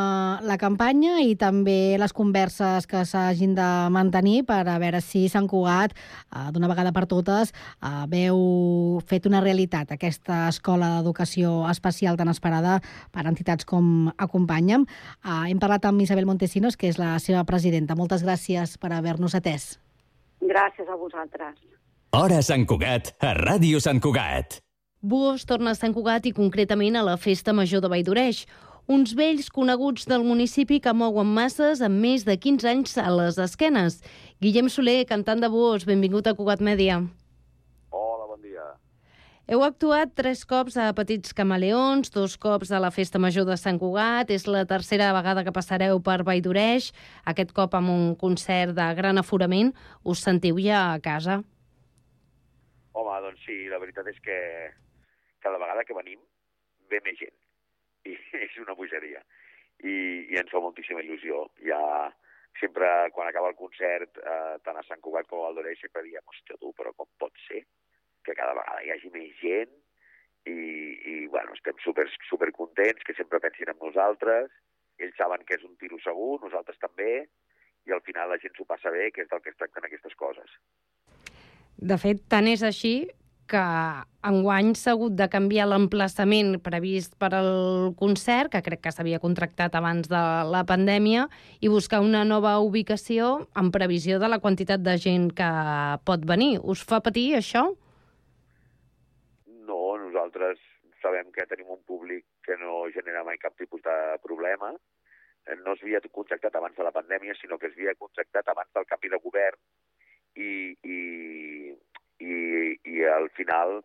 la 0.45 0.59
campanya 0.61 1.15
i 1.25 1.31
també 1.39 1.95
les 1.97 2.11
converses 2.13 2.85
que 2.85 2.99
s'hagin 3.09 3.55
de 3.57 3.69
mantenir 3.89 4.43
per 4.45 4.59
a 4.69 4.75
veure 4.77 4.99
si 5.01 5.23
Sant 5.33 5.47
Cugat, 5.49 5.95
eh, 5.95 6.51
d'una 6.53 6.69
vegada 6.69 6.91
per 6.93 7.07
totes, 7.09 7.55
veu 8.11 8.99
fet 9.09 9.25
una 9.25 9.41
realitat 9.41 9.95
aquesta 9.95 10.43
escola 10.51 10.91
d'educació 10.97 11.63
especial 11.71 12.19
tan 12.19 12.29
esperada 12.29 12.81
per 13.11 13.25
entitats 13.25 13.65
com 13.65 14.11
Acompanya'm. 14.13 14.85
Eh, 14.85 15.49
hem 15.49 15.57
parlat 15.57 15.87
amb 15.89 16.01
Isabel 16.05 16.29
Montesinos, 16.29 16.77
que 16.77 16.91
és 16.93 16.99
la 17.01 17.17
seva 17.17 17.41
presidenta. 17.45 17.95
Moltes 17.95 18.21
gràcies 18.21 18.77
per 18.77 18.93
haver-nos 18.93 19.33
atès. 19.33 19.79
Gràcies 20.41 20.85
a 20.85 20.99
vosaltres. 21.01 21.57
Hora 22.13 22.43
Sant 22.45 22.67
Cugat, 22.69 23.15
a 23.25 23.33
Ràdio 23.33 23.81
Sant 23.81 23.99
Cugat. 23.99 24.64
Buos 25.05 25.43
torna 25.45 25.69
a 25.69 25.77
Sant 25.77 25.93
Cugat 25.93 26.25
i 26.25 26.31
concretament 26.33 26.95
a 26.97 27.03
la 27.05 27.13
Festa 27.21 27.53
Major 27.53 27.77
de 27.83 27.89
Valldoreig, 27.91 28.39
uns 28.89 29.11
vells 29.13 29.51
coneguts 29.53 30.07
del 30.09 30.23
municipi 30.25 30.79
que 30.81 30.93
mouen 30.97 31.29
masses 31.29 31.83
amb 31.85 31.99
més 32.01 32.23
de 32.25 32.33
15 32.41 32.69
anys 32.71 32.95
a 32.97 33.11
les 33.13 33.37
esquenes. 33.37 33.99
Guillem 34.41 34.65
Soler, 34.65 35.03
cantant 35.05 35.43
de 35.43 35.49
Buos, 35.53 35.83
benvingut 35.85 36.25
a 36.25 36.33
Cugat 36.33 36.63
Mèdia. 36.65 37.03
Hola, 37.93 38.25
bon 38.31 38.41
dia. 38.41 38.65
Heu 39.45 39.61
actuat 39.61 40.15
tres 40.17 40.41
cops 40.41 40.73
a 40.81 40.87
Petits 40.97 41.37
Camaleons, 41.37 42.09
dos 42.09 42.33
cops 42.41 42.71
a 42.73 42.79
la 42.81 42.89
Festa 42.89 43.21
Major 43.21 43.45
de 43.45 43.59
Sant 43.61 43.77
Cugat, 43.77 44.33
és 44.33 44.47
la 44.49 44.63
tercera 44.65 45.11
vegada 45.13 45.43
que 45.45 45.53
passareu 45.53 46.01
per 46.01 46.23
Valldoreig, 46.25 46.87
aquest 47.29 47.53
cop 47.53 47.77
amb 47.77 47.93
un 47.93 48.15
concert 48.17 48.73
de 48.73 48.89
gran 48.97 49.21
aforament. 49.21 49.69
Us 50.01 50.25
sentiu 50.25 50.57
ja 50.57 50.95
a 50.95 50.97
casa? 50.97 51.43
Home, 52.97 53.21
doncs 53.21 53.45
sí, 53.45 53.59
la 53.69 53.77
veritat 53.77 54.09
és 54.09 54.17
que 54.25 54.39
cada 55.45 55.61
vegada 55.61 55.85
que 55.85 55.97
venim 55.97 56.21
ve 56.91 57.01
més 57.05 57.17
gent. 57.21 57.37
I 58.09 58.17
és 58.47 58.59
una 58.65 58.77
bogeria. 58.77 59.21
I, 59.83 59.95
i 60.31 60.37
ens 60.41 60.51
fa 60.53 60.61
moltíssima 60.63 61.03
il·lusió. 61.05 61.45
Ja 61.69 61.81
sempre, 62.59 62.87
quan 63.15 63.27
acaba 63.27 63.49
el 63.51 63.57
concert, 63.59 64.17
eh, 64.17 64.55
tant 64.65 64.77
a 64.79 64.85
Sant 64.87 65.01
Cugat 65.03 65.27
com 65.29 65.41
a 65.41 65.49
Valdoreix, 65.49 65.81
sempre 65.81 66.05
diem, 66.05 66.23
hòstia, 66.23 66.57
tu, 66.61 66.71
però 66.77 66.93
com 66.95 67.09
pot 67.19 67.35
ser 67.47 67.65
que 68.25 68.35
cada 68.37 68.55
vegada 68.57 68.83
hi 68.85 68.93
hagi 68.93 69.11
més 69.13 69.33
gent 69.41 69.73
i, 70.49 70.55
i 71.11 71.15
bueno, 71.27 71.53
estem 71.57 71.77
super, 71.83 72.05
super 72.29 72.51
contents, 72.55 73.03
que 73.05 73.15
sempre 73.17 73.41
pensin 73.43 73.73
en 73.73 73.81
nosaltres, 73.81 74.53
ells 75.01 75.17
saben 75.19 75.43
que 75.45 75.57
és 75.59 75.65
un 75.67 75.75
tiro 75.81 75.99
segur, 76.03 76.39
nosaltres 76.41 76.79
també, 76.81 77.25
i 77.85 77.93
al 77.93 78.01
final 78.05 78.31
la 78.31 78.39
gent 78.41 78.55
s'ho 78.55 78.65
passa 78.69 78.93
bé, 78.93 79.09
que 79.13 79.25
és 79.25 79.29
del 79.29 79.43
que 79.43 79.51
es 79.51 79.59
tracten 79.59 79.85
aquestes 79.85 80.15
coses. 80.17 80.57
De 81.75 81.97
fet, 82.01 82.23
tant 82.31 82.47
és 82.49 82.63
així 82.63 82.95
que 83.49 83.61
enguany 84.25 84.73
s'ha 84.75 84.95
hagut 84.95 85.13
de 85.17 85.27
canviar 85.29 85.67
l'emplaçament 85.69 86.55
previst 86.65 87.13
per 87.21 87.29
al 87.37 87.93
concert, 87.99 88.51
que 88.53 88.63
crec 88.65 88.81
que 88.83 88.93
s'havia 88.95 89.21
contractat 89.21 89.75
abans 89.77 90.09
de 90.09 90.23
la 90.49 90.63
pandèmia, 90.65 91.27
i 91.61 91.69
buscar 91.69 92.01
una 92.01 92.23
nova 92.25 92.57
ubicació 92.59 93.47
en 93.55 93.71
previsió 93.71 94.19
de 94.19 94.29
la 94.31 94.41
quantitat 94.41 94.81
de 94.81 94.97
gent 94.97 95.29
que 95.37 95.49
pot 96.09 96.25
venir. 96.25 96.57
Us 96.63 96.81
fa 96.83 97.01
patir 97.05 97.35
això? 97.37 97.67
No, 99.69 99.79
nosaltres 100.01 100.59
sabem 101.05 101.31
que 101.31 101.45
tenim 101.45 101.69
un 101.69 101.83
públic 101.85 102.25
que 102.45 102.57
no 102.57 102.85
genera 102.93 103.23
mai 103.23 103.37
cap 103.37 103.53
tipus 103.57 103.81
de 103.85 103.95
problema. 104.25 104.73
Eh, 105.45 105.57
no 105.61 105.75
s'havia 105.77 106.01
contractat 106.09 106.55
abans 106.57 106.77
de 106.77 106.85
la 106.87 106.93
pandèmia, 106.95 107.37
sinó 107.37 107.59
que 107.61 107.69
s'havia 107.69 107.93
contractat 107.99 108.49
abans 108.49 108.73
del 108.73 108.89
canvi 108.89 109.13
de 109.13 109.21
govern 109.21 109.61
i, 110.35 110.75
i, 110.83 110.99
i, 112.19 112.35
i 112.95 113.03
al 113.11 113.29
final 113.45 113.79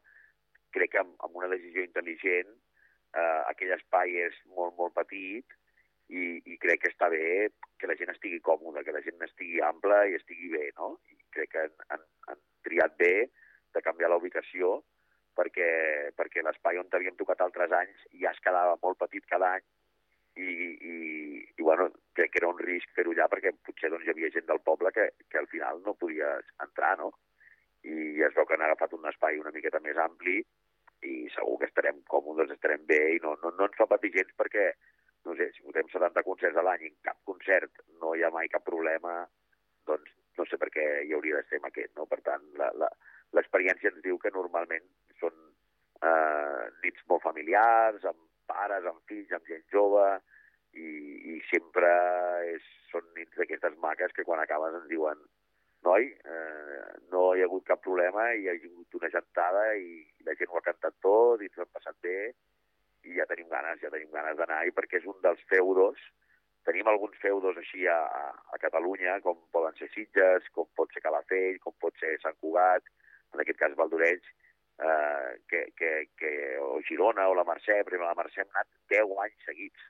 crec 0.74 0.94
que 0.94 1.00
amb, 1.02 1.16
amb 1.24 1.36
una 1.36 1.48
decisió 1.52 1.84
intel·ligent 1.84 2.50
eh, 2.50 3.40
aquell 3.50 3.74
espai 3.76 4.16
és 4.26 4.36
molt, 4.56 4.76
molt 4.78 4.94
petit 4.96 5.56
i, 6.10 6.38
i 6.46 6.56
crec 6.62 6.84
que 6.84 6.92
està 6.92 7.10
bé 7.12 7.50
que 7.78 7.90
la 7.90 7.96
gent 7.98 8.10
estigui 8.14 8.40
còmoda, 8.40 8.82
que 8.86 8.94
la 8.94 9.02
gent 9.04 9.20
estigui 9.26 9.60
ampla 9.62 10.04
i 10.10 10.16
estigui 10.18 10.50
bé, 10.54 10.70
no? 10.78 10.96
I 11.10 11.18
crec 11.34 11.52
que 11.52 11.66
han, 11.66 11.76
han, 11.94 12.06
han 12.30 12.40
triat 12.66 12.96
bé 12.98 13.14
de 13.74 13.82
canviar 13.82 14.10
la 14.10 14.18
ubicació 14.18 14.80
perquè, 15.38 15.68
perquè 16.18 16.42
l'espai 16.42 16.80
on 16.80 16.90
havíem 16.92 17.18
tocat 17.18 17.42
altres 17.44 17.72
anys 17.76 18.08
ja 18.22 18.32
es 18.34 18.42
quedava 18.42 18.78
molt 18.82 18.98
petit 18.98 19.26
cada 19.30 19.54
any 19.58 19.66
i, 20.40 20.50
i, 20.90 20.96
i 21.58 21.62
bueno, 21.62 21.88
crec 22.18 22.34
que 22.34 22.42
era 22.42 22.50
un 22.50 22.58
risc 22.58 22.90
fer-ho 22.96 23.14
allà 23.14 23.28
perquè 23.30 23.54
potser 23.66 23.90
doncs, 23.92 24.06
hi 24.06 24.14
havia 24.14 24.30
gent 24.34 24.46
del 24.50 24.62
poble 24.66 24.92
que, 24.96 25.10
que 25.30 25.38
al 25.38 25.50
final 25.50 25.82
no 25.86 25.98
podia 25.98 26.36
entrar, 26.66 26.96
no? 26.98 27.12
I 27.88 28.22
es 28.26 28.34
veu 28.36 28.46
que 28.46 28.56
han 28.56 28.64
agafat 28.66 28.92
un 28.96 29.06
espai 29.08 29.38
una 29.40 29.52
miqueta 29.54 29.80
més 29.84 29.98
ampli 30.00 30.40
i 31.08 31.14
segur 31.34 31.58
que 31.60 31.68
estarem 31.70 32.02
còmodes, 32.12 32.52
estarem 32.52 32.82
bé 32.88 33.00
i 33.16 33.20
no, 33.24 33.36
no, 33.42 33.52
no 33.56 33.68
ens 33.68 33.78
fa 33.78 33.86
patir 33.88 34.12
gens 34.16 34.32
perquè, 34.36 34.66
no 35.24 35.36
sé, 35.38 35.48
si 35.54 35.64
votem 35.64 35.88
70 35.92 36.24
concerts 36.26 36.60
a 36.60 36.64
l'any 36.66 36.84
i 36.84 36.90
en 36.92 36.98
cap 37.08 37.20
concert 37.30 37.84
no 38.02 38.14
hi 38.14 38.24
ha 38.24 38.32
mai 38.34 38.50
cap 38.52 38.66
problema, 38.66 39.22
doncs 39.88 40.12
no 40.38 40.46
sé 40.48 40.58
per 40.60 40.68
què 40.74 40.86
hi 41.06 41.14
hauria 41.16 41.40
de 41.40 41.48
ser 41.48 41.60
amb 41.60 41.70
aquest, 41.70 41.94
no? 41.96 42.06
Per 42.10 42.20
tant, 42.26 42.44
l'experiència 43.36 43.92
ens 43.92 44.04
diu 44.04 44.18
que 44.20 44.32
normalment 44.34 44.86
són 45.20 45.34
eh, 46.04 46.64
nits 46.84 47.08
molt 47.08 47.24
familiars, 47.24 48.04
amb 48.08 48.20
pares, 48.50 48.86
amb 48.88 49.02
fills, 49.08 49.32
amb 49.36 49.48
gent 49.48 49.64
jove, 49.72 50.06
i, 50.74 50.88
i 51.34 51.40
sempre 51.50 51.90
és, 52.54 52.66
són 52.90 53.06
nits 53.16 53.36
d'aquestes 53.38 53.76
maques 53.82 54.14
que 54.16 54.26
quan 54.26 54.42
acabes 54.42 54.76
ens 54.80 54.88
diuen 54.90 55.20
noi, 55.86 56.06
eh, 56.34 56.92
no 57.12 57.30
hi 57.34 57.42
ha 57.42 57.48
hagut 57.48 57.66
cap 57.68 57.82
problema 57.84 58.30
hi 58.34 58.48
ha 58.48 58.54
hagut 58.58 58.98
una 59.00 59.10
gentada 59.16 59.66
i 59.80 60.00
la 60.26 60.36
gent 60.38 60.52
ho 60.52 60.60
ha 60.60 60.66
cantat 60.68 60.96
tot 61.06 61.40
i 61.40 61.48
ens 61.48 61.58
ho 61.58 61.64
hem 61.64 61.74
passat 61.76 61.96
bé 62.06 62.16
i 63.08 63.16
ja 63.16 63.26
tenim 63.28 63.48
ganes, 63.48 63.80
ja 63.82 63.92
tenim 63.92 64.10
ganes 64.12 64.36
d'anar 64.36 64.64
i 64.68 64.74
perquè 64.76 65.00
és 65.00 65.06
un 65.08 65.16
dels 65.24 65.40
feudos, 65.52 66.00
tenim 66.68 66.88
alguns 66.90 67.16
feudos 67.22 67.56
així 67.56 67.86
a, 67.88 67.96
a, 68.52 68.58
Catalunya, 68.60 69.16
com 69.24 69.38
poden 69.54 69.76
ser 69.78 69.88
Sitges, 69.94 70.48
com 70.56 70.68
pot 70.76 70.92
ser 70.92 71.00
Calafell, 71.04 71.56
com 71.64 71.72
pot 71.80 71.96
ser 72.02 72.12
Sant 72.20 72.36
Cugat, 72.42 72.84
en 73.32 73.40
aquest 73.40 73.58
cas 73.62 73.76
Valdoreig, 73.78 74.26
eh, 74.84 75.30
que, 75.48 75.62
que, 75.78 75.92
que, 76.20 76.32
o 76.60 76.82
Girona 76.88 77.28
o 77.30 77.38
la 77.38 77.46
Mercè, 77.48 77.80
però 77.86 78.02
la 78.04 78.18
Mercè 78.18 78.44
hem 78.44 78.52
anat 78.52 78.68
10 78.92 79.16
anys 79.24 79.48
seguits. 79.48 79.88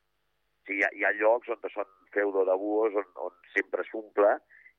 O 0.61 0.71
sigui, 0.71 0.79
hi 0.79 0.87
ha, 0.87 0.93
hi 0.95 1.05
ha 1.09 1.13
llocs 1.19 1.51
on 1.51 1.69
són 1.75 1.91
feudo 2.15 2.47
de 2.47 2.57
buos, 2.63 2.95
on, 3.03 3.11
on 3.27 3.37
sempre 3.57 3.87
s'omple, 3.91 4.37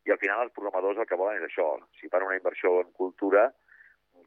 i 0.08 0.14
al 0.14 0.20
final 0.22 0.46
els 0.46 0.54
programadors 0.56 1.00
el 1.02 1.10
que 1.10 1.20
volen 1.20 1.42
és 1.42 1.48
això, 1.48 1.76
si 2.00 2.10
fan 2.10 2.26
una 2.26 2.38
inversió 2.40 2.80
en 2.82 2.92
cultura, 2.98 3.50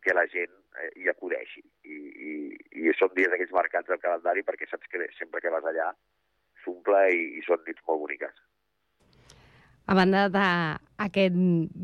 que 0.05 0.15
la 0.15 0.27
gent 0.31 0.53
eh, 0.81 0.91
hi 1.01 1.09
acudeixi. 1.11 1.63
I, 1.89 1.99
i, 2.29 2.33
i 2.85 2.97
són 2.99 3.15
dies 3.17 3.31
d'aquells 3.33 3.55
marcats 3.57 3.89
del 3.91 4.03
calendari 4.03 4.45
perquè 4.47 4.69
saps 4.69 4.91
que 4.91 5.09
sempre 5.19 5.41
que 5.41 5.53
vas 5.53 5.65
allà 5.71 5.91
s'omple 6.65 7.07
i, 7.13 7.23
i 7.39 7.47
són 7.47 7.65
nits 7.67 7.83
molt 7.89 8.05
boniques. 8.05 8.43
A 9.85 9.93
banda 9.97 10.29
d'aquest 10.33 11.35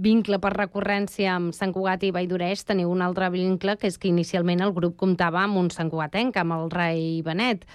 vincle 0.04 0.38
per 0.40 0.54
recurrència 0.54 1.34
amb 1.34 1.52
Sant 1.56 1.74
Cugat 1.74 2.06
i 2.08 2.12
Valldoreig, 2.16 2.62
teniu 2.64 2.92
un 2.92 3.04
altre 3.04 3.28
vincle, 3.32 3.76
que 3.76 3.90
és 3.90 3.98
que 4.00 4.08
inicialment 4.08 4.64
el 4.64 4.72
grup 4.76 4.96
comptava 5.02 5.42
amb 5.44 5.60
un 5.60 5.68
Sant 5.74 5.92
Cugatenc, 5.92 6.38
amb 6.40 6.56
el 6.56 6.70
rei 6.72 7.20
Benet. 7.26 7.66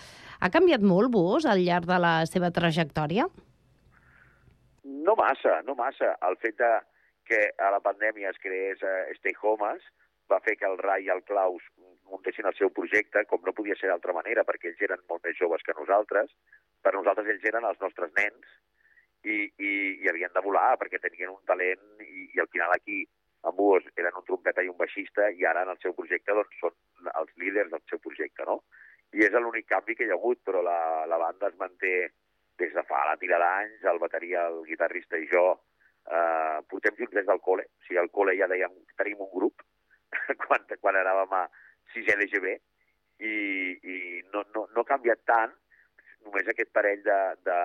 Ha 0.42 0.50
canviat 0.50 0.82
molt 0.82 1.14
vos 1.14 1.46
al 1.46 1.62
llarg 1.62 1.86
de 1.90 2.00
la 2.02 2.16
seva 2.30 2.50
trajectòria? 2.54 3.30
No 4.86 5.16
massa, 5.18 5.62
no 5.66 5.76
massa. 5.76 6.14
El 6.30 6.38
fet 6.42 6.58
de 6.62 6.72
que 7.26 7.42
a 7.58 7.72
la 7.74 7.82
pandèmia 7.82 8.30
es 8.30 8.42
creés 8.42 8.82
uh, 8.86 9.10
Stay 9.18 9.34
Homes 9.42 9.82
va 10.30 10.42
fer 10.46 10.56
que 10.60 10.68
el 10.70 10.78
Rai 10.82 11.08
i 11.08 11.12
el 11.14 11.24
Claus 11.26 11.64
muntessin 12.06 12.46
el 12.46 12.56
seu 12.58 12.70
projecte, 12.74 13.26
com 13.30 13.42
no 13.46 13.54
podia 13.58 13.78
ser 13.80 13.90
d'altra 13.90 14.14
manera, 14.14 14.46
perquè 14.46 14.70
ells 14.70 14.84
eren 14.88 15.02
molt 15.10 15.26
més 15.26 15.38
joves 15.40 15.66
que 15.66 15.74
nosaltres. 15.78 16.30
Per 16.86 16.94
nosaltres 16.94 17.30
ells 17.34 17.46
eren 17.50 17.66
els 17.66 17.82
nostres 17.82 18.14
nens 18.18 18.56
i, 19.26 19.38
i, 19.58 19.72
i 20.06 20.10
havien 20.10 20.34
de 20.34 20.44
volar 20.46 20.76
perquè 20.82 21.02
tenien 21.02 21.34
un 21.34 21.42
talent 21.50 22.04
i, 22.06 22.28
i 22.36 22.42
al 22.42 22.50
final 22.54 22.74
aquí 22.76 23.02
amb 23.46 23.58
Buos 23.58 23.86
eren 23.98 24.18
un 24.18 24.26
trompeta 24.26 24.64
i 24.66 24.70
un 24.70 24.78
baixista 24.78 25.30
i 25.34 25.46
ara 25.46 25.64
en 25.66 25.72
el 25.74 25.82
seu 25.82 25.94
projecte 25.98 26.34
doncs, 26.34 26.60
són 26.62 27.10
els 27.14 27.34
líders 27.42 27.72
del 27.74 27.82
seu 27.90 28.02
projecte, 28.02 28.46
no? 28.50 28.62
I 29.14 29.26
és 29.26 29.34
l'únic 29.38 29.68
canvi 29.70 29.96
que 29.98 30.06
hi 30.06 30.14
ha 30.14 30.18
hagut, 30.18 30.42
però 30.46 30.62
la, 30.66 30.78
la 31.10 31.20
banda 31.22 31.50
es 31.52 31.58
manté 31.62 31.94
des 32.60 32.74
de 32.74 32.84
fa 32.88 33.04
la 33.10 33.18
tira 33.22 33.40
d'anys, 33.42 33.84
el 33.92 34.00
bateria, 34.00 34.46
el 34.52 34.62
guitarrista 34.68 35.20
i 35.20 35.28
jo 35.32 35.46
eh, 35.56 36.60
portem 36.70 36.96
junts 37.00 37.16
des 37.18 37.28
del 37.28 37.42
col·le. 37.48 37.68
O 37.68 37.88
sigui, 37.88 38.00
al 38.02 38.12
col·le 38.14 38.36
ja 38.40 38.50
dèiem, 38.52 38.74
tenim 39.00 39.24
un 39.26 39.32
grup, 39.34 39.64
quan, 40.46 40.66
quan 40.82 41.00
anàvem 41.02 41.36
a 41.40 41.44
6 41.96 42.14
LGB, 42.16 42.56
i, 43.20 43.36
i 43.80 43.98
no, 44.34 44.44
no, 44.56 44.66
no 44.76 44.84
ha 44.84 44.92
canviat 44.92 45.24
tant, 45.30 45.54
només 46.26 46.48
aquest 46.50 46.72
parell 46.76 47.04
de, 47.06 47.20
de, 47.48 47.60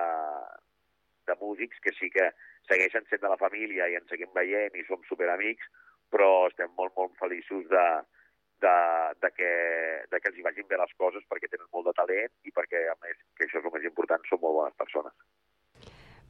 de 1.27 1.37
músics 1.41 1.79
que 1.83 1.93
sí 1.97 2.11
que 2.13 2.29
segueixen 2.69 3.07
sent 3.09 3.23
de 3.23 3.31
la 3.31 3.39
família 3.41 3.87
i 3.89 3.97
ens 3.99 4.11
seguim 4.11 4.31
veient 4.35 4.75
i 4.77 4.85
som 4.87 5.01
superamics, 5.09 5.67
però 6.11 6.47
estem 6.47 6.71
molt, 6.77 6.93
molt 6.97 7.15
feliços 7.19 7.65
de, 7.71 7.85
de, 8.61 8.75
de, 9.23 9.31
que, 9.35 9.51
de 10.11 10.19
que 10.21 10.31
els 10.31 10.37
hi 10.39 10.45
vagin 10.45 10.67
bé 10.69 10.79
les 10.79 10.93
coses 10.99 11.25
perquè 11.29 11.49
tenen 11.49 11.67
molt 11.73 11.89
de 11.89 11.95
talent 11.97 12.31
i 12.47 12.53
perquè, 12.55 12.85
a 12.91 12.95
més, 13.03 13.17
que 13.37 13.47
això 13.47 13.59
és 13.59 13.67
el 13.67 13.75
més 13.75 13.87
important, 13.89 14.23
són 14.29 14.41
molt 14.43 14.57
bones 14.59 14.77
persones. 14.79 15.15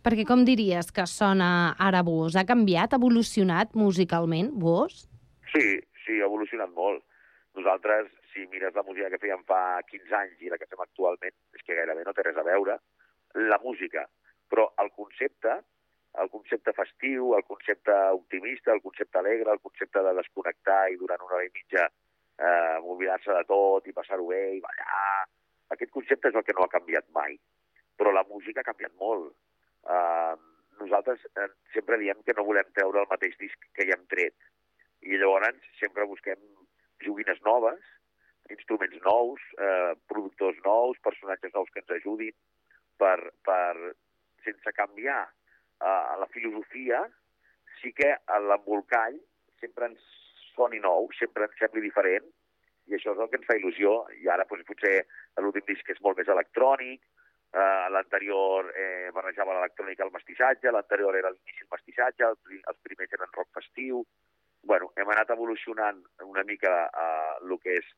Perquè 0.01 0.25
com 0.25 0.45
diries 0.47 0.89
que 0.95 1.05
sona 1.05 1.51
ara 1.77 2.01
vos? 2.07 2.36
Ha 2.36 2.47
canviat, 2.49 2.95
ha 2.95 3.01
evolucionat 3.01 3.75
musicalment, 3.77 4.49
vos? 4.63 5.03
Sí, 5.53 5.65
sí, 6.05 6.17
ha 6.17 6.29
evolucionat 6.29 6.71
molt. 6.73 7.03
Nosaltres, 7.59 8.09
si 8.32 8.47
mires 8.49 8.73
la 8.73 8.86
música 8.88 9.11
que 9.11 9.19
fèiem 9.21 9.43
fa 9.45 9.82
15 9.91 10.15
anys 10.23 10.41
i 10.41 10.49
la 10.49 10.57
que 10.57 10.69
fem 10.71 10.82
actualment, 10.82 11.36
és 11.53 11.67
que 11.67 11.77
gairebé 11.77 12.07
no 12.07 12.15
música. 13.71 14.07
Però 14.51 14.67
el 14.84 14.91
concepte, 14.95 15.53
el 16.21 16.29
concepte 16.29 16.73
festiu, 16.75 17.34
el 17.38 17.43
concepte 17.47 17.93
optimista, 18.17 18.73
el 18.73 18.82
concepte 18.82 19.19
alegre, 19.19 19.51
el 19.51 19.63
concepte 19.63 20.03
de 20.03 20.13
desconnectar 20.17 20.82
i 20.91 20.97
durant 20.99 21.23
una 21.23 21.38
hora 21.38 21.47
i 21.47 21.53
mitja 21.53 21.88
eh, 22.41 22.77
oblidar-se 22.81 23.33
de 23.37 23.43
tot 23.49 23.87
i 23.87 23.95
passar-ho 23.95 24.27
bé 24.29 24.41
i 24.57 24.63
ballar, 24.63 25.25
aquest 25.75 25.91
concepte 25.93 26.31
és 26.31 26.37
el 26.37 26.45
que 26.47 26.55
no 26.57 26.65
ha 26.65 26.73
canviat 26.73 27.07
mai. 27.15 27.37
Però 27.97 28.13
la 28.13 28.25
música 28.29 28.61
ha 28.61 28.69
canviat 28.69 28.93
molt. 28.99 29.31
Eh, 29.87 30.35
nosaltres 30.81 31.23
eh, 31.37 31.49
sempre 31.75 31.99
diem 32.01 32.21
que 32.25 32.35
no 32.37 32.47
volem 32.47 32.69
treure 32.75 33.03
el 33.03 33.11
mateix 33.11 33.37
disc 33.41 33.69
que 33.75 33.87
ja 33.87 33.97
hem 33.97 34.07
tret. 34.11 34.37
I 35.01 35.17
llavors 35.17 35.61
sempre 35.79 36.05
busquem 36.09 36.41
joguines 37.05 37.41
noves, 37.45 37.81
instruments 38.53 38.97
nous, 39.05 39.43
eh, 39.57 39.93
productors 40.11 40.57
nous, 40.65 40.99
personatges 41.05 41.53
nous 41.55 41.69
que 41.73 41.81
ens 41.81 41.93
ajudin 41.97 42.35
per, 43.01 43.17
per 43.45 43.93
sense 44.45 44.73
canviar 44.77 45.23
eh, 45.25 46.17
la 46.21 46.29
filosofia, 46.33 47.03
sí 47.81 47.93
que 47.97 48.11
l'embolcall 48.45 49.17
sempre 49.61 49.89
ens 49.89 50.20
soni 50.62 50.80
nou, 50.84 51.09
sempre 51.18 51.49
ens 51.49 51.57
sembli 51.57 51.82
diferent, 51.82 52.30
i 52.89 52.97
això 52.97 53.16
és 53.16 53.24
el 53.24 53.30
que 53.32 53.39
ens 53.39 53.47
fa 53.49 53.57
il·lusió. 53.57 53.95
I 54.22 54.30
ara 54.30 54.45
doncs, 54.49 54.68
potser 54.68 55.01
l'últim 55.41 55.66
disc 55.68 55.89
és 55.89 56.01
molt 56.05 56.22
més 56.22 56.30
electrònic, 56.30 57.01
eh, 57.53 57.88
l'anterior 57.95 58.72
eh, 58.76 59.09
barrejava 59.16 59.57
l'electrònica 59.57 60.05
al 60.05 60.14
mestissatge, 60.14 60.72
l'anterior 60.72 61.18
era 61.18 61.32
l'inici 61.34 61.66
del 61.66 61.74
mestissatge, 61.76 62.30
el, 62.30 62.62
els 62.62 62.80
primers 62.86 63.18
eren 63.18 63.34
rock 63.38 63.51
festiu, 63.59 64.05
bueno, 64.64 64.91
hem 64.95 65.09
anat 65.09 65.34
evolucionant 65.34 66.01
una 66.28 66.43
mica 66.47 66.74
eh, 66.88 67.36
el 67.41 67.57
que 67.64 67.78
és 67.82 67.93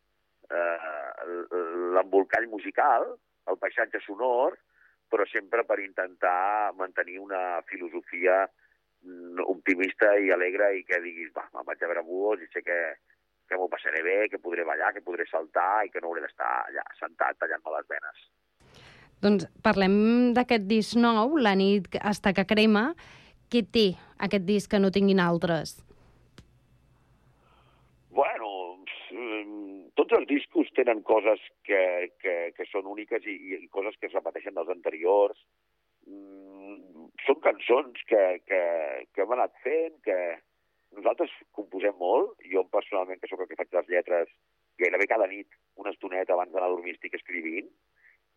eh, 0.50 0.92
l'embolcall 1.98 2.48
musical, 2.52 3.10
el 3.52 3.60
paisatge 3.60 4.00
sonor, 4.06 4.58
però 5.12 5.26
sempre 5.30 5.66
per 5.68 5.80
intentar 5.84 6.74
mantenir 6.80 7.20
una 7.22 7.62
filosofia 7.70 8.44
mm, 8.48 8.63
optimista 9.48 10.14
i 10.20 10.32
alegre 10.32 10.70
i 10.78 10.84
que 10.88 11.02
diguis, 11.04 11.32
va, 11.36 11.46
me'n 11.54 11.68
vaig 11.68 11.84
a 11.84 11.90
veure 11.92 12.06
búhos 12.08 12.44
i 12.44 12.48
sé 12.54 12.64
que, 12.66 12.80
que 13.50 13.60
m'ho 13.60 13.70
passaré 13.72 14.04
bé, 14.06 14.18
que 14.32 14.42
podré 14.42 14.66
ballar, 14.68 14.94
que 14.96 15.04
podré 15.06 15.26
saltar 15.30 15.86
i 15.86 15.92
que 15.94 16.02
no 16.02 16.12
hauré 16.12 16.24
d'estar 16.26 16.52
allà 16.68 16.86
sentat 17.00 17.40
tallant-me 17.40 17.76
les 17.78 17.90
venes. 17.92 18.24
Doncs 19.24 19.48
parlem 19.64 19.96
d'aquest 20.36 20.66
disc 20.68 21.00
nou, 21.00 21.38
La 21.40 21.56
nit 21.56 21.88
hasta 22.02 22.34
que 22.36 22.48
crema. 22.48 22.92
Què 23.52 23.62
té 23.64 23.92
aquest 24.26 24.44
disc 24.48 24.72
que 24.72 24.82
no 24.82 24.92
tinguin 24.92 25.22
altres? 25.24 25.78
Bueno, 28.14 28.50
tots 30.00 30.16
els 30.18 30.28
discos 30.30 30.70
tenen 30.76 31.04
coses 31.08 31.42
que, 31.66 32.12
que, 32.22 32.36
que 32.58 32.66
són 32.72 32.90
úniques 32.90 33.26
i, 33.30 33.38
i 33.64 33.68
coses 33.74 33.96
que 34.00 34.10
es 34.10 34.18
repeteixen 34.18 34.58
dels 34.58 34.72
anteriors. 34.74 35.40
Mm, 36.10 36.53
són 37.26 37.40
cançons 37.46 38.02
que, 38.10 38.24
que, 38.48 38.62
que 39.14 39.24
hem 39.24 39.36
anat 39.36 39.56
fent, 39.66 39.96
que 40.06 40.18
nosaltres 40.98 41.34
composem 41.58 41.96
molt. 42.00 42.36
Jo 42.54 42.66
personalment, 42.74 43.22
que 43.22 43.30
sóc 43.32 43.44
el 43.44 43.50
que 43.52 43.60
faig 43.60 43.74
les 43.78 43.90
lletres, 43.96 44.32
gairebé 44.82 45.08
cada 45.10 45.28
nit, 45.32 45.50
una 45.82 45.94
estoneta 45.94 46.36
abans 46.36 46.54
d'anar 46.54 46.70
a 46.70 46.76
dormir 46.76 46.96
estic 46.96 47.18
escrivint, 47.20 47.70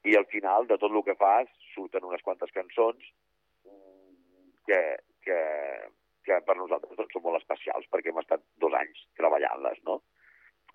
i 0.07 0.17
al 0.17 0.27
final 0.33 0.69
de 0.71 0.79
tot 0.79 0.93
el 0.93 1.05
que 1.07 1.17
fas 1.19 1.49
surten 1.75 2.05
unes 2.07 2.23
quantes 2.23 2.53
cançons 2.55 3.09
que, 4.67 4.81
que, 5.25 5.39
que 6.27 6.41
per 6.47 6.57
nosaltres 6.59 6.99
doncs, 6.99 7.15
són 7.15 7.25
molt 7.25 7.41
especials 7.41 7.89
perquè 7.91 8.13
hem 8.13 8.21
estat 8.23 8.45
dos 8.63 8.77
anys 8.79 9.07
treballant-les, 9.19 9.81
no? 9.89 10.01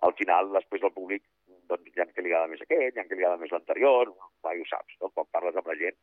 Al 0.07 0.15
final, 0.17 0.49
després 0.55 0.81
del 0.81 0.93
públic, 0.95 1.23
doncs, 1.69 1.91
hi 1.93 2.01
ha 2.01 2.07
que 2.09 2.25
li 2.25 2.31
agrada 2.31 2.49
més 2.51 2.63
aquest, 2.65 2.95
hi 2.95 3.01
ha 3.01 3.05
que 3.07 3.17
li 3.17 3.23
agrada 3.23 3.41
més 3.41 3.53
l'anterior, 3.53 4.11
mai 4.45 4.59
ho 4.59 4.67
saps, 4.71 4.97
no? 5.03 5.11
Quan 5.15 5.29
parles 5.35 5.59
amb 5.59 5.69
la 5.71 5.77
gent, 5.83 5.99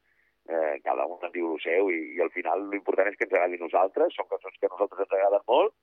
eh, 0.48 0.80
cada 0.84 1.06
un 1.06 1.22
en 1.22 1.32
diu 1.34 1.52
el 1.52 1.62
seu 1.62 1.92
i, 1.92 2.00
i 2.16 2.24
al 2.24 2.32
final 2.34 2.66
l'important 2.72 3.10
és 3.10 3.16
que 3.18 3.28
ens 3.28 3.36
agradi 3.36 3.60
a 3.60 3.64
nosaltres, 3.64 4.16
són 4.16 4.28
cançons 4.32 4.56
que 4.58 4.68
a 4.68 4.74
nosaltres 4.74 5.04
ens 5.04 5.16
agraden 5.16 5.44
molt 5.52 5.74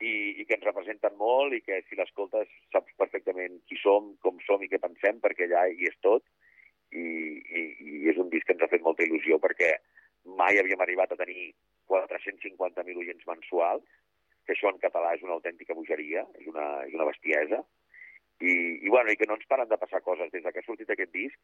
i, 0.00 0.14
i 0.40 0.46
que 0.48 0.56
ens 0.56 0.66
representen 0.68 1.16
molt 1.20 1.56
i 1.56 1.62
que 1.64 1.82
si 1.88 1.98
l'escoltes 1.98 2.50
saps 2.72 2.96
perfectament 3.00 3.60
qui 3.68 3.78
som, 3.82 4.14
com 4.24 4.40
som 4.46 4.62
i 4.64 4.70
què 4.72 4.80
pensem, 4.82 5.20
perquè 5.24 5.48
allà 5.48 5.66
hi 5.68 5.90
és 5.90 5.98
tot 6.06 6.24
i, 6.90 7.04
i, 7.04 7.64
i 7.86 8.04
és 8.10 8.18
un 8.18 8.30
disc 8.32 8.48
que 8.48 8.56
ens 8.56 8.64
ha 8.64 8.72
fet 8.72 8.86
molta 8.86 9.04
il·lusió 9.06 9.38
perquè 9.42 9.74
mai 10.40 10.58
havíem 10.60 10.80
arribat 10.84 11.12
a 11.12 11.20
tenir 11.20 11.52
450.000 11.90 13.02
oients 13.02 13.26
mensuals, 13.28 13.84
que 14.46 14.54
això 14.54 14.70
en 14.70 14.80
català 14.82 15.14
és 15.16 15.22
una 15.26 15.36
autèntica 15.36 15.76
bogeria, 15.76 16.24
és 16.40 16.48
una, 16.50 16.66
és 16.86 16.96
una 16.96 17.06
bestiesa, 17.08 17.60
i, 18.40 18.52
i, 18.80 18.88
bueno, 18.88 19.12
i 19.12 19.18
que 19.20 19.28
no 19.28 19.36
ens 19.36 19.48
paren 19.48 19.68
de 19.68 19.78
passar 19.80 20.00
coses. 20.04 20.30
Des 20.32 20.44
que 20.46 20.62
ha 20.62 20.66
sortit 20.66 20.90
aquest 20.92 21.12
disc, 21.12 21.38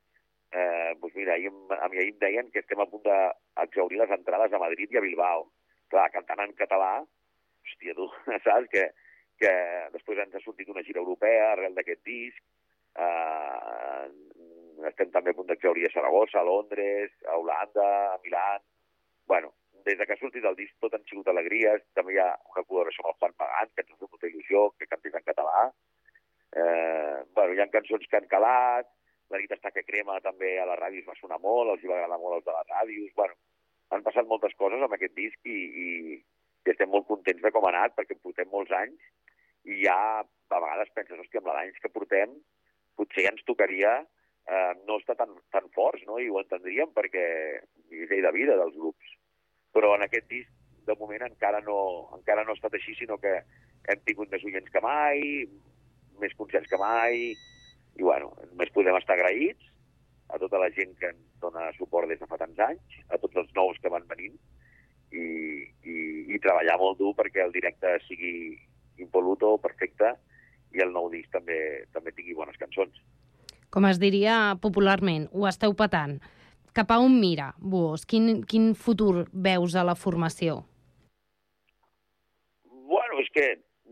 eh, 0.53 0.95
doncs 1.01 1.17
mira, 1.19 1.37
ahir, 1.37 1.53
a 1.53 1.89
mi 1.93 2.01
ahir 2.01 2.15
em 2.15 2.21
deien 2.23 2.51
que 2.53 2.63
estem 2.65 2.81
a 2.81 2.89
punt 2.91 3.05
d'exaurir 3.07 4.01
les 4.01 4.15
entrades 4.17 4.53
a 4.53 4.63
Madrid 4.63 4.93
i 4.93 5.01
a 5.01 5.05
Bilbao. 5.05 5.51
Clar, 5.93 6.09
cantant 6.15 6.43
en 6.43 6.55
català, 6.59 6.95
hòstia, 7.67 7.97
tu, 7.99 8.09
saps? 8.47 8.71
Que, 8.73 8.89
que 9.41 9.53
després 9.93 10.25
ens 10.25 10.39
ha 10.39 10.45
sortit 10.45 10.73
una 10.73 10.85
gira 10.87 11.03
europea 11.05 11.53
arrel 11.53 11.77
d'aquest 11.77 12.03
disc, 12.09 12.41
eh, 12.97 14.07
estem 14.89 15.13
també 15.13 15.33
a 15.33 15.37
punt 15.37 15.49
d'exaurir 15.51 15.87
a 15.87 15.93
Saragossa, 15.93 16.41
a 16.41 16.49
Londres, 16.49 17.13
a 17.29 17.37
Holanda, 17.37 17.87
a 18.15 18.19
Milà, 18.25 18.49
bueno, 19.27 19.53
des 19.87 19.99
de 19.99 20.07
que 20.07 20.17
ha 20.17 20.21
sortit 20.21 20.45
el 20.45 20.57
disc 20.59 20.75
tot 20.83 20.95
han 20.97 21.05
sigut 21.07 21.29
alegries, 21.31 21.85
també 21.95 22.17
hi 22.17 22.21
ha 22.23 22.31
una 22.53 22.65
col·laboració 22.65 23.05
amb 23.05 23.13
el 23.13 23.19
Juan 23.21 23.37
Magán, 23.43 23.71
que 23.75 23.85
ens 23.85 23.93
ha 23.93 23.99
fet 24.01 24.11
molta 24.15 24.31
il·lusió, 24.31 24.63
que 24.79 24.89
cantés 24.91 25.15
en 25.15 25.27
català. 25.29 25.67
Eh, 26.55 27.19
bueno, 27.35 27.55
hi 27.55 27.63
ha 27.63 27.69
cançons 27.73 28.07
que 28.11 28.21
han 28.21 28.29
calat, 28.31 28.89
la 29.33 29.41
nit 29.43 29.53
està 29.57 29.73
que 29.75 29.87
crema 29.87 30.21
també 30.23 30.55
a 30.61 30.67
les 30.71 30.79
ràdios 30.79 31.09
va 31.09 31.19
sonar 31.19 31.41
molt, 31.43 31.73
els 31.73 31.83
hi 31.83 31.91
va 31.91 31.99
agradar 31.99 32.21
molt 32.23 32.39
els 32.39 32.47
de 32.47 32.55
les 32.55 32.71
ràdios, 32.71 33.13
bueno, 33.19 33.35
han 33.91 34.05
passat 34.07 34.29
moltes 34.31 34.55
coses 34.59 34.83
amb 34.83 34.95
aquest 34.95 35.15
disc 35.19 35.51
i, 35.51 35.59
i, 35.85 35.89
i 36.67 36.73
estem 36.73 36.91
molt 36.91 37.07
contents 37.11 37.43
de 37.43 37.53
com 37.55 37.67
ha 37.67 37.73
anat, 37.75 37.95
perquè 37.99 38.19
portem 38.23 38.51
molts 38.53 38.75
anys 38.75 39.11
i 39.67 39.81
ja 39.83 39.97
a 40.23 40.61
vegades 40.63 40.93
penses, 40.95 41.19
hòstia, 41.19 41.43
amb 41.43 41.51
l'anys 41.51 41.79
que 41.83 41.91
portem 41.91 42.37
potser 42.97 43.27
ja 43.27 43.33
ens 43.35 43.45
tocaria 43.49 43.93
eh, 44.47 44.73
no 44.87 44.99
estar 45.01 45.17
tan, 45.19 45.35
tan 45.53 45.69
forts, 45.75 46.05
no? 46.09 46.19
I 46.23 46.31
ho 46.31 46.41
entendríem 46.41 46.93
perquè 46.97 47.27
nivell 47.91 48.29
de 48.29 48.35
vida 48.37 48.59
dels 48.59 48.77
grups. 48.79 49.15
Però 49.75 49.95
en 49.97 50.07
aquest 50.07 50.29
disc, 50.31 50.53
de 50.87 50.95
moment, 51.01 51.27
encara 51.27 51.61
no, 51.67 51.79
encara 52.17 52.45
no 52.47 52.55
ha 52.55 52.59
estat 52.59 52.77
així, 52.79 52.95
sinó 52.95 53.19
que 53.23 53.35
hem 53.91 54.05
tingut 54.07 54.31
més 54.33 54.45
oients 54.47 54.71
que 54.73 54.83
mai, 54.85 55.21
més 56.23 56.35
concerts 56.39 56.71
que 56.71 56.81
mai, 56.81 57.33
i 57.97 58.05
bueno, 58.05 58.33
només 58.53 58.73
podem 58.75 58.97
estar 58.99 59.17
agraïts 59.17 59.73
a 60.29 60.41
tota 60.43 60.59
la 60.59 60.71
gent 60.75 60.95
que 61.01 61.11
ens 61.13 61.41
dona 61.41 61.69
suport 61.77 62.11
des 62.11 62.21
de 62.21 62.29
fa 62.29 62.39
tants 62.41 62.59
anys, 62.69 63.01
a 63.09 63.19
tots 63.23 63.37
els 63.43 63.53
nous 63.57 63.79
que 63.83 63.93
van 63.93 64.07
venint, 64.11 64.35
i, 65.15 65.27
i, 65.87 65.97
i 66.35 66.41
treballar 66.43 66.79
molt 66.81 66.99
dur 66.99 67.13
perquè 67.19 67.45
el 67.45 67.55
directe 67.55 67.97
sigui 68.09 68.57
impoluto, 69.03 69.55
perfecte, 69.63 70.15
i 70.75 70.83
el 70.83 70.93
nou 70.93 71.09
disc 71.13 71.31
també, 71.33 71.59
també 71.95 72.13
tingui 72.17 72.37
bones 72.37 72.59
cançons. 72.61 72.97
Com 73.71 73.87
es 73.89 74.01
diria 74.03 74.57
popularment, 74.63 75.29
ho 75.33 75.47
esteu 75.49 75.75
patant. 75.79 76.19
Cap 76.77 76.91
a 76.93 76.99
on 77.01 77.15
mira, 77.21 77.53
Buos? 77.57 78.05
Quin, 78.09 78.43
quin 78.45 78.75
futur 78.77 79.27
veus 79.33 79.77
a 79.77 79.85
la 79.87 79.95
formació? 79.97 80.61
Bueno, 82.67 83.23
és 83.23 83.31
que 83.33 83.47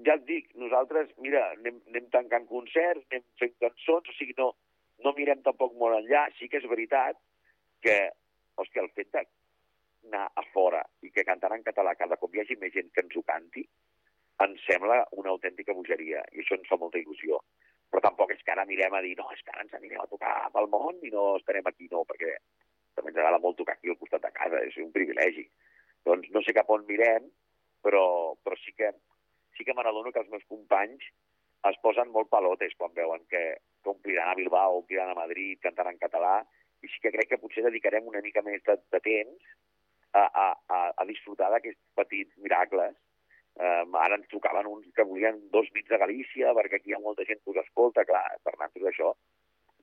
ja 0.06 0.16
et 0.18 0.24
dic, 0.28 0.50
nosaltres, 0.60 1.10
mira, 1.22 1.44
anem, 1.56 1.80
anem 1.90 2.10
tancant 2.12 2.46
concerts, 2.50 3.04
anem 3.10 3.24
fent 3.40 3.54
cançons, 3.62 4.10
o 4.10 4.16
sigui, 4.16 4.34
no, 4.38 4.52
no 5.04 5.14
mirem 5.16 5.42
tampoc 5.46 5.74
molt 5.80 5.98
enllà. 6.00 6.26
Sí 6.38 6.48
que 6.50 6.60
és 6.60 6.68
veritat 6.70 7.18
que, 7.84 7.96
hòstia, 8.60 8.84
el 8.84 8.92
fet 8.96 9.12
d'anar 9.14 10.26
a 10.34 10.44
fora 10.52 10.82
i 11.04 11.12
que 11.14 11.26
cantant 11.28 11.56
en 11.56 11.64
català 11.66 11.94
cada 11.98 12.18
cop 12.20 12.34
hi 12.34 12.42
hagi 12.42 12.58
més 12.60 12.74
gent 12.74 12.90
que 12.94 13.04
ens 13.04 13.16
ho 13.16 13.24
canti, 13.28 13.64
ens 14.44 14.66
sembla 14.66 14.98
una 15.20 15.32
autèntica 15.34 15.76
bogeria, 15.76 16.24
i 16.34 16.42
això 16.42 16.58
ens 16.58 16.68
fa 16.70 16.80
molta 16.80 17.00
il·lusió. 17.00 17.38
Però 17.90 18.02
tampoc 18.02 18.32
és 18.34 18.42
que 18.42 18.50
ara 18.50 18.66
mirem 18.66 18.94
a 18.96 19.02
dir, 19.04 19.14
no, 19.20 19.28
és 19.30 19.42
que 19.44 19.52
ara 19.54 19.62
ens 19.62 19.74
anirem 19.78 20.02
a 20.02 20.10
tocar 20.10 20.34
pel 20.54 20.66
món 20.72 20.98
i 21.06 21.12
no 21.14 21.34
estarem 21.38 21.68
aquí, 21.70 21.86
no, 21.92 22.02
perquè 22.08 22.32
també 22.94 23.12
ens 23.12 23.20
agrada 23.20 23.42
molt 23.42 23.58
tocar 23.60 23.76
aquí 23.76 23.92
al 23.92 24.00
costat 24.00 24.24
de 24.24 24.32
casa, 24.34 24.62
és 24.66 24.76
un 24.82 24.90
privilegi. 24.94 25.46
Doncs 26.08 26.30
no 26.34 26.42
sé 26.42 26.54
cap 26.56 26.70
on 26.74 26.82
mirem, 26.88 27.28
però, 27.84 28.34
però 28.42 28.58
sí 28.58 28.74
que 28.74 28.90
sí 29.56 29.64
que 29.64 29.74
me 29.74 29.84
n'adono 29.86 30.12
que 30.12 30.22
els 30.22 30.30
meus 30.32 30.44
companys 30.50 31.06
es 31.70 31.78
posen 31.82 32.10
molt 32.12 32.28
palotes 32.32 32.74
quan 32.78 32.92
veuen 32.96 33.24
que, 33.30 33.42
que 33.82 33.92
ompliran 33.92 34.30
a 34.30 34.36
Bilbao, 34.38 34.80
ompliran 34.82 35.12
a 35.12 35.18
Madrid, 35.18 35.60
cantant 35.62 35.88
en 35.90 36.00
català, 36.00 36.40
i 36.84 36.90
sí 36.92 37.00
que 37.00 37.12
crec 37.14 37.30
que 37.30 37.40
potser 37.40 37.64
dedicarem 37.64 38.10
una 38.10 38.20
mica 38.24 38.42
més 38.44 38.62
de, 38.66 38.76
de 38.92 39.00
temps 39.06 39.46
a, 40.12 40.24
a, 40.26 40.46
a, 40.68 40.80
a 41.00 41.06
disfrutar 41.08 41.50
d'aquests 41.54 41.80
petits 42.00 42.36
miracles. 42.44 42.96
Um, 43.54 43.94
ara 44.02 44.18
ens 44.18 44.28
trucaven 44.32 44.66
uns 44.66 44.90
que 44.96 45.06
volien 45.06 45.38
dos 45.54 45.70
bits 45.74 45.92
de 45.92 46.00
Galícia, 46.02 46.52
perquè 46.58 46.80
aquí 46.80 46.92
hi 46.92 46.96
ha 46.98 47.04
molta 47.04 47.24
gent 47.28 47.40
que 47.40 47.54
us 47.54 47.62
escolta. 47.62 48.04
Clar, 48.08 48.24
per 48.42 48.56
nosaltres 48.56 48.90
això, 48.90 49.14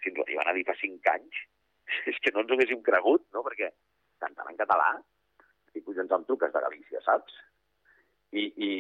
si 0.04 0.12
ens 0.12 0.20
ho 0.22 0.44
a 0.44 0.56
dir 0.58 0.68
fa 0.68 0.78
cinc 0.78 1.08
anys, 1.16 1.42
és 2.12 2.20
que 2.22 2.36
no 2.36 2.44
ens 2.44 2.52
ho 2.52 2.60
haguéssim 2.60 2.84
cregut, 2.86 3.26
no? 3.34 3.46
Perquè 3.48 3.72
cantant 4.22 4.52
en 4.52 4.60
català, 4.60 4.92
i 5.74 5.82
ens 5.82 6.12
en 6.18 6.28
truques 6.28 6.54
de 6.54 6.62
Galícia, 6.68 7.02
saps? 7.08 7.40
I, 8.32 8.44
i, 8.56 8.72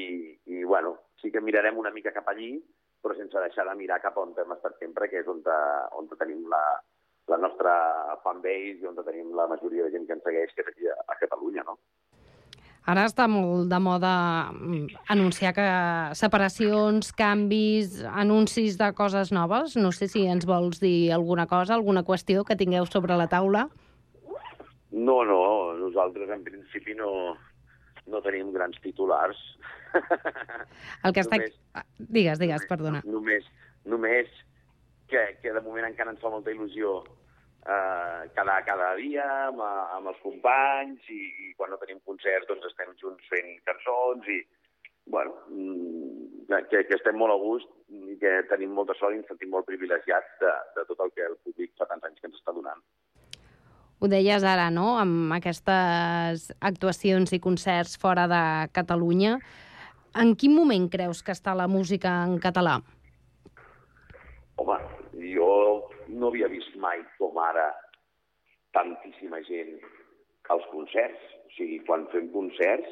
i 0.47 0.63
bueno, 0.63 0.95
sí 1.21 1.31
que 1.31 1.41
mirarem 1.43 1.77
una 1.77 1.91
mica 1.91 2.13
cap 2.15 2.29
allí, 2.31 2.53
però 3.01 3.15
sense 3.17 3.39
deixar 3.43 3.65
de 3.67 3.75
mirar 3.75 3.99
cap 4.01 4.17
on 4.21 4.35
hem 4.37 4.53
estat 4.55 4.77
sempre, 4.79 5.09
que 5.09 5.21
és 5.23 5.27
on, 5.27 5.41
te, 5.43 5.57
on 5.97 6.07
te 6.07 6.17
tenim 6.19 6.45
la, 6.51 6.61
la 7.31 7.39
nostra 7.41 7.73
fanbase 8.23 8.77
i 8.79 8.87
on 8.87 8.99
tenim 9.01 9.33
la 9.35 9.49
majoria 9.51 9.87
de 9.87 9.95
gent 9.95 10.07
que 10.07 10.17
ens 10.17 10.23
segueix, 10.27 10.53
que 10.55 10.63
és 10.63 10.71
aquí 10.71 10.87
a, 10.87 10.97
a 11.07 11.17
Catalunya, 11.19 11.65
no? 11.67 11.79
Ara 12.89 13.03
està 13.05 13.27
molt 13.29 13.69
de 13.69 13.77
moda 13.77 14.11
mm, 14.49 15.03
anunciar 15.13 15.51
que 15.53 15.67
separacions, 16.17 17.11
canvis, 17.13 17.99
anuncis 18.09 18.79
de 18.79 18.89
coses 18.97 19.29
noves. 19.31 19.75
No 19.77 19.91
sé 19.93 20.09
si 20.09 20.25
ens 20.25 20.47
vols 20.49 20.81
dir 20.81 21.11
alguna 21.13 21.45
cosa, 21.45 21.75
alguna 21.75 22.01
qüestió 22.07 22.41
que 22.43 22.57
tingueu 22.57 22.89
sobre 22.89 23.17
la 23.19 23.29
taula. 23.29 23.67
No, 24.91 25.21
no, 25.23 25.41
nosaltres 25.77 26.29
en 26.33 26.41
principi 26.43 26.97
no, 26.97 27.37
no 28.07 28.21
tenim 28.25 28.51
grans 28.53 28.79
titulars. 28.81 29.39
El 31.05 31.13
que 31.13 31.23
està... 31.25 31.37
Només- 31.37 31.57
Ah, 31.73 31.85
Digues, 31.97 32.39
digues, 32.41 32.65
perdona. 32.67 32.99
Només, 33.07 33.45
només 33.87 34.27
que, 35.07 35.21
que 35.41 35.53
de 35.55 35.61
moment 35.63 35.85
encara 35.87 36.11
ens 36.11 36.19
fa 36.19 36.27
molta 36.33 36.51
il·lusió 36.51 36.97
eh, 37.63 38.23
cada, 38.35 38.57
cada 38.67 38.89
dia 38.99 39.23
amb, 39.47 39.61
amb 39.63 40.09
els 40.11 40.19
companys 40.23 41.07
i, 41.07 41.21
i 41.47 41.53
quan 41.55 41.71
no 41.71 41.77
tenim 41.79 42.01
concerts 42.03 42.49
doncs 42.49 42.67
estem 42.73 42.91
junts 42.99 43.23
fent 43.31 43.53
cançons 43.69 44.27
i 44.35 44.41
bueno, 45.15 45.31
mm, 45.47 46.59
que, 46.73 46.83
que 46.89 46.97
estem 46.99 47.15
molt 47.17 47.33
a 47.37 47.39
gust 47.39 47.71
i 48.11 48.17
que 48.19 48.33
tenim 48.51 48.75
molta 48.75 48.93
sort 48.99 49.15
i 49.15 49.21
ens 49.21 49.31
sentim 49.31 49.49
molt 49.55 49.65
privilegiats 49.71 50.35
de, 50.43 50.51
de 50.75 50.85
tot 50.91 50.99
el 51.07 51.15
que 51.15 51.23
el 51.31 51.39
públic 51.47 51.71
fa 51.79 51.87
tants 51.87 52.03
anys 52.09 52.19
que 52.19 52.27
ens 52.33 52.37
està 52.41 52.51
donant. 52.55 52.83
Ho 54.01 54.07
deies 54.09 54.41
ara, 54.41 54.71
no?, 54.73 54.95
amb 54.97 55.29
aquestes 55.35 56.47
actuacions 56.65 57.35
i 57.37 57.39
concerts 57.39 57.99
fora 58.01 58.23
de 58.25 58.39
Catalunya. 58.73 59.35
En 60.17 60.31
quin 60.33 60.55
moment 60.57 60.87
creus 60.89 61.21
que 61.21 61.35
està 61.35 61.53
la 61.53 61.67
música 61.69 62.15
en 62.25 62.39
català? 62.41 62.79
Home, 64.57 64.77
jo 65.35 65.51
no 66.07 66.31
havia 66.31 66.49
vist 66.49 66.73
mai 66.81 67.03
com 67.19 67.37
ara 67.45 67.67
tantíssima 68.73 69.43
gent 69.45 69.77
als 70.49 70.65
concerts. 70.71 71.21
O 71.45 71.53
sigui, 71.59 71.77
quan 71.85 72.07
fem 72.09 72.31
concerts, 72.33 72.89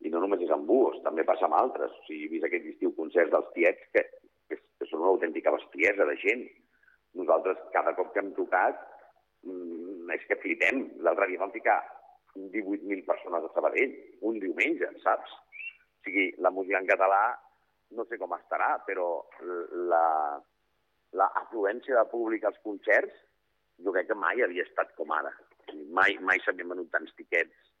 i 0.00 0.14
no 0.14 0.24
només 0.24 0.40
és 0.46 0.56
amb 0.56 0.64
buos, 0.72 0.96
també 1.04 1.26
passa 1.28 1.50
amb 1.50 1.58
altres. 1.60 1.92
O 1.92 2.06
sigui, 2.08 2.30
he 2.30 2.32
vist 2.32 2.48
aquest 2.48 2.72
estiu 2.72 2.96
concerts 2.96 3.34
dels 3.36 3.52
tiets 3.58 3.92
que, 3.92 4.06
que, 4.48 4.56
que 4.56 4.88
són 4.88 5.04
una 5.04 5.12
autèntica 5.12 5.52
bestiesa 5.52 6.08
de 6.08 6.16
gent. 6.24 6.48
Nosaltres, 7.20 7.60
cada 7.76 7.92
cop 8.00 8.16
que 8.16 8.24
hem 8.24 8.32
tocat, 8.40 8.80
mm, 9.44 9.95
és 10.14 10.24
que 10.28 10.38
flipem. 10.42 10.84
L'altre 11.06 11.28
dia 11.30 11.42
vam 11.42 11.54
ficar 11.54 11.80
18.000 12.36 13.04
persones 13.08 13.44
a 13.44 13.52
Sabadell, 13.54 13.94
un 14.28 14.38
diumenge, 14.42 14.90
saps? 15.02 15.32
O 15.32 16.06
sigui, 16.06 16.28
la 16.38 16.52
música 16.54 16.78
en 16.78 16.88
català 16.88 17.22
no 17.96 18.04
sé 18.06 18.18
com 18.18 18.34
estarà, 18.34 18.76
però 18.86 19.08
la, 19.90 20.06
la 21.18 21.28
afluència 21.42 21.96
de 21.98 22.10
públic 22.10 22.44
als 22.44 22.58
concerts 22.66 23.14
jo 23.84 23.92
crec 23.92 24.08
que 24.10 24.18
mai 24.18 24.42
havia 24.42 24.64
estat 24.66 24.92
com 24.98 25.12
ara. 25.14 25.32
Mai, 25.92 26.16
mai 26.22 26.40
s'havien 26.42 26.70
venut 26.72 26.90
tants 26.92 27.12
tiquets 27.18 27.72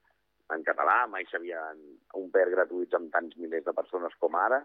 en 0.54 0.62
català, 0.66 1.04
mai 1.10 1.26
s'havien 1.30 1.80
omplert 2.18 2.52
gratuïts 2.54 2.94
amb 2.98 3.12
tants 3.14 3.36
milers 3.40 3.64
de 3.66 3.74
persones 3.76 4.14
com 4.22 4.36
ara. 4.38 4.62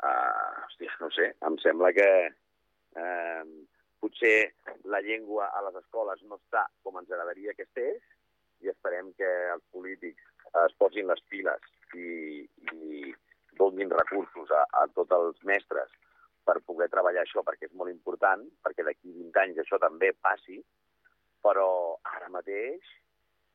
Uh, 0.00 0.64
hòstia, 0.64 0.92
no 1.00 1.10
sé, 1.12 1.26
em 1.44 1.56
sembla 1.60 1.90
que 1.92 2.08
uh, 2.30 3.44
potser 4.00 4.52
la 4.92 5.00
llengua 5.04 5.50
a 5.54 5.62
les 5.68 5.80
escoles 5.82 6.22
no 6.28 6.40
està 6.40 6.66
com 6.84 6.98
ens 7.00 7.10
agradaria 7.10 7.54
que 7.56 7.66
estés 7.68 8.00
i 8.64 8.70
esperem 8.72 9.12
que 9.16 9.30
els 9.54 9.64
polítics 9.72 10.26
es 10.64 10.76
posin 10.80 11.08
les 11.08 11.20
piles 11.32 11.66
i, 11.94 12.44
i 12.74 13.14
donin 13.60 13.92
recursos 13.92 14.50
a, 14.50 14.64
a 14.82 14.86
tots 14.96 15.12
els 15.16 15.40
mestres 15.48 15.92
per 16.44 16.60
poder 16.66 16.88
treballar 16.92 17.22
això, 17.22 17.44
perquè 17.46 17.68
és 17.68 17.76
molt 17.76 17.92
important, 17.92 18.42
perquè 18.64 18.84
d'aquí 18.86 19.12
20 19.12 19.42
anys 19.42 19.60
això 19.62 19.78
també 19.82 20.10
passi, 20.24 20.58
però 21.44 21.68
ara 22.16 22.30
mateix, 22.32 22.80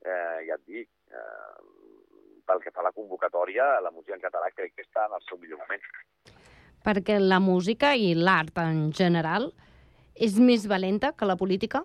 eh, 0.06 0.46
ja 0.46 0.56
et 0.56 0.64
dic, 0.66 0.88
eh, 1.10 1.56
pel 2.46 2.62
que 2.62 2.70
fa 2.70 2.80
a 2.84 2.88
la 2.88 2.94
convocatòria, 2.94 3.80
la 3.82 3.90
música 3.90 4.14
en 4.14 4.22
català 4.22 4.52
crec 4.54 4.76
que 4.76 4.86
està 4.86 5.06
en 5.10 5.16
el 5.18 5.24
seu 5.26 5.38
millor 5.42 5.60
moment. 5.64 5.82
Perquè 6.86 7.18
la 7.18 7.40
música 7.42 7.94
i 7.98 8.12
l'art 8.14 8.58
en 8.62 8.92
general 8.94 9.50
és 10.16 10.38
més 10.40 10.66
valenta 10.68 11.12
que 11.12 11.28
la 11.28 11.36
política? 11.36 11.82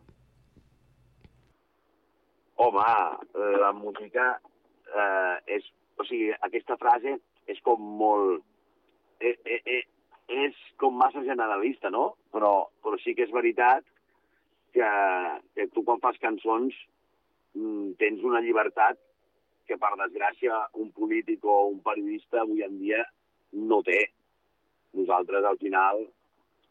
Home, 2.61 2.87
la 3.59 3.71
música 3.73 4.33
eh, 4.93 5.37
és... 5.57 5.67
O 5.99 6.05
sigui, 6.07 6.31
aquesta 6.47 6.77
frase 6.81 7.17
és 7.51 7.59
com 7.65 7.81
molt... 7.99 8.41
Eh, 9.21 9.35
eh, 9.45 9.59
eh, 9.65 9.83
és 10.31 10.55
com 10.79 10.95
massa 10.95 11.21
generalista, 11.27 11.91
no? 11.91 12.15
Però, 12.31 12.69
però 12.81 12.97
sí 13.03 13.13
que 13.17 13.25
és 13.27 13.33
veritat 13.35 13.83
que, 14.73 14.87
que 15.57 15.67
tu 15.75 15.83
quan 15.83 15.99
fas 16.01 16.17
cançons 16.23 16.77
mm, 17.57 17.97
tens 17.99 18.23
una 18.23 18.39
llibertat 18.41 18.97
que, 19.67 19.77
per 19.77 19.91
desgràcia, 19.99 20.57
un 20.79 20.89
polític 20.95 21.43
o 21.45 21.57
un 21.73 21.81
periodista 21.83 22.41
avui 22.41 22.63
en 22.65 22.79
dia 22.79 23.03
no 23.71 23.81
té. 23.85 23.99
Nosaltres, 24.97 25.45
al 25.47 25.59
final, 25.59 26.05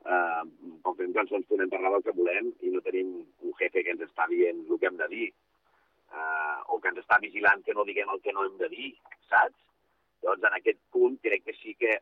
eh, 0.07 0.43
quan 0.83 0.99
fem 0.99 1.15
cançons 1.17 1.47
podem 1.51 1.71
parlar 1.73 1.95
del 1.97 2.05
que 2.07 2.17
volem 2.17 2.53
i 2.61 2.73
no 2.75 2.83
tenim 2.87 3.15
un 3.21 3.57
jefe 3.61 3.85
que 3.85 3.95
ens 3.97 4.05
està 4.09 4.27
dient 4.31 4.65
el 4.67 4.79
que 4.79 4.91
hem 4.91 4.99
de 5.01 5.09
dir 5.13 5.29
eh, 5.31 6.59
o 6.69 6.81
que 6.81 6.93
ens 6.93 7.03
està 7.03 7.21
vigilant 7.23 7.65
que 7.67 7.77
no 7.77 7.87
diguem 7.89 8.11
el 8.15 8.23
que 8.25 8.35
no 8.37 8.47
hem 8.47 8.57
de 8.61 8.69
dir, 8.73 8.93
saps? 9.33 9.57
Llavors, 10.21 10.45
en 10.45 10.57
aquest 10.59 10.81
punt, 10.93 11.17
crec 11.25 11.47
que 11.47 11.57
sí 11.57 11.75
que 11.81 11.97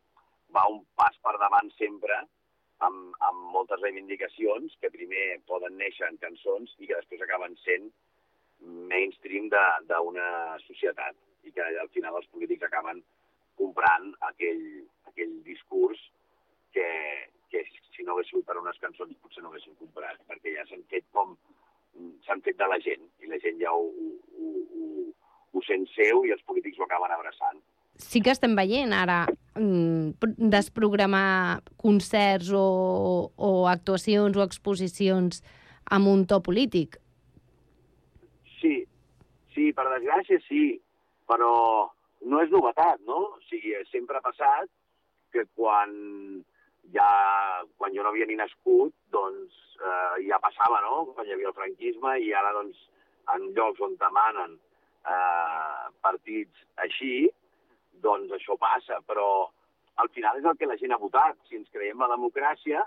va 0.55 0.65
un 0.67 0.81
pas 0.99 1.15
per 1.23 1.37
davant 1.39 1.69
sempre 1.77 2.17
amb, 2.85 3.15
amb 3.29 3.47
moltes 3.53 3.81
reivindicacions 3.83 4.75
que 4.81 4.91
primer 4.91 5.39
poden 5.47 5.77
néixer 5.79 6.07
en 6.09 6.19
cançons 6.23 6.75
i 6.79 6.87
que 6.87 6.97
després 6.97 7.23
acaben 7.25 7.55
sent 7.63 7.89
mainstream 8.91 9.47
d'una 9.51 10.29
societat 10.65 11.15
i 11.47 11.53
que 11.55 11.65
al 11.83 11.91
final 11.95 12.17
els 12.19 12.27
polítics 12.33 12.65
acaben 12.67 13.01
comprant 13.59 14.11
aquell, 14.29 14.63
aquell 15.11 15.35
discurs 15.47 16.01
que, 16.75 16.87
que 17.51 17.63
si 17.95 18.05
no 18.05 18.15
hagués 18.15 18.29
sigut 18.31 18.45
per 18.47 18.57
unes 18.59 18.77
cançons 18.83 19.15
potser 19.23 19.43
no 19.43 19.51
haguessin 19.51 19.75
comprat, 19.79 20.21
perquè 20.29 20.55
ja 20.55 20.65
s'han 20.69 20.85
fet 20.91 21.05
com 21.15 21.35
s'han 22.25 22.41
fet 22.45 22.57
de 22.59 22.67
la 22.69 22.77
gent 22.83 23.03
i 23.23 23.27
la 23.31 23.39
gent 23.43 23.59
ja 23.61 23.73
ho, 23.75 23.89
ho, 23.89 24.49
ho, 24.77 25.09
ho 25.53 25.63
sent 25.67 25.87
seu 25.95 26.23
i 26.27 26.33
els 26.35 26.45
polítics 26.47 26.79
ho 26.79 26.85
acaben 26.85 27.11
abraçant. 27.11 27.59
Sí 27.99 28.21
que 28.23 28.31
estem 28.31 28.53
veient 28.55 28.93
ara 28.95 29.25
mm, 29.57 30.15
pr- 30.21 30.49
desprogramar 30.53 31.59
concerts 31.81 32.53
o, 32.55 32.63
o 33.35 33.49
actuacions 33.67 34.37
o 34.37 34.45
exposicions 34.45 35.41
amb 35.91 36.07
un 36.07 36.23
to 36.29 36.39
polític. 36.45 36.95
Sí, 38.61 38.75
sí, 39.55 39.71
per 39.75 39.87
desgràcia 39.89 40.39
sí, 40.45 40.77
però 41.27 41.51
no 42.29 42.41
és 42.43 42.51
novetat, 42.53 43.01
no? 43.07 43.19
O 43.35 43.43
sigui, 43.49 43.75
sempre 43.91 44.19
ha 44.19 44.23
passat 44.23 44.69
que 45.33 45.43
quan 45.57 45.91
ja, 46.93 47.09
quan 47.77 47.93
jo 47.95 48.03
no 48.03 48.13
havia 48.13 48.27
ni 48.29 48.37
nascut, 48.39 48.93
doncs 49.13 49.55
eh, 49.79 50.25
ja 50.27 50.39
passava, 50.43 50.81
no? 50.85 51.05
Quan 51.13 51.27
hi 51.27 51.35
havia 51.35 51.51
el 51.51 51.57
franquisme 51.57 52.15
i 52.23 52.33
ara, 52.33 52.53
doncs, 52.57 52.79
en 53.35 53.51
llocs 53.57 53.81
on 53.85 53.95
demanen 54.01 54.57
eh, 54.57 55.85
partits 56.01 56.65
així, 56.85 57.29
doncs 58.03 58.33
això 58.35 58.57
passa, 58.57 58.99
però 59.07 59.49
al 59.99 60.09
final 60.15 60.39
és 60.39 60.47
el 60.47 60.57
que 60.57 60.69
la 60.69 60.77
gent 60.79 60.95
ha 60.95 61.01
votat. 61.01 61.37
Si 61.47 61.59
ens 61.59 61.69
creiem 61.73 61.99
la 62.01 62.11
democràcia, 62.13 62.85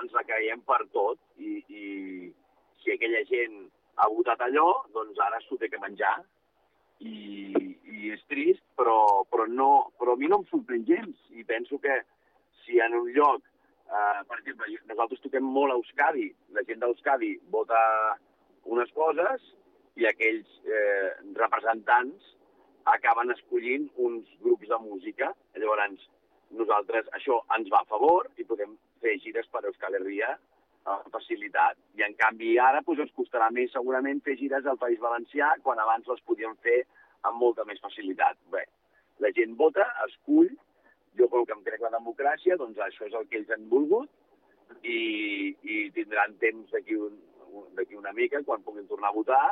ens 0.00 0.14
la 0.16 0.24
creiem 0.28 0.64
per 0.68 0.80
tot 0.94 1.20
i, 1.36 1.58
i 1.68 1.84
si 2.82 2.94
aquella 2.94 3.22
gent 3.28 3.66
ha 3.98 4.08
votat 4.14 4.42
allò, 4.46 4.68
doncs 4.94 5.18
ara 5.22 5.40
s'ho 5.44 5.58
té 5.60 5.68
que 5.70 5.80
menjar 5.82 6.16
i, 7.00 7.54
i 7.88 8.12
és 8.14 8.22
trist, 8.30 8.62
però, 8.78 9.24
però, 9.30 9.46
no, 9.50 9.70
però 9.98 10.14
a 10.14 10.20
mi 10.20 10.30
no 10.30 10.40
em 10.40 10.46
sorprèn 10.50 10.86
gens 10.88 11.18
i 11.34 11.44
penso 11.46 11.80
que 11.82 12.00
si 12.68 12.80
en 12.84 12.94
un 12.94 13.08
lloc, 13.16 13.44
eh, 13.88 14.20
per 14.28 14.38
exemple, 14.38 14.68
nosaltres 14.90 15.24
toquem 15.24 15.46
molt 15.58 15.72
a 15.72 15.78
Euskadi, 15.80 16.28
la 16.56 16.64
gent 16.68 16.84
d'Euskadi 16.84 17.32
vota 17.54 17.80
unes 18.68 18.92
coses 18.92 19.54
i 19.96 20.06
aquells 20.06 20.50
eh, 20.68 21.08
representants 21.40 22.34
acaben 22.92 23.32
escollint 23.32 23.88
uns 23.96 24.28
grups 24.44 24.68
de 24.68 24.78
música. 24.84 25.32
Llavors, 25.56 26.04
nosaltres, 26.60 27.08
això 27.16 27.40
ens 27.56 27.72
va 27.72 27.82
a 27.82 27.90
favor 27.90 28.28
i 28.36 28.46
podem 28.48 28.76
fer 29.02 29.18
gires 29.24 29.48
per 29.52 29.64
Euskal 29.68 29.96
Herria 29.98 30.36
amb 30.88 31.10
facilitat. 31.12 31.76
I, 31.98 32.04
en 32.06 32.14
canvi, 32.20 32.54
ara 32.62 32.80
doncs, 32.84 33.02
ens 33.04 33.16
costarà 33.16 33.50
més, 33.52 33.72
segurament, 33.74 34.22
fer 34.24 34.38
gires 34.40 34.66
al 34.66 34.80
País 34.80 35.00
Valencià, 35.02 35.50
quan 35.64 35.80
abans 35.82 36.08
les 36.08 36.24
podíem 36.28 36.54
fer 36.64 36.80
amb 37.28 37.40
molta 37.42 37.66
més 37.68 37.80
facilitat. 37.84 38.38
Bé, 38.54 38.64
la 39.24 39.32
gent 39.36 39.56
vota, 39.58 39.84
escull, 40.06 40.48
jo 41.18 41.28
com 41.32 41.46
que 41.46 41.56
em 41.56 41.64
crec 41.66 41.82
la 41.84 41.94
democràcia, 41.96 42.56
doncs 42.60 42.78
això 42.84 43.06
és 43.08 43.14
el 43.14 43.28
que 43.28 43.40
ells 43.40 43.54
han 43.54 43.68
volgut 43.72 44.10
i, 44.82 45.54
i 45.62 45.78
tindran 45.96 46.36
temps 46.42 46.70
d'aquí 46.74 46.98
un, 46.98 47.16
d'aquí 47.76 47.96
una 47.96 48.12
mica, 48.12 48.42
quan 48.44 48.62
puguin 48.62 48.86
tornar 48.90 49.12
a 49.12 49.16
votar, 49.16 49.46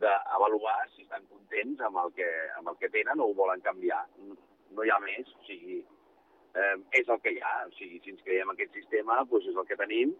d'avaluar 0.00 0.78
si 0.94 1.04
estan 1.04 1.24
contents 1.30 1.80
amb 1.84 2.00
el, 2.04 2.12
que, 2.16 2.28
amb 2.58 2.72
el 2.72 2.78
que 2.80 2.90
tenen 2.92 3.20
o 3.20 3.30
ho 3.30 3.36
volen 3.36 3.62
canviar. 3.64 4.02
No 4.76 4.84
hi 4.84 4.92
ha 4.92 4.98
més, 5.00 5.28
o 5.32 5.44
sigui, 5.46 5.78
eh, 6.56 6.76
és 7.00 7.08
el 7.08 7.20
que 7.24 7.32
hi 7.32 7.40
ha. 7.40 7.54
O 7.68 7.72
sigui, 7.78 8.00
si 8.04 8.12
ens 8.12 8.24
creiem 8.26 8.52
aquest 8.52 8.74
sistema, 8.76 9.22
doncs 9.30 9.48
és 9.52 9.56
el 9.56 9.68
que 9.68 9.78
tenim 9.80 10.14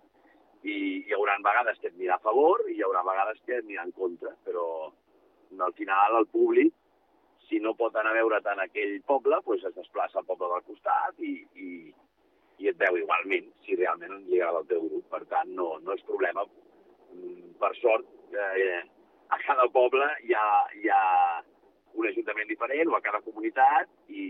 i 0.67 0.77
hi 1.07 1.15
haurà 1.15 1.37
vegades 1.45 1.79
que 1.81 1.91
et 1.91 1.99
anirà 1.99 2.17
a 2.17 2.25
favor 2.25 2.65
i 2.67 2.79
hi 2.79 2.83
haurà 2.87 3.05
vegades 3.07 3.43
que 3.45 3.59
et 3.59 3.65
anirà 3.65 3.85
en 3.87 3.93
contra, 3.99 4.33
però 4.47 4.67
al 5.67 5.75
final 5.79 6.17
el 6.21 6.27
públic, 6.33 6.73
si 7.49 7.61
no 7.63 7.75
pot 7.79 7.95
anar 7.97 8.13
a 8.15 8.19
veure 8.19 8.41
tant 8.45 8.61
aquell 8.63 8.97
poble, 9.07 9.39
doncs 9.47 9.65
es 9.69 9.77
desplaça 9.77 10.21
al 10.21 10.27
poble 10.29 10.51
del 10.53 10.65
costat 10.67 11.23
i, 11.23 11.35
i, 11.55 11.71
i 12.63 12.71
et 12.71 12.79
veu 12.81 12.99
igualment, 12.99 13.51
si 13.65 13.79
realment 13.79 14.25
li 14.27 14.41
agrada 14.41 14.63
el 14.65 14.71
teu 14.73 14.87
grup. 14.89 15.07
Per 15.13 15.23
tant, 15.31 15.53
no, 15.59 15.69
no 15.85 15.95
és 15.95 16.07
problema. 16.09 16.47
Mm, 17.15 17.53
per 17.61 17.73
sort, 17.81 18.09
eh, 18.35 18.81
a 19.29 19.39
cada 19.43 19.69
poble 19.75 20.09
hi 20.27 20.35
ha, 20.35 20.47
hi 20.81 20.91
ha 20.91 21.05
un 21.97 22.09
ajuntament 22.11 22.49
diferent 22.51 22.91
o 22.91 22.97
a 22.97 23.05
cada 23.05 23.23
comunitat 23.25 23.89
i, 24.09 24.27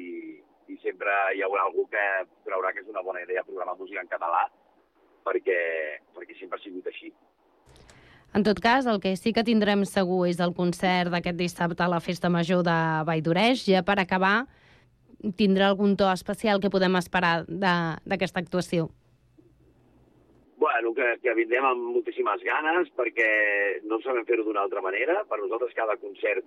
i 0.73 0.77
sempre 0.83 1.13
hi 1.35 1.43
haurà 1.45 1.67
algú 1.67 1.87
que 1.93 2.05
creurà 2.47 2.73
que 2.73 2.85
és 2.85 2.93
una 2.93 3.03
bona 3.07 3.23
idea 3.25 3.45
programar 3.49 3.77
música 3.79 4.05
en 4.05 4.13
català 4.13 4.45
perquè, 5.27 5.59
perquè 6.15 6.39
sempre 6.39 6.61
ha 6.61 6.63
sigut 6.63 6.87
així. 6.93 7.11
En 8.37 8.45
tot 8.45 8.59
cas, 8.61 8.85
el 8.85 8.99
que 9.01 9.15
sí 9.17 9.33
que 9.33 9.47
tindrem 9.49 9.87
segur 9.89 10.27
és 10.29 10.43
el 10.45 10.53
concert 10.53 11.09
d'aquest 11.09 11.39
dissabte 11.39 11.81
a 11.81 11.89
la 11.89 12.03
Festa 12.05 12.29
Major 12.29 12.61
de 12.67 12.77
Valldoreix. 13.09 13.63
Ja 13.65 13.81
per 13.81 13.97
acabar, 13.97 14.45
tindrà 15.41 15.71
algun 15.71 15.95
to 15.97 16.11
especial 16.13 16.61
que 16.61 16.69
podem 16.75 16.99
esperar 17.01 17.47
d'aquesta 17.49 18.43
actuació? 18.45 18.91
Bueno, 20.61 20.93
que, 20.93 21.09
que 21.25 21.33
vindrem 21.39 21.65
amb 21.65 21.89
moltíssimes 21.95 22.45
ganes 22.45 22.93
perquè 23.01 23.31
no 23.89 24.03
sabem 24.05 24.29
fer-ho 24.29 24.45
d'una 24.45 24.67
altra 24.69 24.85
manera. 24.85 25.23
Per 25.31 25.41
nosaltres 25.41 25.73
cada 25.81 25.97
concert 26.05 26.45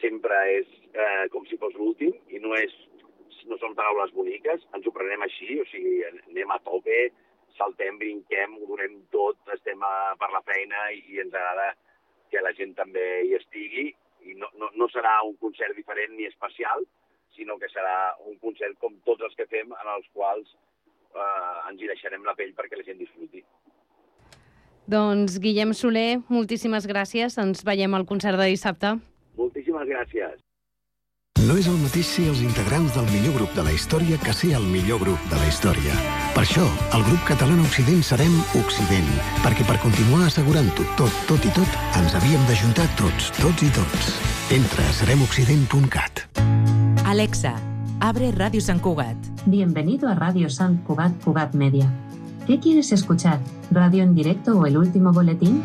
sempre 0.00 0.40
és 0.56 0.74
eh, 0.94 1.28
com 1.34 1.44
si 1.44 1.60
fos 1.60 1.76
l'últim 1.76 2.16
i 2.32 2.40
no 2.40 2.56
és 2.56 2.72
no 3.48 3.56
són 3.60 3.76
paraules 3.76 4.10
boniques, 4.16 4.64
ens 4.76 4.86
ho 4.86 4.92
prenem 4.92 5.22
així, 5.24 5.54
o 5.60 5.64
sigui, 5.68 6.02
anem 6.08 6.50
a 6.52 6.58
tope, 6.64 6.98
saltem, 7.58 7.98
brinquem, 8.00 8.56
ho 8.58 8.68
donem 8.70 9.00
tot, 9.14 9.38
estem 9.54 9.82
a, 9.84 9.94
per 10.20 10.30
la 10.34 10.42
feina 10.46 10.88
i, 10.94 11.02
i 11.14 11.20
ens 11.24 11.34
agrada 11.34 11.72
que 12.32 12.42
la 12.44 12.54
gent 12.56 12.74
també 12.78 13.04
hi 13.26 13.34
estigui 13.38 13.88
i 14.28 14.34
no, 14.38 14.50
no, 14.60 14.70
no 14.76 14.88
serà 14.92 15.18
un 15.26 15.36
concert 15.42 15.76
diferent 15.76 16.14
ni 16.16 16.26
especial, 16.28 16.84
sinó 17.36 17.58
que 17.58 17.70
serà 17.72 18.14
un 18.26 18.38
concert 18.42 18.78
com 18.82 18.96
tots 19.06 19.24
els 19.28 19.36
que 19.38 19.46
fem 19.50 19.72
en 19.72 19.92
els 19.94 20.08
quals 20.16 20.50
eh, 21.14 21.70
ens 21.70 21.82
hi 21.82 21.90
deixarem 21.90 22.26
la 22.26 22.36
pell 22.38 22.54
perquè 22.58 22.80
la 22.80 22.86
gent 22.86 23.00
disfruti. 23.00 23.44
Doncs 24.88 25.36
Guillem 25.44 25.74
Soler, 25.76 26.22
moltíssimes 26.32 26.88
gràcies. 26.88 27.36
Ens 27.40 27.60
veiem 27.64 27.94
al 27.94 28.08
concert 28.08 28.40
de 28.40 28.48
dissabte. 28.48 28.94
Moltíssimes 29.36 29.84
gràcies. 29.90 30.47
No 31.48 31.54
és 31.56 31.64
el 31.64 31.78
mateix 31.80 32.04
ser 32.04 32.26
els 32.28 32.42
integrants 32.44 32.92
del 32.92 33.06
millor 33.08 33.38
grup 33.38 33.54
de 33.56 33.62
la 33.64 33.70
història 33.72 34.18
que 34.20 34.34
ser 34.36 34.50
el 34.58 34.66
millor 34.68 34.98
grup 35.00 35.22
de 35.30 35.38
la 35.38 35.46
història. 35.48 35.94
Per 36.34 36.42
això, 36.42 36.66
el 36.92 37.04
grup 37.06 37.22
català 37.30 37.54
Occident 37.62 38.02
serem 38.04 38.34
Occident, 38.58 39.08
perquè 39.40 39.64
per 39.64 39.78
continuar 39.80 40.26
assegurant-ho 40.26 40.84
tot, 41.00 41.22
tot 41.30 41.46
i 41.48 41.52
tot, 41.56 41.78
ens 41.96 42.18
havíem 42.18 42.44
d'ajuntar 42.50 42.84
tots, 43.00 43.30
tots 43.38 43.64
i 43.64 43.70
tots. 43.72 44.10
Entra 44.52 44.84
a 44.84 44.92
seremoccident.cat. 44.98 46.26
Alexa, 47.08 47.54
abre 48.04 48.28
Radio 48.36 48.60
San 48.60 48.84
Cugat. 48.84 49.16
Bienvenido 49.46 50.12
a 50.12 50.14
Radio 50.20 50.50
San 50.50 50.82
Cugat 50.84 51.16
Cugat 51.24 51.54
Media. 51.54 51.88
¿Qué 52.46 52.60
quieres 52.60 52.92
escuchar? 52.92 53.40
¿Radio 53.70 54.02
en 54.02 54.14
directo 54.14 54.52
o 54.52 54.66
el 54.66 54.76
último 54.76 55.14
boletín? 55.14 55.64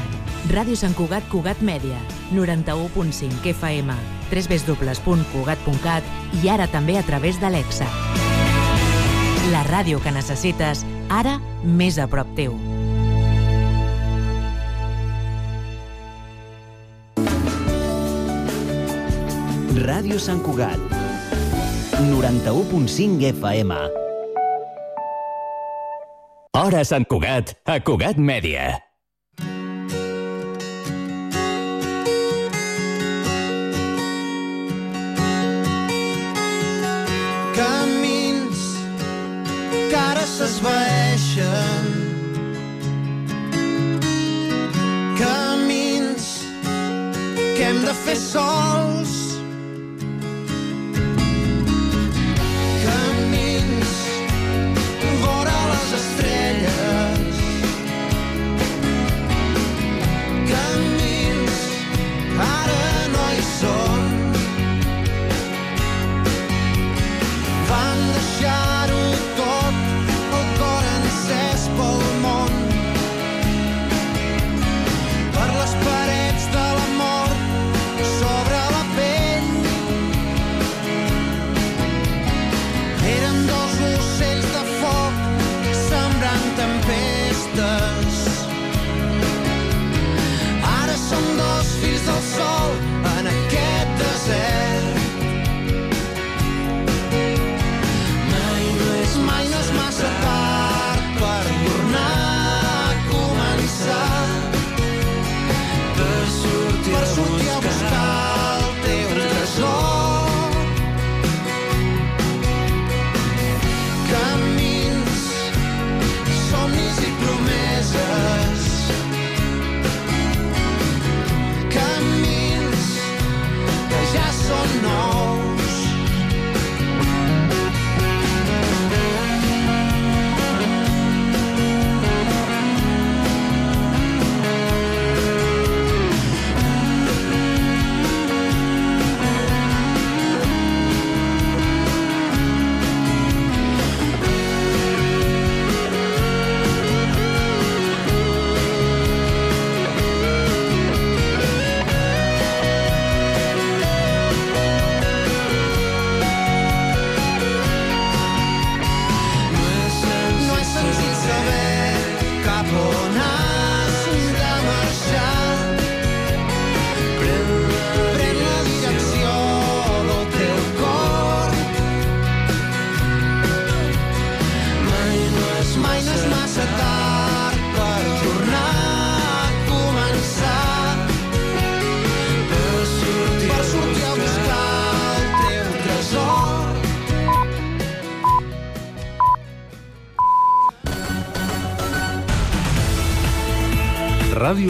Ràdio 0.49 0.73
Sant 0.73 0.95
Cugat 0.97 1.27
Cugat 1.29 1.59
Mèdia, 1.61 1.99
91.5 2.33 3.45
FM, 3.53 3.93
www.cugat.cat 4.31 6.03
i 6.41 6.49
ara 6.49 6.65
també 6.71 6.97
a 6.97 7.03
través 7.05 7.37
d'Alexa. 7.37 7.85
La 9.53 9.61
ràdio 9.69 10.01
que 10.01 10.09
necessites, 10.15 10.81
ara 11.13 11.37
més 11.61 12.01
a 12.01 12.07
prop 12.09 12.33
teu. 12.33 12.57
Ràdio 19.85 20.17
Sant 20.17 20.41
Cugat, 20.41 20.81
91.5 22.01 23.29
FM. 23.37 23.81
Hora 26.57 26.81
Sant 26.85 27.05
Cugat, 27.05 27.53
a 27.69 27.77
Cugat 27.85 28.17
Mèdia. 28.17 28.90
S'esvaeixen 40.27 41.85
Camins 45.19 46.29
que 47.57 47.63
hem 47.63 47.83
de 47.85 47.93
fer 48.05 48.17
sols 48.17 48.90
ocells 84.01 84.47
de 84.55 84.63
foc 84.79 85.13
sembrant 85.87 86.47
tempestes. 86.61 88.10